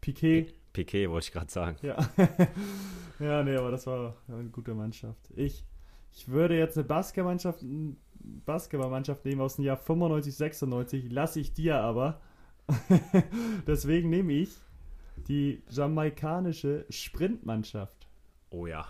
Piquet. 0.00 0.52
Piquet 0.72 1.10
wollte 1.10 1.26
ich 1.26 1.32
gerade 1.32 1.50
sagen. 1.50 1.76
Ja. 1.82 1.96
ja, 3.20 3.42
nee, 3.42 3.56
aber 3.56 3.70
das 3.70 3.86
war 3.86 4.16
eine 4.28 4.48
gute 4.48 4.74
Mannschaft. 4.74 5.30
Ich, 5.36 5.64
ich 6.12 6.28
würde 6.28 6.56
jetzt 6.56 6.76
eine 6.78 6.86
Basketballmannschaft, 6.86 7.64
Basketballmannschaft 8.44 9.24
nehmen 9.24 9.40
aus 9.40 9.56
dem 9.56 9.64
Jahr 9.64 9.76
95, 9.76 10.34
96, 10.34 11.10
lasse 11.10 11.40
ich 11.40 11.52
dir 11.52 11.76
aber. 11.80 12.20
Deswegen 13.66 14.10
nehme 14.10 14.32
ich 14.32 14.50
die 15.28 15.62
jamaikanische 15.68 16.86
Sprintmannschaft. 16.88 18.08
Oh 18.50 18.66
ja. 18.66 18.86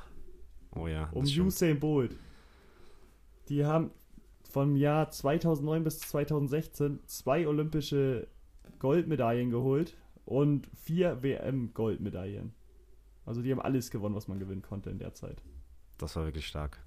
Oh 0.75 0.87
ja. 0.87 1.09
Um 1.13 1.25
Usain 1.25 1.81
Bolt. 1.81 2.17
Die 3.49 3.65
haben 3.65 3.91
vom 4.51 4.77
Jahr 4.77 5.11
2009 5.11 5.85
bis 5.85 5.99
2016 6.01 7.01
zwei 7.07 7.47
olympische 7.49 8.29
Goldmedaillen 8.79 9.51
geholt 9.51 9.97
und 10.33 10.67
vier 10.75 11.23
WM-Goldmedaillen. 11.23 12.55
Also 13.27 13.43
die 13.43 13.53
haben 13.53 13.61
alles 13.61 13.91
gewonnen, 13.91 14.15
was 14.15 14.29
man 14.29 14.39
gewinnen 14.39 14.63
konnte 14.63 14.89
in 14.89 14.99
der 14.99 15.13
Zeit. 15.13 15.43
Das 15.99 16.17
war 16.17 16.25
wirklich 16.25 16.47
stark. 16.47 16.79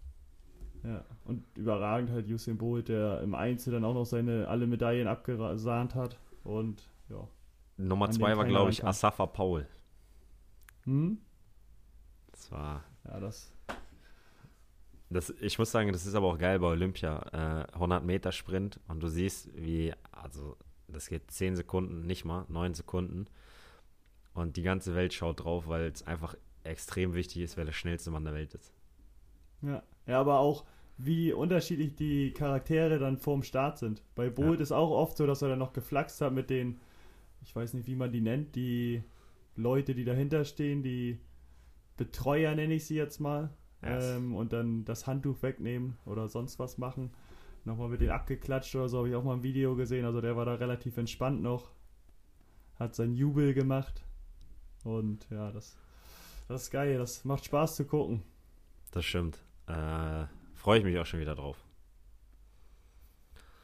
Ja, 0.83 1.05
und 1.25 1.45
überragend 1.55 2.09
halt 2.09 2.27
Usain 2.27 2.57
Bolt, 2.57 2.89
der 2.89 3.21
im 3.21 3.35
Einzel 3.35 3.71
dann 3.71 3.85
auch 3.85 3.93
noch 3.93 4.05
seine 4.05 4.47
alle 4.47 4.65
Medaillen 4.65 5.07
abgesahnt 5.07 5.93
hat. 5.93 6.19
Und 6.43 6.89
ja. 7.09 7.27
Nummer 7.77 8.09
zwei 8.09 8.35
war, 8.35 8.45
glaube 8.45 8.71
ich. 8.71 8.83
Asafa 8.83 9.27
Paul. 9.27 9.67
Hm? 10.83 11.19
Das 12.31 12.51
war 12.51 12.83
Ja, 13.07 13.19
das. 13.19 13.51
Das, 15.11 15.29
ich 15.39 15.59
muss 15.59 15.71
sagen, 15.71 15.91
das 15.91 16.07
ist 16.07 16.15
aber 16.15 16.27
auch 16.27 16.37
geil 16.39 16.59
bei 16.59 16.67
Olympia. 16.67 17.65
Äh, 17.67 17.73
100 17.73 18.03
Meter 18.03 18.31
Sprint 18.31 18.79
und 18.87 19.01
du 19.01 19.07
siehst, 19.07 19.49
wie, 19.55 19.93
also 20.11 20.57
das 20.88 21.07
geht 21.09 21.29
10 21.31 21.55
Sekunden, 21.55 22.05
nicht 22.05 22.25
mal, 22.25 22.45
9 22.49 22.73
Sekunden. 22.73 23.25
Und 24.33 24.57
die 24.57 24.63
ganze 24.63 24.95
Welt 24.95 25.13
schaut 25.13 25.43
drauf, 25.43 25.67
weil 25.67 25.91
es 25.91 26.05
einfach 26.05 26.36
extrem 26.63 27.13
wichtig 27.13 27.41
ist, 27.43 27.57
wer 27.57 27.65
der 27.65 27.71
schnellste 27.71 28.11
Mann 28.11 28.23
der 28.25 28.33
Welt 28.33 28.53
ist. 28.53 28.73
Ja. 29.61 29.81
ja, 30.07 30.19
aber 30.19 30.39
auch, 30.39 30.65
wie 30.97 31.31
unterschiedlich 31.33 31.95
die 31.95 32.31
Charaktere 32.31 32.99
dann 32.99 33.17
vorm 33.17 33.43
Start 33.43 33.77
sind. 33.77 34.01
Bei 34.15 34.29
Bolt 34.29 34.59
Ja. 34.59 34.63
ist 34.63 34.71
auch 34.71 34.91
oft 34.91 35.17
so, 35.17 35.25
dass 35.25 35.41
er 35.41 35.49
dann 35.49 35.59
noch 35.59 35.73
geflaxt 35.73 36.19
hat 36.21 36.33
mit 36.33 36.49
den, 36.49 36.79
ich 37.43 37.55
weiß 37.55 37.73
nicht, 37.73 37.88
wie 37.88 37.95
man 37.95 38.11
die 38.11 38.21
nennt, 38.21 38.55
die 38.55 39.03
Leute, 39.55 39.95
die 39.95 40.03
dahinter 40.05 40.43
stehen, 40.45 40.83
die 40.83 41.19
Betreuer 41.97 42.53
nenne 42.55 42.73
ich 42.73 42.86
sie 42.86 42.95
jetzt 42.95 43.19
mal. 43.19 43.49
Ja, 43.81 43.97
es- 43.97 44.17
ähm, 44.17 44.36
und 44.36 44.51
dann 44.53 44.83
das 44.86 45.07
Handtuch 45.07 45.41
wegnehmen 45.43 45.97
oder 46.05 46.27
sonst 46.27 46.59
was 46.59 46.77
machen. 46.77 47.11
Nochmal 47.66 47.89
mit 47.89 48.01
denen 48.01 48.11
abgeklatscht 48.11 48.76
oder 48.76 48.88
so, 48.88 48.99
habe 48.99 49.09
ich 49.09 49.16
auch 49.16 49.24
mal 49.24 49.34
ein 49.34 49.43
Video 49.43 49.76
gesehen. 49.76 50.05
Also 50.05 50.22
der 50.22 50.38
war 50.38 50.45
da 50.45 50.55
relativ 50.55 50.97
entspannt 50.97 51.41
noch. 51.41 51.72
Hat 52.80 52.95
seinen 52.95 53.16
Jubel 53.16 53.53
gemacht. 53.53 54.03
Und 54.84 55.28
ja, 55.30 55.51
das, 55.51 55.76
das 56.47 56.63
ist 56.63 56.72
geil. 56.72 56.97
Das 56.97 57.26
macht 57.26 57.45
Spaß 57.45 57.76
zu 57.76 57.86
gucken. 57.86 58.24
Das 58.91 59.03
stimmt. 59.03 59.43
Äh, 59.68 60.26
Freue 60.66 60.80
ich 60.80 60.84
mich 60.84 60.97
auch 60.97 61.05
schon 61.05 61.20
wieder 61.20 61.36
drauf. 61.36 61.63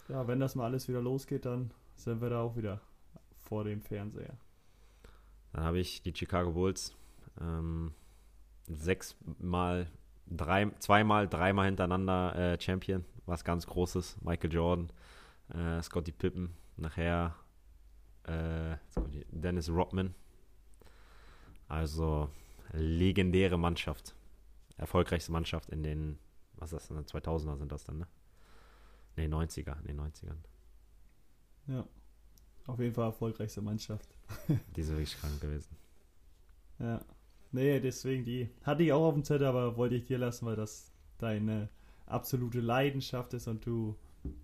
Ja, 0.07 0.27
wenn 0.27 0.39
das 0.39 0.53
mal 0.53 0.65
alles 0.65 0.87
wieder 0.87 1.01
losgeht, 1.01 1.45
dann 1.45 1.71
sind 1.95 2.21
wir 2.21 2.29
da 2.29 2.41
auch 2.41 2.55
wieder 2.55 2.79
vor 3.39 3.63
dem 3.63 3.81
Fernseher. 3.81 4.37
Dann 5.53 5.63
habe 5.63 5.79
ich 5.79 6.03
die 6.03 6.13
Chicago 6.15 6.51
Bulls 6.51 6.95
ähm, 7.39 7.95
sechsmal, 8.67 9.89
drei, 10.27 10.69
zweimal, 10.77 11.27
dreimal 11.27 11.65
hintereinander 11.65 12.35
äh, 12.35 12.61
Champion, 12.61 13.03
was 13.25 13.43
ganz 13.43 13.65
Großes. 13.65 14.21
Michael 14.21 14.53
Jordan, 14.53 14.91
äh, 15.53 15.81
Scottie 15.81 16.11
Pippen, 16.11 16.55
nachher 16.77 17.35
äh, 18.23 18.77
Dennis 19.31 19.69
Rodman. 19.69 20.13
Also 21.67 22.29
legendäre 22.73 23.57
Mannschaft. 23.57 24.15
Erfolgreichste 24.77 25.31
Mannschaft 25.31 25.69
in 25.69 25.83
den, 25.83 26.17
was 26.55 26.73
ist 26.73 26.89
das 26.89 26.95
denn, 26.95 27.05
2000er 27.05 27.57
sind 27.57 27.71
das 27.71 27.83
dann, 27.83 27.99
ne? 27.99 28.07
Ne, 29.17 29.27
90er, 29.27 29.79
in 29.81 29.87
den 29.87 29.99
90ern. 29.99 30.37
Ja. 31.67 31.85
Auf 32.67 32.79
jeden 32.79 32.93
Fall 32.93 33.05
erfolgreichste 33.05 33.61
Mannschaft. 33.61 34.15
Die 34.75 34.83
sind 34.83 34.95
wirklich 34.95 35.17
krank 35.19 35.39
gewesen. 35.41 35.75
Ja. 36.79 37.03
Nee, 37.51 37.81
deswegen 37.81 38.23
die 38.23 38.49
hatte 38.63 38.83
ich 38.83 38.93
auch 38.93 39.07
auf 39.07 39.13
dem 39.13 39.25
Zettel, 39.25 39.47
aber 39.47 39.75
wollte 39.75 39.95
ich 39.95 40.05
dir 40.05 40.17
lassen, 40.17 40.45
weil 40.45 40.55
das 40.55 40.93
deine 41.17 41.69
absolute 42.11 42.59
Leidenschaft 42.59 43.33
ist 43.33 43.47
und 43.47 43.65
du 43.65 43.95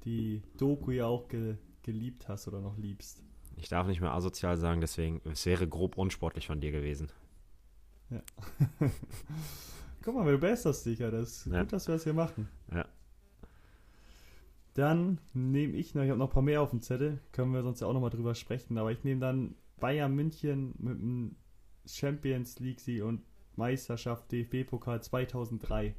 die 0.06 0.42
Doku 0.58 0.92
ja 0.92 1.06
auch 1.06 1.28
ge 1.28 1.56
geliebt 1.84 2.28
hast 2.28 2.48
oder 2.50 2.60
noch 2.60 2.78
liebst. 2.78 3.24
Ich 3.56 3.70
darf 3.70 3.88
nicht 3.88 4.02
mehr 4.02 4.14
asozial 4.14 4.58
sagen, 4.58 4.82
deswegen, 4.82 5.22
es 5.32 5.46
wäre 5.46 5.68
grob 5.68 5.98
unsportlich 5.98 6.46
von 6.48 6.60
dir 6.60 6.72
gewesen. 6.72 7.10
Guck 10.04 10.16
mal, 10.16 10.30
du 10.32 10.38
besserst 10.38 10.86
dich 10.86 11.00
ja. 11.00 11.12
Das 11.12 11.46
ist 11.46 11.54
Ja. 11.54 11.62
gut, 11.62 11.74
dass 11.74 11.88
wir 11.88 11.96
das 11.96 12.04
hier 12.04 12.14
machen. 12.14 12.50
Ja. 12.74 12.86
Dann 14.74 15.20
nehme 15.34 15.74
ich 15.74 15.96
noch, 15.96 16.04
ich 16.04 16.10
habe 16.10 16.20
noch 16.20 16.28
ein 16.28 16.34
paar 16.34 16.44
mehr 16.44 16.62
auf 16.62 16.70
dem 16.70 16.82
Zettel, 16.82 17.20
können 17.32 17.52
wir 17.54 17.64
sonst 17.64 17.80
ja 17.82 17.88
auch 17.88 17.94
nochmal 17.94 18.10
drüber 18.12 18.36
sprechen, 18.36 18.78
aber 18.78 18.92
ich 18.92 19.04
nehme 19.04 19.22
dann 19.22 19.56
Bayern 19.80 20.14
München 20.14 20.74
mit 20.78 21.00
dem 21.00 21.36
Champions 21.86 22.60
League 22.60 22.80
Sieg 22.80 23.04
und 23.04 23.22
Meisterschaft 23.56 24.32
DFB-Pokal 24.32 25.02
2003. 25.02 25.96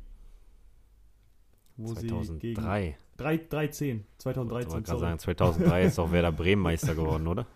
Wo 1.79 1.95
sie 1.95 2.09
gegen 2.39 2.57
2003. 2.57 2.99
3, 3.17 3.37
13, 3.49 3.99
Ich 4.01 4.19
2013, 4.19 4.71
wollte 4.73 4.85
gerade 4.85 4.99
sorry. 4.99 5.01
sagen, 5.11 5.19
2003 5.21 5.85
ist 5.85 5.99
auch 5.99 6.13
Werder 6.13 6.33
Bremen 6.33 6.63
Meister 6.63 6.95
geworden, 6.95 7.27
oder? 7.27 7.47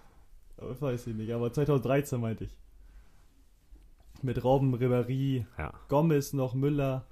Das 0.56 0.80
weiß 0.80 1.08
ich 1.08 1.14
nicht, 1.14 1.32
aber 1.32 1.52
2013 1.52 2.20
meinte 2.20 2.44
ich. 2.44 2.56
Mit 4.22 4.42
Robben, 4.44 4.74
Ribéry, 4.76 5.44
Ja. 5.58 5.72
Gomez 5.88 6.32
noch, 6.32 6.54
Müller. 6.54 7.04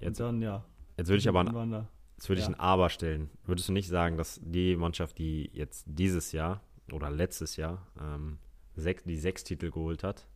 Jetzt, 0.00 0.20
dann, 0.20 0.40
ja. 0.40 0.64
jetzt 0.96 1.08
würde 1.08 1.18
ich 1.18 1.28
aber 1.28 1.40
ein, 1.40 1.86
jetzt 2.16 2.28
würde 2.28 2.40
ich 2.40 2.46
ja. 2.46 2.52
ein 2.54 2.60
Aber 2.60 2.88
stellen. 2.88 3.30
Würdest 3.44 3.68
du 3.68 3.72
nicht 3.72 3.88
sagen, 3.88 4.16
dass 4.16 4.40
die 4.42 4.76
Mannschaft, 4.76 5.18
die 5.18 5.50
jetzt 5.52 5.84
dieses 5.88 6.30
Jahr 6.32 6.60
oder 6.92 7.10
letztes 7.10 7.56
Jahr 7.56 7.84
ähm, 8.00 8.38
sechs, 8.76 9.02
die 9.02 9.16
sechs 9.16 9.42
Titel 9.42 9.70
geholt 9.70 10.04
hat, 10.04 10.26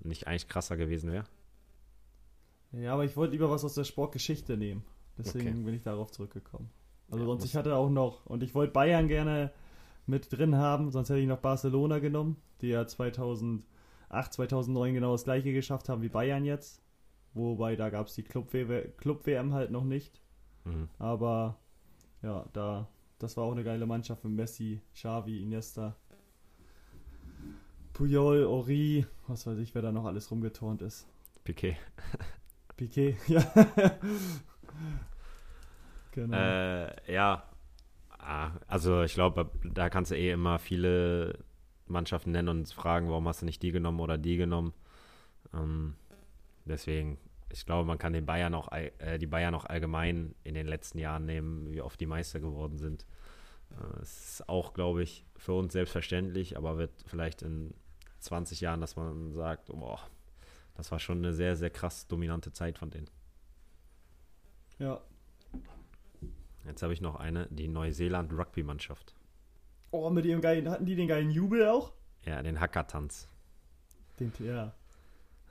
nicht 0.00 0.26
eigentlich 0.26 0.48
krasser 0.48 0.76
gewesen 0.76 1.10
wäre? 1.10 1.24
Ja, 2.80 2.94
aber 2.94 3.04
ich 3.04 3.16
wollte 3.16 3.32
lieber 3.32 3.50
was 3.50 3.64
aus 3.64 3.74
der 3.74 3.84
Sportgeschichte 3.84 4.56
nehmen. 4.56 4.84
Deswegen 5.18 5.48
Okay. 5.48 5.62
bin 5.64 5.74
ich 5.74 5.82
darauf 5.82 6.10
zurückgekommen. 6.10 6.70
Also 7.10 7.24
Ja, 7.24 7.26
sonst, 7.30 7.44
ich 7.44 7.54
hatte 7.56 7.76
auch 7.76 7.90
noch, 7.90 8.26
und 8.26 8.42
ich 8.42 8.54
wollte 8.54 8.72
Bayern 8.72 9.08
gerne 9.08 9.52
mit 10.06 10.32
drin 10.32 10.56
haben, 10.56 10.90
sonst 10.90 11.08
hätte 11.10 11.20
ich 11.20 11.28
noch 11.28 11.38
Barcelona 11.38 11.98
genommen, 11.98 12.36
die 12.60 12.68
ja 12.68 12.86
2008, 12.86 13.64
2009 14.32 14.94
genau 14.94 15.12
das 15.12 15.24
gleiche 15.24 15.52
geschafft 15.52 15.88
haben 15.88 16.02
wie 16.02 16.08
Bayern 16.08 16.44
jetzt. 16.44 16.82
Wobei, 17.34 17.76
da 17.76 17.90
gab 17.90 18.06
es 18.06 18.14
die 18.14 18.22
Club-WM 18.22 18.96
Club 18.96 19.26
halt 19.26 19.70
noch 19.70 19.84
nicht. 19.84 20.20
Mhm. 20.64 20.88
Aber 20.98 21.58
ja, 22.22 22.46
da, 22.52 22.88
das 23.18 23.36
war 23.36 23.44
auch 23.44 23.52
eine 23.52 23.64
geile 23.64 23.86
Mannschaft 23.86 24.24
mit 24.24 24.32
Messi, 24.34 24.80
Xavi, 24.94 25.42
Iniesta, 25.42 25.96
Puyol, 27.92 28.44
Ori, 28.44 29.06
was 29.28 29.46
weiß 29.46 29.58
ich, 29.58 29.74
wer 29.74 29.82
da 29.82 29.92
noch 29.92 30.04
alles 30.06 30.30
rumgeturnt 30.30 30.82
ist. 30.82 31.06
Piquet. 31.44 31.76
Piquet, 32.76 33.16
ja. 33.28 33.44
genau. 36.12 36.36
Äh, 36.36 37.12
ja. 37.12 37.44
Ah, 38.18 38.52
Also 38.66 39.02
ich 39.02 39.14
glaube, 39.14 39.50
da 39.64 39.90
kannst 39.90 40.10
du 40.10 40.16
eh 40.16 40.30
immer 40.32 40.58
viele 40.58 41.38
Mannschaften 41.86 42.30
nennen 42.32 42.48
und 42.48 42.72
fragen, 42.72 43.08
warum 43.10 43.28
hast 43.28 43.42
du 43.42 43.46
nicht 43.46 43.62
die 43.62 43.72
genommen 43.72 44.00
oder 44.00 44.18
die 44.18 44.36
genommen. 44.36 44.72
Ähm, 45.52 45.94
deswegen, 46.64 47.18
ich 47.50 47.66
glaube, 47.66 47.86
man 47.86 47.98
kann 47.98 48.12
den 48.12 48.26
Bayern 48.26 48.54
auch, 48.54 48.72
äh, 48.72 49.18
die 49.18 49.26
Bayern 49.26 49.54
auch 49.54 49.66
allgemein 49.66 50.34
in 50.44 50.54
den 50.54 50.66
letzten 50.66 50.98
Jahren 50.98 51.26
nehmen, 51.26 51.70
wie 51.72 51.82
oft 51.82 52.00
die 52.00 52.06
Meister 52.06 52.40
geworden 52.40 52.78
sind. 52.78 53.06
Äh, 53.70 54.02
ist 54.02 54.48
auch, 54.48 54.72
glaube 54.74 55.02
ich, 55.02 55.26
für 55.36 55.52
uns 55.52 55.72
selbstverständlich, 55.72 56.56
aber 56.56 56.78
wird 56.78 56.92
vielleicht 57.06 57.42
in 57.42 57.74
20 58.20 58.60
Jahren, 58.62 58.80
dass 58.80 58.96
man 58.96 59.32
sagt, 59.34 59.66
boah, 59.66 60.00
das 60.74 60.90
war 60.90 60.98
schon 60.98 61.18
eine 61.18 61.32
sehr, 61.32 61.56
sehr 61.56 61.70
krass 61.70 62.06
dominante 62.06 62.52
Zeit 62.52 62.78
von 62.78 62.90
denen. 62.90 63.10
ja. 64.78 65.00
Jetzt 66.66 66.82
habe 66.82 66.94
ich 66.94 67.02
noch 67.02 67.16
eine, 67.16 67.46
die 67.50 67.68
Neuseeland-Rugby-Mannschaft. 67.68 69.14
Oh, 69.90 70.08
mit 70.08 70.24
ihrem 70.24 70.40
geilen, 70.40 70.70
hatten 70.70 70.86
die 70.86 70.96
den 70.96 71.08
geilen 71.08 71.30
Jubel 71.30 71.68
auch? 71.68 71.92
Ja, 72.24 72.42
den 72.42 72.58
Hackertanz. 72.58 73.28
Den, 74.18 74.32
ja. 74.38 74.72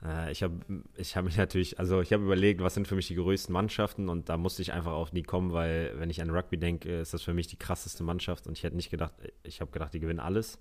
Äh, 0.04 0.32
ich 0.32 0.42
habe 0.42 0.54
ich 0.96 1.16
hab 1.16 1.24
mich 1.24 1.36
natürlich, 1.36 1.78
also 1.78 2.00
ich 2.00 2.12
habe 2.12 2.24
überlegt, 2.24 2.60
was 2.60 2.74
sind 2.74 2.88
für 2.88 2.96
mich 2.96 3.06
die 3.06 3.14
größten 3.14 3.52
Mannschaften 3.52 4.08
und 4.08 4.28
da 4.28 4.36
musste 4.36 4.62
ich 4.62 4.72
einfach 4.72 4.92
auf 4.92 5.10
die 5.10 5.22
kommen, 5.22 5.52
weil 5.52 5.92
wenn 5.98 6.10
ich 6.10 6.20
an 6.20 6.30
Rugby 6.30 6.58
denke, 6.58 7.00
ist 7.00 7.14
das 7.14 7.22
für 7.22 7.34
mich 7.34 7.46
die 7.46 7.56
krasseste 7.56 8.02
Mannschaft 8.02 8.46
und 8.46 8.58
ich 8.58 8.64
hätte 8.64 8.76
nicht 8.76 8.90
gedacht, 8.90 9.14
ich 9.42 9.60
habe 9.60 9.70
gedacht, 9.70 9.94
die 9.94 10.00
gewinnen 10.00 10.20
alles. 10.20 10.58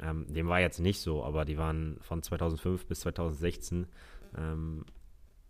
Ähm, 0.00 0.26
dem 0.32 0.48
war 0.48 0.60
jetzt 0.60 0.78
nicht 0.78 1.00
so, 1.00 1.24
aber 1.24 1.44
die 1.44 1.58
waren 1.58 1.98
von 2.00 2.22
2005 2.22 2.86
bis 2.86 3.00
2016 3.00 3.86
ähm, 4.36 4.84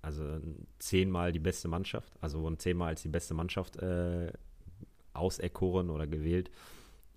also 0.03 0.41
zehnmal 0.79 1.33
die 1.33 1.39
beste 1.39 1.69
Mannschaft, 1.69 2.13
also 2.21 2.41
wurden 2.41 2.59
zehnmal 2.59 2.89
als 2.89 3.03
die 3.03 3.09
beste 3.09 3.35
Mannschaft 3.35 3.77
äh, 3.77 4.33
auserkoren 5.13 5.91
oder 5.91 6.07
gewählt 6.07 6.51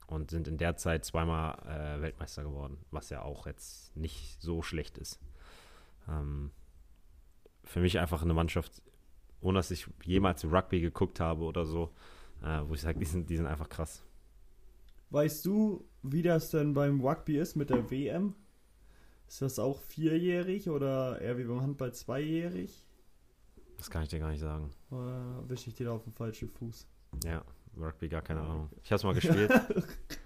und 0.08 0.32
sind 0.32 0.48
in 0.48 0.58
der 0.58 0.76
Zeit 0.78 1.06
zweimal 1.06 1.58
äh, 1.68 2.02
Weltmeister 2.02 2.44
geworden, 2.44 2.78
was 2.90 3.10
ja 3.10 3.22
auch 3.22 3.46
jetzt 3.46 3.96
nicht 3.96 4.42
so 4.42 4.62
schlecht 4.62 4.98
ist. 4.98 5.20
Ähm, 6.10 6.52
für 7.64 7.80
mich 7.80 8.00
einfach 8.00 8.24
eine 8.24 8.34
Mannschaft, 8.34 8.82
ohne 9.42 9.60
dass 9.60 9.72
ich 9.72 9.88
jemals 10.04 10.44
Rugby 10.44 10.82
geguckt 10.82 11.20
habe 11.20 11.44
oder 11.44 11.66
so, 11.66 11.92
äh, 12.44 12.62
wo 12.66 12.74
ich 12.74 12.82
sage, 12.82 13.00
die 13.00 13.06
sind, 13.06 13.30
die 13.30 13.38
sind 13.38 13.46
einfach 13.46 13.70
krass. 13.70 14.04
Weißt 15.12 15.46
du, 15.46 15.86
wie 16.04 16.22
das 16.22 16.49
denn 16.49 16.74
beim 16.74 17.02
Rugby 17.02 17.38
ist 17.38 17.56
mit 17.56 17.70
der 17.70 17.89
WM? 17.89 18.36
Ist 19.28 19.41
das 19.41 19.60
auch 19.60 19.80
vierjährig 19.80 20.70
oder 20.70 21.22
eher 21.22 21.38
wie 21.38 21.43
beim 21.43 21.62
Handball 21.62 21.93
zweijährig? 21.93 22.86
Das 23.78 23.89
kann 23.89 24.04
ich 24.04 24.10
dir 24.10 24.20
gar 24.20 24.32
nicht 24.32 24.41
sagen. 24.41 24.72
Oder 24.89 25.43
wische 25.47 25.70
ich 25.70 25.76
dir 25.76 25.86
da 25.86 25.91
auf 25.93 26.04
den 26.04 26.14
falschen 26.14 26.49
Fuß? 26.49 26.88
Ja, 27.24 27.43
Rugby, 27.78 28.10
gar 28.10 28.22
keine 28.22 28.41
Ahnung. 28.41 28.70
Ich 28.84 28.91
habe 28.91 28.97
es 28.97 29.04
mal 29.04 29.14
gespielt. 29.14 29.52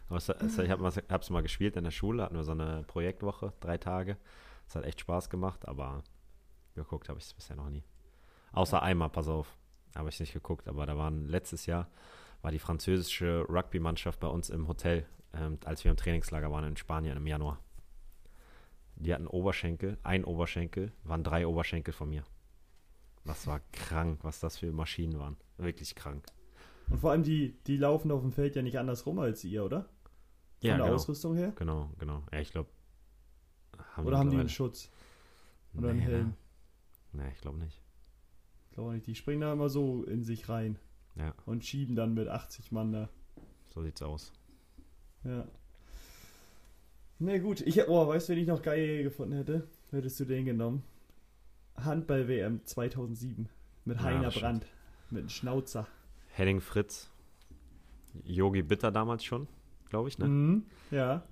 Ich 0.08 0.70
habe 0.70 0.88
es 0.88 1.30
mal 1.32 1.42
gespielt 1.42 1.76
in 1.76 1.84
der 1.84 1.92
Schule, 1.92 2.22
hatten 2.22 2.36
wir 2.36 2.44
so 2.44 2.52
eine 2.52 2.84
Projektwoche, 2.84 3.54
drei 3.60 3.80
Tage. 3.80 4.18
Es 4.68 4.76
hat 4.76 4.84
echt 4.84 5.00
Spaß 5.00 5.32
gemacht, 5.32 5.68
aber 5.68 6.04
geguckt 6.76 7.10
habe 7.10 7.18
ich 7.18 7.26
es 7.26 7.34
bisher 7.34 7.56
noch 7.56 7.70
nie. 7.72 7.84
Außer 8.52 8.82
einmal, 8.84 9.10
pass 9.10 9.28
auf. 9.28 9.58
Habe 9.96 10.10
ich 10.10 10.20
nicht 10.20 10.34
geguckt, 10.34 10.68
aber 10.68 10.86
da 10.86 10.96
waren 10.96 11.28
letztes 11.28 11.66
Jahr 11.66 11.90
war 12.44 12.52
die 12.52 12.60
französische 12.60 13.44
Rugby-Mannschaft 13.50 14.20
bei 14.20 14.28
uns 14.28 14.52
im 14.52 14.68
Hotel, 14.68 15.08
ähm, 15.36 15.60
als 15.66 15.84
wir 15.84 15.92
im 15.92 15.98
Trainingslager 15.98 16.52
waren 16.52 16.66
in 16.66 16.78
Spanien 16.78 17.18
im 17.18 17.28
Januar. 17.28 17.60
Die 18.96 19.14
hatten 19.14 19.28
Oberschenkel, 19.28 19.98
ein 20.04 20.24
Oberschenkel, 20.24 20.92
waren 21.04 21.24
drei 21.24 21.46
Oberschenkel 21.46 21.94
von 21.94 22.10
mir. 22.10 22.24
Das 23.26 23.48
war 23.48 23.60
krank, 23.72 24.20
was 24.24 24.40
das 24.40 24.58
für 24.58 24.72
Maschinen 24.72 25.20
waren. 25.20 25.36
Wirklich 25.58 25.96
krank. 25.96 26.26
Und 26.90 27.00
vor 27.00 27.12
allem, 27.12 27.24
die, 27.24 27.58
die 27.66 27.78
laufen 27.78 28.12
auf 28.12 28.22
dem 28.22 28.32
Feld 28.32 28.56
ja 28.56 28.62
nicht 28.62 28.78
anders 28.78 29.06
rum 29.06 29.20
als 29.20 29.44
ihr, 29.44 29.66
oder? 29.66 29.82
Von 29.82 29.90
Ja, 30.62 30.78
der 30.78 30.86
genau. 30.86 30.96
Ausrüstung 30.96 31.36
her? 31.36 31.52
Genau, 31.56 31.90
genau. 31.98 32.24
Ja, 32.32 32.40
ich 32.40 32.52
glaube. 32.52 32.70
Oder 34.04 34.20
haben 34.20 34.30
die 34.30 34.38
einen 34.38 34.50
Schutz? 34.50 34.92
Oder 35.76 35.90
einen 35.90 36.00
nee, 36.00 36.06
Helm? 36.06 36.34
Ne? 37.14 37.24
Nee, 37.24 37.32
ich 37.34 37.42
glaube 37.42 37.58
nicht. 37.58 37.82
Ich 38.70 38.76
glaube 38.76 38.94
nicht. 38.94 39.08
Die 39.08 39.16
springen 39.16 39.42
da 39.42 39.52
immer 39.52 39.70
so 39.70 40.04
in 40.04 40.24
sich 40.24 40.48
rein. 40.48 40.78
Ja. 41.16 41.34
Und 41.46 41.66
schieben 41.66 41.96
dann 41.96 42.14
mit 42.14 42.28
80 42.28 42.72
Mann 42.72 42.92
da. 42.92 43.10
So 43.74 43.82
sieht's 43.82 44.02
aus. 44.02 44.32
Ja. 45.26 45.46
Na 47.20 47.38
gut, 47.38 47.62
ich 47.62 47.88
oh, 47.88 48.08
weißt 48.08 48.30
du, 48.30 48.34
wen 48.34 48.40
ich 48.42 48.48
noch 48.48 48.62
geil 48.62 49.04
gefunden 49.04 49.36
hätte? 49.36 49.68
Hättest 49.92 50.20
du 50.20 50.26
den 50.26 50.46
genommen? 50.46 50.84
Handball-WM 51.78 52.62
2007 52.66 53.50
mit 53.86 53.98
Ja, 53.98 54.04
Heiner 54.04 54.24
das 54.24 54.34
stimmt. 54.34 54.44
Brandt. 54.44 54.66
Mit 55.12 55.20
einem 55.22 55.30
Schnauzer. 55.30 55.88
Henning 56.34 56.62
Fritz, 56.62 57.10
Yogi 58.24 58.62
Bitter 58.64 58.92
damals 58.92 59.24
schon, 59.24 59.48
glaube 59.90 60.10
ich, 60.10 60.18
ne? 60.18 60.28
Mhm. 60.28 60.64
Ja. 60.92 61.24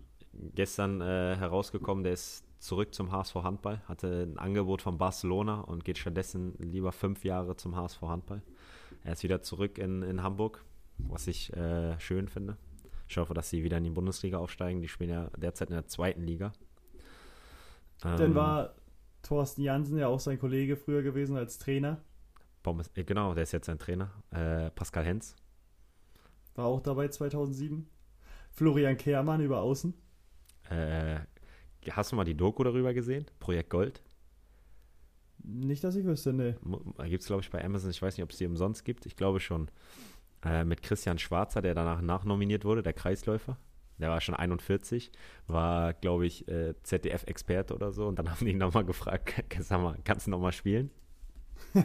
Gestern 0.55 1.01
äh, 1.01 1.35
herausgekommen, 1.35 2.03
der 2.03 2.13
ist 2.13 2.45
zurück 2.59 2.95
zum 2.95 3.11
HSV 3.11 3.35
Handball, 3.35 3.81
hatte 3.87 4.23
ein 4.23 4.37
Angebot 4.37 4.81
von 4.81 4.97
Barcelona 4.97 5.59
und 5.59 5.83
geht 5.83 5.97
stattdessen 5.97 6.55
lieber 6.59 6.91
fünf 6.91 7.25
Jahre 7.25 7.57
zum 7.57 7.75
HSV 7.75 8.01
Handball. 8.03 8.41
Er 9.03 9.13
ist 9.13 9.23
wieder 9.23 9.41
zurück 9.41 9.77
in, 9.77 10.01
in 10.01 10.23
Hamburg, 10.23 10.63
was 10.97 11.27
ich 11.27 11.51
äh, 11.53 11.99
schön 11.99 12.29
finde. 12.29 12.57
Ich 13.07 13.17
hoffe, 13.17 13.33
dass 13.33 13.49
sie 13.49 13.63
wieder 13.63 13.77
in 13.77 13.83
die 13.83 13.89
Bundesliga 13.89 14.37
aufsteigen. 14.37 14.81
Die 14.81 14.87
spielen 14.87 15.09
ja 15.09 15.29
derzeit 15.37 15.69
in 15.69 15.75
der 15.75 15.87
zweiten 15.87 16.23
Liga. 16.23 16.53
Dann 18.01 18.21
Ähm, 18.21 18.35
war 18.35 18.75
Thorsten 19.21 19.61
Jansen 19.61 19.97
ja 19.97 20.07
auch 20.07 20.19
sein 20.19 20.39
Kollege 20.39 20.75
früher 20.75 21.01
gewesen 21.01 21.37
als 21.37 21.57
Trainer. 21.57 22.01
Äh, 22.95 23.03
genau, 23.03 23.33
der 23.33 23.43
ist 23.43 23.51
jetzt 23.51 23.65
sein 23.65 23.79
Trainer. 23.79 24.11
Äh, 24.31 24.71
Pascal 24.71 25.05
Hens. 25.05 25.35
War 26.55 26.65
auch 26.65 26.81
dabei 26.81 27.07
2007. 27.07 27.87
Florian 28.51 28.97
Kehrmann 28.97 29.41
über 29.41 29.61
Außen. 29.61 29.93
Äh, 30.69 31.19
hast 31.89 32.11
du 32.11 32.15
mal 32.15 32.23
die 32.23 32.37
Doku 32.37 32.63
darüber 32.63 32.93
gesehen? 32.93 33.25
Projekt 33.39 33.69
Gold? 33.69 34.03
Nicht, 35.43 35.83
dass 35.83 35.95
ich 35.95 36.05
wüsste, 36.05 36.31
ne. 36.31 36.57
Gibt 37.05 37.21
es, 37.21 37.27
glaube 37.27 37.41
ich, 37.41 37.49
bei 37.49 37.63
Amazon. 37.63 37.89
Ich 37.89 38.01
weiß 38.01 38.15
nicht, 38.15 38.23
ob 38.23 38.31
es 38.31 38.37
die 38.37 38.45
umsonst 38.45 38.85
gibt. 38.85 39.05
Ich 39.05 39.15
glaube 39.15 39.39
schon. 39.39 39.69
Äh, 40.43 40.65
mit 40.65 40.83
Christian 40.83 41.17
Schwarzer, 41.17 41.61
der 41.61 41.73
danach 41.73 42.01
nachnominiert 42.01 42.65
wurde, 42.65 42.83
der 42.83 42.93
Kreisläufer. 42.93 43.57
Der 43.97 44.09
war 44.09 44.19
schon 44.21 44.35
41, 44.35 45.11
war, 45.47 45.93
glaube 45.93 46.25
ich, 46.25 46.47
äh, 46.47 46.73
ZDF-Experte 46.83 47.73
oder 47.73 47.91
so. 47.91 48.07
Und 48.07 48.19
dann 48.19 48.29
haben 48.29 48.45
die 48.45 48.51
ihn 48.51 48.57
nochmal 48.57 48.83
gefragt, 48.83 49.33
sag 49.59 49.81
mal, 49.81 49.97
kannst 50.03 50.27
du 50.27 50.31
nochmal 50.31 50.51
spielen? 50.51 50.89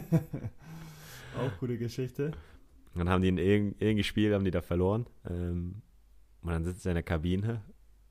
Auch 1.37 1.57
gute 1.59 1.77
Geschichte. 1.77 2.31
Und 2.93 2.99
dann 2.99 3.09
haben 3.09 3.21
die 3.21 3.29
ihn 3.29 3.37
irg 3.37 3.75
irgendwie 3.79 4.03
Spiel, 4.03 4.33
haben 4.33 4.43
die 4.43 4.51
da 4.51 4.61
verloren. 4.61 5.05
Ähm, 5.29 5.81
und 6.41 6.51
dann 6.51 6.63
sitzt 6.63 6.85
er 6.85 6.91
in 6.91 6.95
der 6.95 7.03
Kabine, 7.03 7.61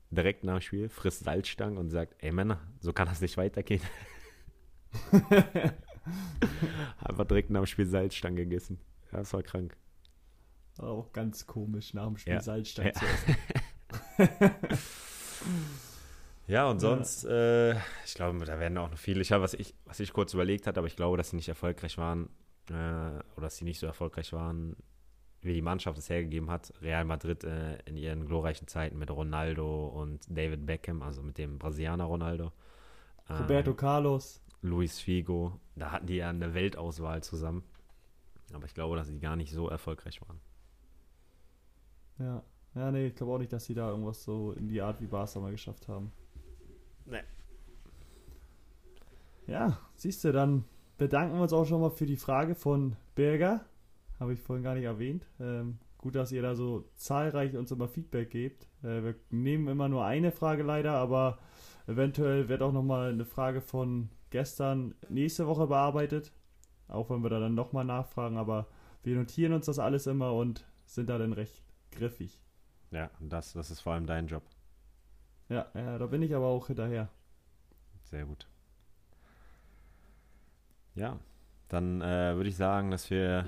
direkt 0.09 0.43
nach 0.43 0.57
dem 0.57 0.61
Spiel, 0.61 0.89
frisst 0.89 1.23
Salzstangen 1.23 1.77
und 1.77 1.89
sagt, 1.89 2.15
ey 2.19 2.31
Männer, 2.31 2.59
so 2.79 2.93
kann 2.93 3.07
das 3.07 3.21
nicht 3.21 3.37
weitergehen. 3.37 3.81
Einfach 7.03 7.25
direkt 7.25 7.51
nach 7.51 7.61
dem 7.61 7.67
Spiel 7.67 7.85
Salzstangen 7.85 8.37
gegessen. 8.37 8.79
Ja, 9.11 9.19
das 9.19 9.33
war 9.33 9.43
krank. 9.43 9.75
Auch 10.79 11.11
ganz 11.13 11.45
komisch, 11.45 11.93
nach 11.93 12.07
dem 12.07 12.17
Spiel 12.17 12.33
Ja. 12.33 12.41
Salzstein 12.41 12.87
Ja. 12.87 12.93
zu 12.93 13.05
essen. 13.05 13.35
Ja, 16.47 16.67
und 16.67 16.79
sonst, 16.79 17.25
äh, 17.25 17.75
ich 18.05 18.15
glaube, 18.15 18.43
da 18.43 18.59
werden 18.59 18.75
auch 18.79 18.89
noch 18.89 18.97
viele. 18.97 19.21
Ich 19.21 19.31
habe, 19.31 19.43
was 19.43 19.53
ich, 19.53 19.75
was 19.85 19.99
ich 19.99 20.11
kurz 20.13 20.33
überlegt 20.33 20.65
hatte, 20.65 20.79
aber 20.79 20.87
ich 20.87 20.95
glaube, 20.95 21.15
dass 21.15 21.29
sie 21.29 21.35
nicht 21.35 21.47
erfolgreich 21.47 21.99
waren, 21.99 22.27
äh, 22.71 22.73
oder 22.73 23.21
dass 23.41 23.57
sie 23.57 23.65
nicht 23.65 23.77
so 23.79 23.85
erfolgreich 23.85 24.33
waren, 24.33 24.75
wie 25.41 25.53
die 25.53 25.61
Mannschaft 25.61 25.99
es 25.99 26.09
hergegeben 26.09 26.49
hat. 26.49 26.73
Real 26.81 27.05
Madrid 27.05 27.43
äh, 27.43 27.77
in 27.85 27.95
ihren 27.97 28.25
glorreichen 28.25 28.67
Zeiten 28.67 28.97
mit 28.97 29.11
Ronaldo 29.11 29.87
und 29.89 30.25
David 30.27 30.65
Beckham, 30.65 31.03
also 31.03 31.21
mit 31.21 31.37
dem 31.37 31.59
Brasilianer 31.59 32.05
Ronaldo. 32.05 32.51
Ähm, 33.29 33.35
Roberto 33.37 33.75
Carlos. 33.75 34.41
Luis 34.63 34.99
Figo. 34.99 35.59
Da 35.75 35.91
hatten 35.91 36.07
die 36.07 36.15
ja 36.15 36.29
eine 36.29 36.55
Weltauswahl 36.55 37.21
zusammen. 37.21 37.63
Aber 38.53 38.65
ich 38.65 38.73
glaube, 38.73 38.95
dass 38.95 39.07
sie 39.07 39.19
gar 39.19 39.35
nicht 39.35 39.53
so 39.53 39.69
erfolgreich 39.69 40.19
waren. 40.27 40.41
Ja. 42.19 42.43
Ja, 42.75 42.91
nee, 42.91 43.07
ich 43.07 43.15
glaube 43.15 43.33
auch 43.33 43.39
nicht, 43.39 43.51
dass 43.51 43.65
sie 43.65 43.73
da 43.73 43.89
irgendwas 43.89 44.23
so 44.23 44.51
in 44.53 44.67
die 44.67 44.81
Art 44.81 45.01
wie 45.01 45.07
Barca 45.07 45.39
mal 45.39 45.51
geschafft 45.51 45.87
haben. 45.87 46.11
Nee. 47.05 47.23
Ja, 49.47 49.79
siehst 49.95 50.23
du, 50.23 50.31
dann 50.31 50.65
bedanken 50.97 51.35
wir 51.35 51.41
uns 51.41 51.53
auch 51.53 51.65
schon 51.65 51.81
mal 51.81 51.89
für 51.89 52.05
die 52.05 52.17
Frage 52.17 52.53
von 52.53 52.95
Berger. 53.15 53.65
Habe 54.19 54.33
ich 54.33 54.39
vorhin 54.39 54.63
gar 54.63 54.75
nicht 54.75 54.83
erwähnt. 54.83 55.25
Ähm, 55.39 55.79
gut, 55.97 56.13
dass 56.13 56.31
ihr 56.31 56.43
da 56.43 56.55
so 56.55 56.85
zahlreich 56.95 57.57
uns 57.57 57.71
immer 57.71 57.87
Feedback 57.87 58.29
gebt. 58.29 58.67
Äh, 58.83 59.03
wir 59.03 59.15
nehmen 59.31 59.67
immer 59.67 59.89
nur 59.89 60.05
eine 60.05 60.31
Frage 60.31 60.61
leider, 60.61 60.91
aber 60.93 61.39
eventuell 61.87 62.49
wird 62.49 62.61
auch 62.61 62.73
nochmal 62.73 63.11
eine 63.11 63.25
Frage 63.25 63.61
von 63.61 64.09
gestern 64.29 64.93
nächste 65.09 65.47
Woche 65.47 65.67
bearbeitet. 65.67 66.31
Auch 66.87 67.09
wenn 67.09 67.23
wir 67.23 67.29
da 67.29 67.39
dann 67.39 67.55
nochmal 67.55 67.85
nachfragen, 67.85 68.37
aber 68.37 68.67
wir 69.03 69.15
notieren 69.15 69.53
uns 69.53 69.65
das 69.65 69.79
alles 69.79 70.05
immer 70.05 70.33
und 70.33 70.65
sind 70.85 71.09
da 71.09 71.17
dann 71.17 71.33
recht 71.33 71.63
griffig. 71.91 72.39
Ja, 72.91 73.09
das, 73.19 73.53
das 73.53 73.71
ist 73.71 73.81
vor 73.81 73.93
allem 73.93 74.05
dein 74.05 74.27
Job. 74.27 74.43
Ja, 75.47 75.67
ja, 75.73 75.97
da 75.97 76.05
bin 76.05 76.21
ich 76.21 76.33
aber 76.33 76.45
auch 76.45 76.67
hinterher. 76.67 77.09
Sehr 78.03 78.25
gut. 78.25 78.47
Ja, 80.95 81.19
dann 81.69 82.01
äh, 82.01 82.35
würde 82.35 82.49
ich 82.49 82.55
sagen, 82.55 82.91
dass 82.91 83.09
wir 83.09 83.47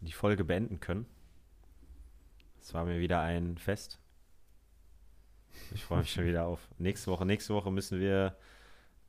die 0.00 0.12
Folge 0.12 0.44
beenden 0.44 0.80
können. 0.80 1.06
Es 2.60 2.72
war 2.74 2.84
mir 2.84 2.98
wieder 3.00 3.20
ein 3.20 3.58
Fest. 3.58 3.98
Ich 5.74 5.84
freue 5.84 6.00
mich 6.00 6.12
schon 6.12 6.24
wieder 6.26 6.46
auf 6.46 6.68
nächste 6.78 7.10
Woche. 7.10 7.26
Nächste 7.26 7.54
Woche 7.54 7.70
müssen 7.70 8.00
wir 8.00 8.36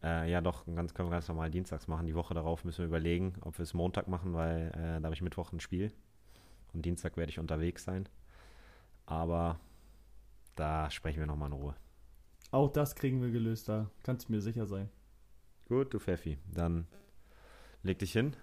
äh, 0.03 0.29
ja 0.29 0.41
doch 0.41 0.65
ganz, 0.65 0.93
können 0.93 1.09
wir 1.09 1.15
ganz 1.15 1.27
normal 1.27 1.51
dienstags 1.51 1.87
machen. 1.87 2.05
Die 2.05 2.15
Woche 2.15 2.33
darauf 2.33 2.63
müssen 2.63 2.79
wir 2.79 2.87
überlegen, 2.87 3.33
ob 3.41 3.57
wir 3.57 3.63
es 3.63 3.73
Montag 3.73 4.07
machen, 4.07 4.33
weil 4.33 4.67
äh, 4.69 4.99
da 4.99 5.05
habe 5.05 5.13
ich 5.13 5.21
Mittwoch 5.21 5.51
ein 5.51 5.59
Spiel. 5.59 5.91
Und 6.73 6.85
Dienstag 6.85 7.17
werde 7.17 7.29
ich 7.29 7.39
unterwegs 7.39 7.83
sein. 7.83 8.07
Aber 9.05 9.59
da 10.55 10.89
sprechen 10.89 11.19
wir 11.19 11.27
nochmal 11.27 11.49
in 11.49 11.53
Ruhe. 11.53 11.75
Auch 12.51 12.71
das 12.71 12.95
kriegen 12.95 13.21
wir 13.21 13.31
gelöst, 13.31 13.67
da 13.69 13.89
kannst 14.03 14.27
du 14.29 14.33
mir 14.33 14.41
sicher 14.41 14.65
sein. 14.65 14.89
Gut, 15.67 15.93
du 15.93 15.99
Pfeffi. 15.99 16.37
Dann 16.53 16.87
leg 17.83 17.99
dich 17.99 18.11
hin. 18.13 18.35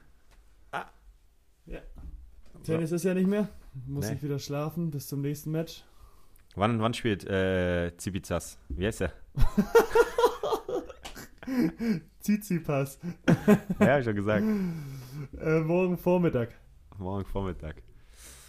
Tennis 2.64 2.92
ist 2.92 3.04
ja 3.04 3.14
nicht 3.14 3.26
mehr. 3.28 3.48
Muss 3.86 4.08
Nee. 4.08 4.14
ich 4.16 4.22
wieder 4.22 4.38
schlafen 4.38 4.90
bis 4.90 5.08
zum 5.08 5.22
nächsten 5.22 5.50
Match. 5.50 5.84
Wann, 6.54 6.80
wann 6.80 6.92
spielt 6.94 7.24
äh, 7.24 7.96
Zibizas? 7.96 8.58
Wie 8.68 8.86
heißt 8.86 9.00
der? 9.00 9.12
Tsitsipas. 12.20 12.98
ja, 13.80 13.86
hab 13.86 13.98
ich 14.00 14.04
schon 14.04 14.14
gesagt. 14.14 14.44
Äh, 15.40 15.60
morgen 15.60 15.96
Vormittag. 15.96 16.50
Morgen 16.98 17.24
Vormittag. 17.24 17.82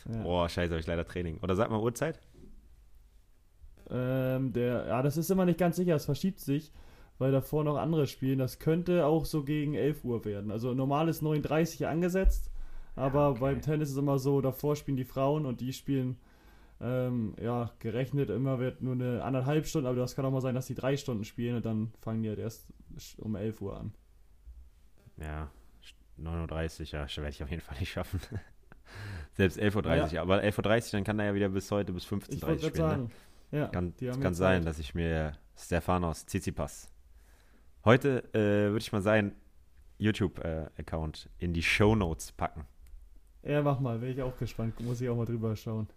Ja. 0.10 0.24
Boah, 0.24 0.50
scheiße, 0.50 0.72
habe 0.72 0.80
ich 0.80 0.88
leider 0.88 1.06
Training. 1.06 1.38
Oder 1.42 1.56
sag 1.56 1.70
mal 1.70 1.80
Uhrzeit? 1.80 2.20
Ähm, 3.90 4.54
der, 4.54 4.88
ja, 4.88 5.02
das 5.02 5.18
ist 5.18 5.30
immer 5.30 5.46
nicht 5.46 5.60
ganz 5.60 5.76
sicher. 5.76 5.96
Es 5.96 6.06
verschiebt 6.06 6.40
sich, 6.40 6.72
weil 7.18 7.32
davor 7.32 7.64
noch 7.64 7.78
andere 7.78 8.08
spielen. 8.08 8.40
Das 8.40 8.60
könnte 8.60 9.06
auch 9.06 9.26
so 9.26 9.44
gegen 9.44 9.76
11 9.76 10.04
Uhr 10.04 10.26
werden. 10.26 10.52
Also 10.52 10.74
normal 10.74 11.10
ist 11.10 11.22
9.30 11.22 11.82
Uhr 11.82 11.90
angesetzt. 11.90 12.50
Aber 12.96 13.32
okay. 13.32 13.40
beim 13.40 13.62
Tennis 13.62 13.90
ist 13.90 13.98
immer 13.98 14.20
so, 14.20 14.42
davor 14.42 14.76
spielen 14.76 14.98
die 14.98 15.06
Frauen 15.06 15.46
und 15.46 15.62
die 15.62 15.74
spielen, 15.74 16.18
ähm, 16.80 17.34
ja, 17.42 17.72
gerechnet 17.80 18.30
immer 18.30 18.60
wird 18.60 18.82
nur 18.82 18.94
eine 18.94 19.24
anderthalb 19.24 19.66
Stunden, 19.66 19.88
aber 19.88 19.98
das 19.98 20.16
kann 20.16 20.26
auch 20.26 20.32
mal 20.32 20.42
sein, 20.42 20.54
dass 20.54 20.68
die 20.68 20.76
drei 20.76 20.96
Stunden 20.98 21.24
spielen 21.24 21.56
und 21.56 21.66
dann 21.66 21.92
fangen 22.02 22.22
die 22.22 22.30
halt 22.30 22.40
erst 22.40 22.68
um 23.18 23.36
11 23.36 23.62
Uhr 23.62 23.80
an. 23.80 23.94
Ja, 25.18 25.50
9.30 26.20 26.82
Uhr, 26.82 27.00
ja, 27.00 27.18
werde 27.18 27.30
ich 27.30 27.44
auf 27.44 27.50
jeden 27.50 27.62
Fall 27.62 27.80
nicht 27.80 27.92
schaffen. 27.92 28.20
Selbst 29.34 29.58
11.30 29.60 30.02
Uhr, 30.04 30.08
Ja. 30.14 30.22
aber 30.22 30.42
11.30 30.44 30.86
Uhr, 30.86 30.92
dann 30.92 31.04
kann 31.04 31.20
er 31.20 31.26
ja 31.28 31.34
wieder 31.34 31.50
bis 31.50 31.70
heute 31.72 31.92
bis 31.94 32.06
15.30 32.06 32.34
Ich 32.34 32.44
Uhr 32.44 32.50
spielen. 32.60 32.72
Ne? 32.74 32.78
sagen. 32.78 33.12
Ja, 33.52 33.68
Kann, 33.68 33.94
kann 34.22 34.34
sein, 34.34 34.62
Zeit. 34.62 34.68
dass 34.68 34.80
ich 34.80 34.96
mir 34.96 35.34
Stefanos 35.58 36.26
Tsitsipas 36.26 36.92
heute, 37.86 38.24
äh, 38.34 38.70
würde 38.72 38.80
ich 38.80 38.92
mal 38.92 39.02
seinen 39.02 39.36
YouTube-Account 40.00 41.30
in 41.38 41.54
die 41.54 41.62
Show 41.62 41.96
Notes 41.96 42.32
packen. 42.32 42.66
Ja, 43.44 43.62
mach 43.62 43.80
mal, 43.80 44.02
wäre 44.02 44.12
ich 44.12 44.22
auch 44.22 44.36
gespannt. 44.38 44.80
Muss 44.80 45.02
ich 45.02 45.10
auch 45.10 45.16
mal 45.18 45.26
drüber 45.26 45.56
schauen. 45.56 45.88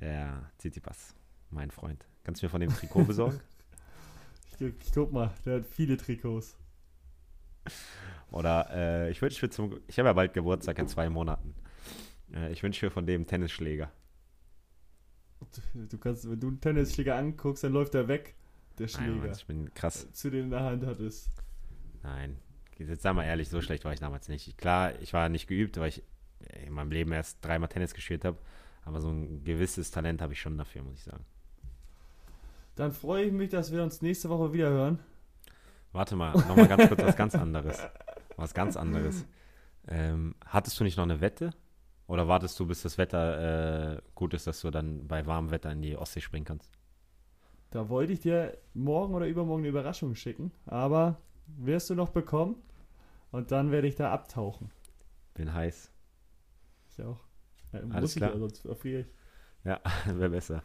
Ja, 0.00 0.50
Tsitsipas, 0.58 1.14
mein 1.50 1.70
Freund. 1.70 2.04
Kannst 2.24 2.42
du 2.42 2.46
mir 2.46 2.50
von 2.50 2.60
dem 2.60 2.70
Trikot 2.70 3.04
besorgen? 3.04 3.40
Ich, 4.60 4.74
ich 4.86 4.92
guck 4.92 5.12
mal, 5.12 5.30
der 5.46 5.56
hat 5.58 5.66
viele 5.66 5.96
Trikots. 5.96 6.56
Oder 8.30 8.68
äh, 8.72 9.10
ich 9.10 9.22
wünsche 9.22 9.44
mir 9.46 9.50
zum. 9.50 9.78
Ich 9.86 9.98
habe 9.98 10.08
ja 10.08 10.12
bald 10.12 10.34
Geburtstag 10.34 10.78
in 10.78 10.88
zwei 10.88 11.08
Monaten. 11.08 11.54
Ich 12.50 12.62
wünsche 12.62 12.86
mir 12.86 12.90
von 12.90 13.06
dem 13.06 13.26
Tennisschläger. 13.26 13.90
Du 15.74 15.98
kannst, 15.98 16.28
wenn 16.30 16.40
du 16.40 16.48
einen 16.48 16.60
Tennisschläger 16.60 17.16
anguckst, 17.16 17.64
dann 17.64 17.72
läuft 17.72 17.94
er 17.94 18.08
weg, 18.08 18.34
der 18.78 18.88
Schläger. 18.88 19.10
Nein, 19.10 19.20
Mann, 19.20 19.32
ich 19.32 19.46
bin 19.46 19.74
krass. 19.74 20.12
Zu 20.12 20.30
den 20.30 20.44
in 20.44 20.50
der 20.50 20.64
Hand 20.64 20.84
hattest. 20.84 21.30
Nein. 22.02 22.36
Jetzt 22.76 23.02
sag 23.02 23.14
mal 23.14 23.24
ehrlich, 23.24 23.48
so 23.48 23.60
schlecht 23.60 23.84
war 23.84 23.92
ich 23.92 24.00
damals 24.00 24.28
nicht. 24.28 24.56
Klar, 24.56 25.00
ich 25.00 25.12
war 25.12 25.28
nicht 25.28 25.48
geübt, 25.48 25.78
weil 25.78 25.88
ich 25.88 26.02
in 26.64 26.72
meinem 26.72 26.92
Leben 26.92 27.12
erst 27.12 27.44
dreimal 27.44 27.68
Tennis 27.68 27.94
gespielt 27.94 28.24
habe. 28.24 28.38
Aber 28.84 29.00
so 29.00 29.10
ein 29.10 29.42
gewisses 29.44 29.90
Talent 29.90 30.22
habe 30.22 30.32
ich 30.32 30.40
schon 30.40 30.56
dafür, 30.56 30.82
muss 30.82 30.94
ich 30.94 31.02
sagen. 31.02 31.24
Dann 32.76 32.92
freue 32.92 33.24
ich 33.24 33.32
mich, 33.32 33.50
dass 33.50 33.72
wir 33.72 33.82
uns 33.82 34.02
nächste 34.02 34.28
Woche 34.28 34.52
wieder 34.52 34.70
hören. 34.70 35.00
Warte 35.92 36.14
mal, 36.14 36.32
nochmal 36.32 36.68
ganz 36.68 36.86
kurz 36.88 37.02
was 37.02 37.16
ganz 37.16 37.34
anderes. 37.34 37.82
Was 38.36 38.54
ganz 38.54 38.76
anderes. 38.76 39.26
Ähm, 39.88 40.36
hattest 40.44 40.78
du 40.78 40.84
nicht 40.84 40.96
noch 40.96 41.04
eine 41.04 41.20
Wette? 41.20 41.50
Oder 42.08 42.26
wartest 42.26 42.58
du, 42.58 42.66
bis 42.66 42.82
das 42.82 42.96
Wetter 42.96 43.96
äh, 43.96 44.00
gut 44.14 44.32
ist, 44.32 44.46
dass 44.46 44.62
du 44.62 44.70
dann 44.70 45.06
bei 45.06 45.26
warmem 45.26 45.50
Wetter 45.50 45.70
in 45.70 45.82
die 45.82 45.96
Ostsee 45.96 46.22
springen 46.22 46.46
kannst? 46.46 46.72
Da 47.70 47.90
wollte 47.90 48.14
ich 48.14 48.20
dir 48.20 48.56
morgen 48.72 49.14
oder 49.14 49.26
übermorgen 49.26 49.60
eine 49.62 49.68
Überraschung 49.68 50.14
schicken, 50.14 50.50
aber 50.64 51.20
wirst 51.46 51.90
du 51.90 51.94
noch 51.94 52.08
bekommen 52.08 52.56
und 53.30 53.52
dann 53.52 53.70
werde 53.70 53.88
ich 53.88 53.94
da 53.94 54.10
abtauchen. 54.10 54.70
Bin 55.34 55.52
heiß. 55.52 55.92
Ich 56.90 57.04
auch. 57.04 57.20
Ja, 57.72 57.80
Alles 57.90 58.14
klar. 58.14 58.32
Ja, 58.32 58.38
sonst 58.38 58.64
erfriere 58.64 59.00
ich. 59.00 59.06
Ja, 59.64 59.78
wäre 60.06 60.30
besser. 60.30 60.62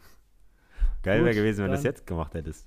Geil 1.02 1.22
wäre 1.26 1.34
gewesen, 1.34 1.58
wenn 1.62 1.70
du 1.70 1.76
das 1.76 1.84
jetzt 1.84 2.06
gemacht 2.06 2.32
hättest. 2.32 2.66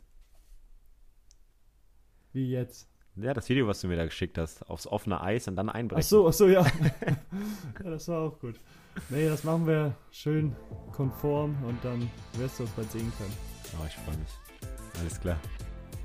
Wie 2.32 2.52
jetzt? 2.52 2.88
Ja, 3.20 3.34
das 3.34 3.50
Video, 3.50 3.68
was 3.68 3.82
du 3.82 3.88
mir 3.88 3.96
da 3.96 4.06
geschickt 4.06 4.38
hast, 4.38 4.70
aufs 4.70 4.86
offene 4.86 5.22
Eis 5.22 5.48
und 5.48 5.56
dann 5.56 5.70
einbrechen. 5.70 6.04
Ach 6.04 6.08
so, 6.08 6.28
ach 6.28 6.34
so, 6.34 6.48
ja. 6.48 6.62
ja, 7.84 7.90
das 7.90 8.08
war 8.10 8.22
auch 8.22 8.40
gut. 8.40 8.60
Nee, 9.10 9.28
das 9.28 9.44
machen 9.44 9.66
wir 9.66 9.96
schön 10.12 10.56
konform 10.92 11.56
und 11.64 11.84
dann 11.84 12.10
wirst 12.34 12.60
du 12.60 12.64
uns 12.64 12.72
bald 12.74 12.92
sehen 12.92 13.12
können. 13.18 13.34
Oh, 13.80 13.86
ich 13.88 13.96
freue 13.96 14.18
mich. 14.18 14.30
Alles 15.00 15.20
klar. 15.20 15.40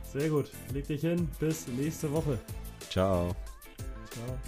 Sehr 0.04 0.28
gut. 0.28 0.50
Leg 0.72 0.86
dich 0.86 1.02
hin. 1.02 1.28
Bis 1.38 1.66
nächste 1.68 2.10
Woche. 2.12 2.38
Ciao. 2.90 3.34
Ciao. 4.10 4.38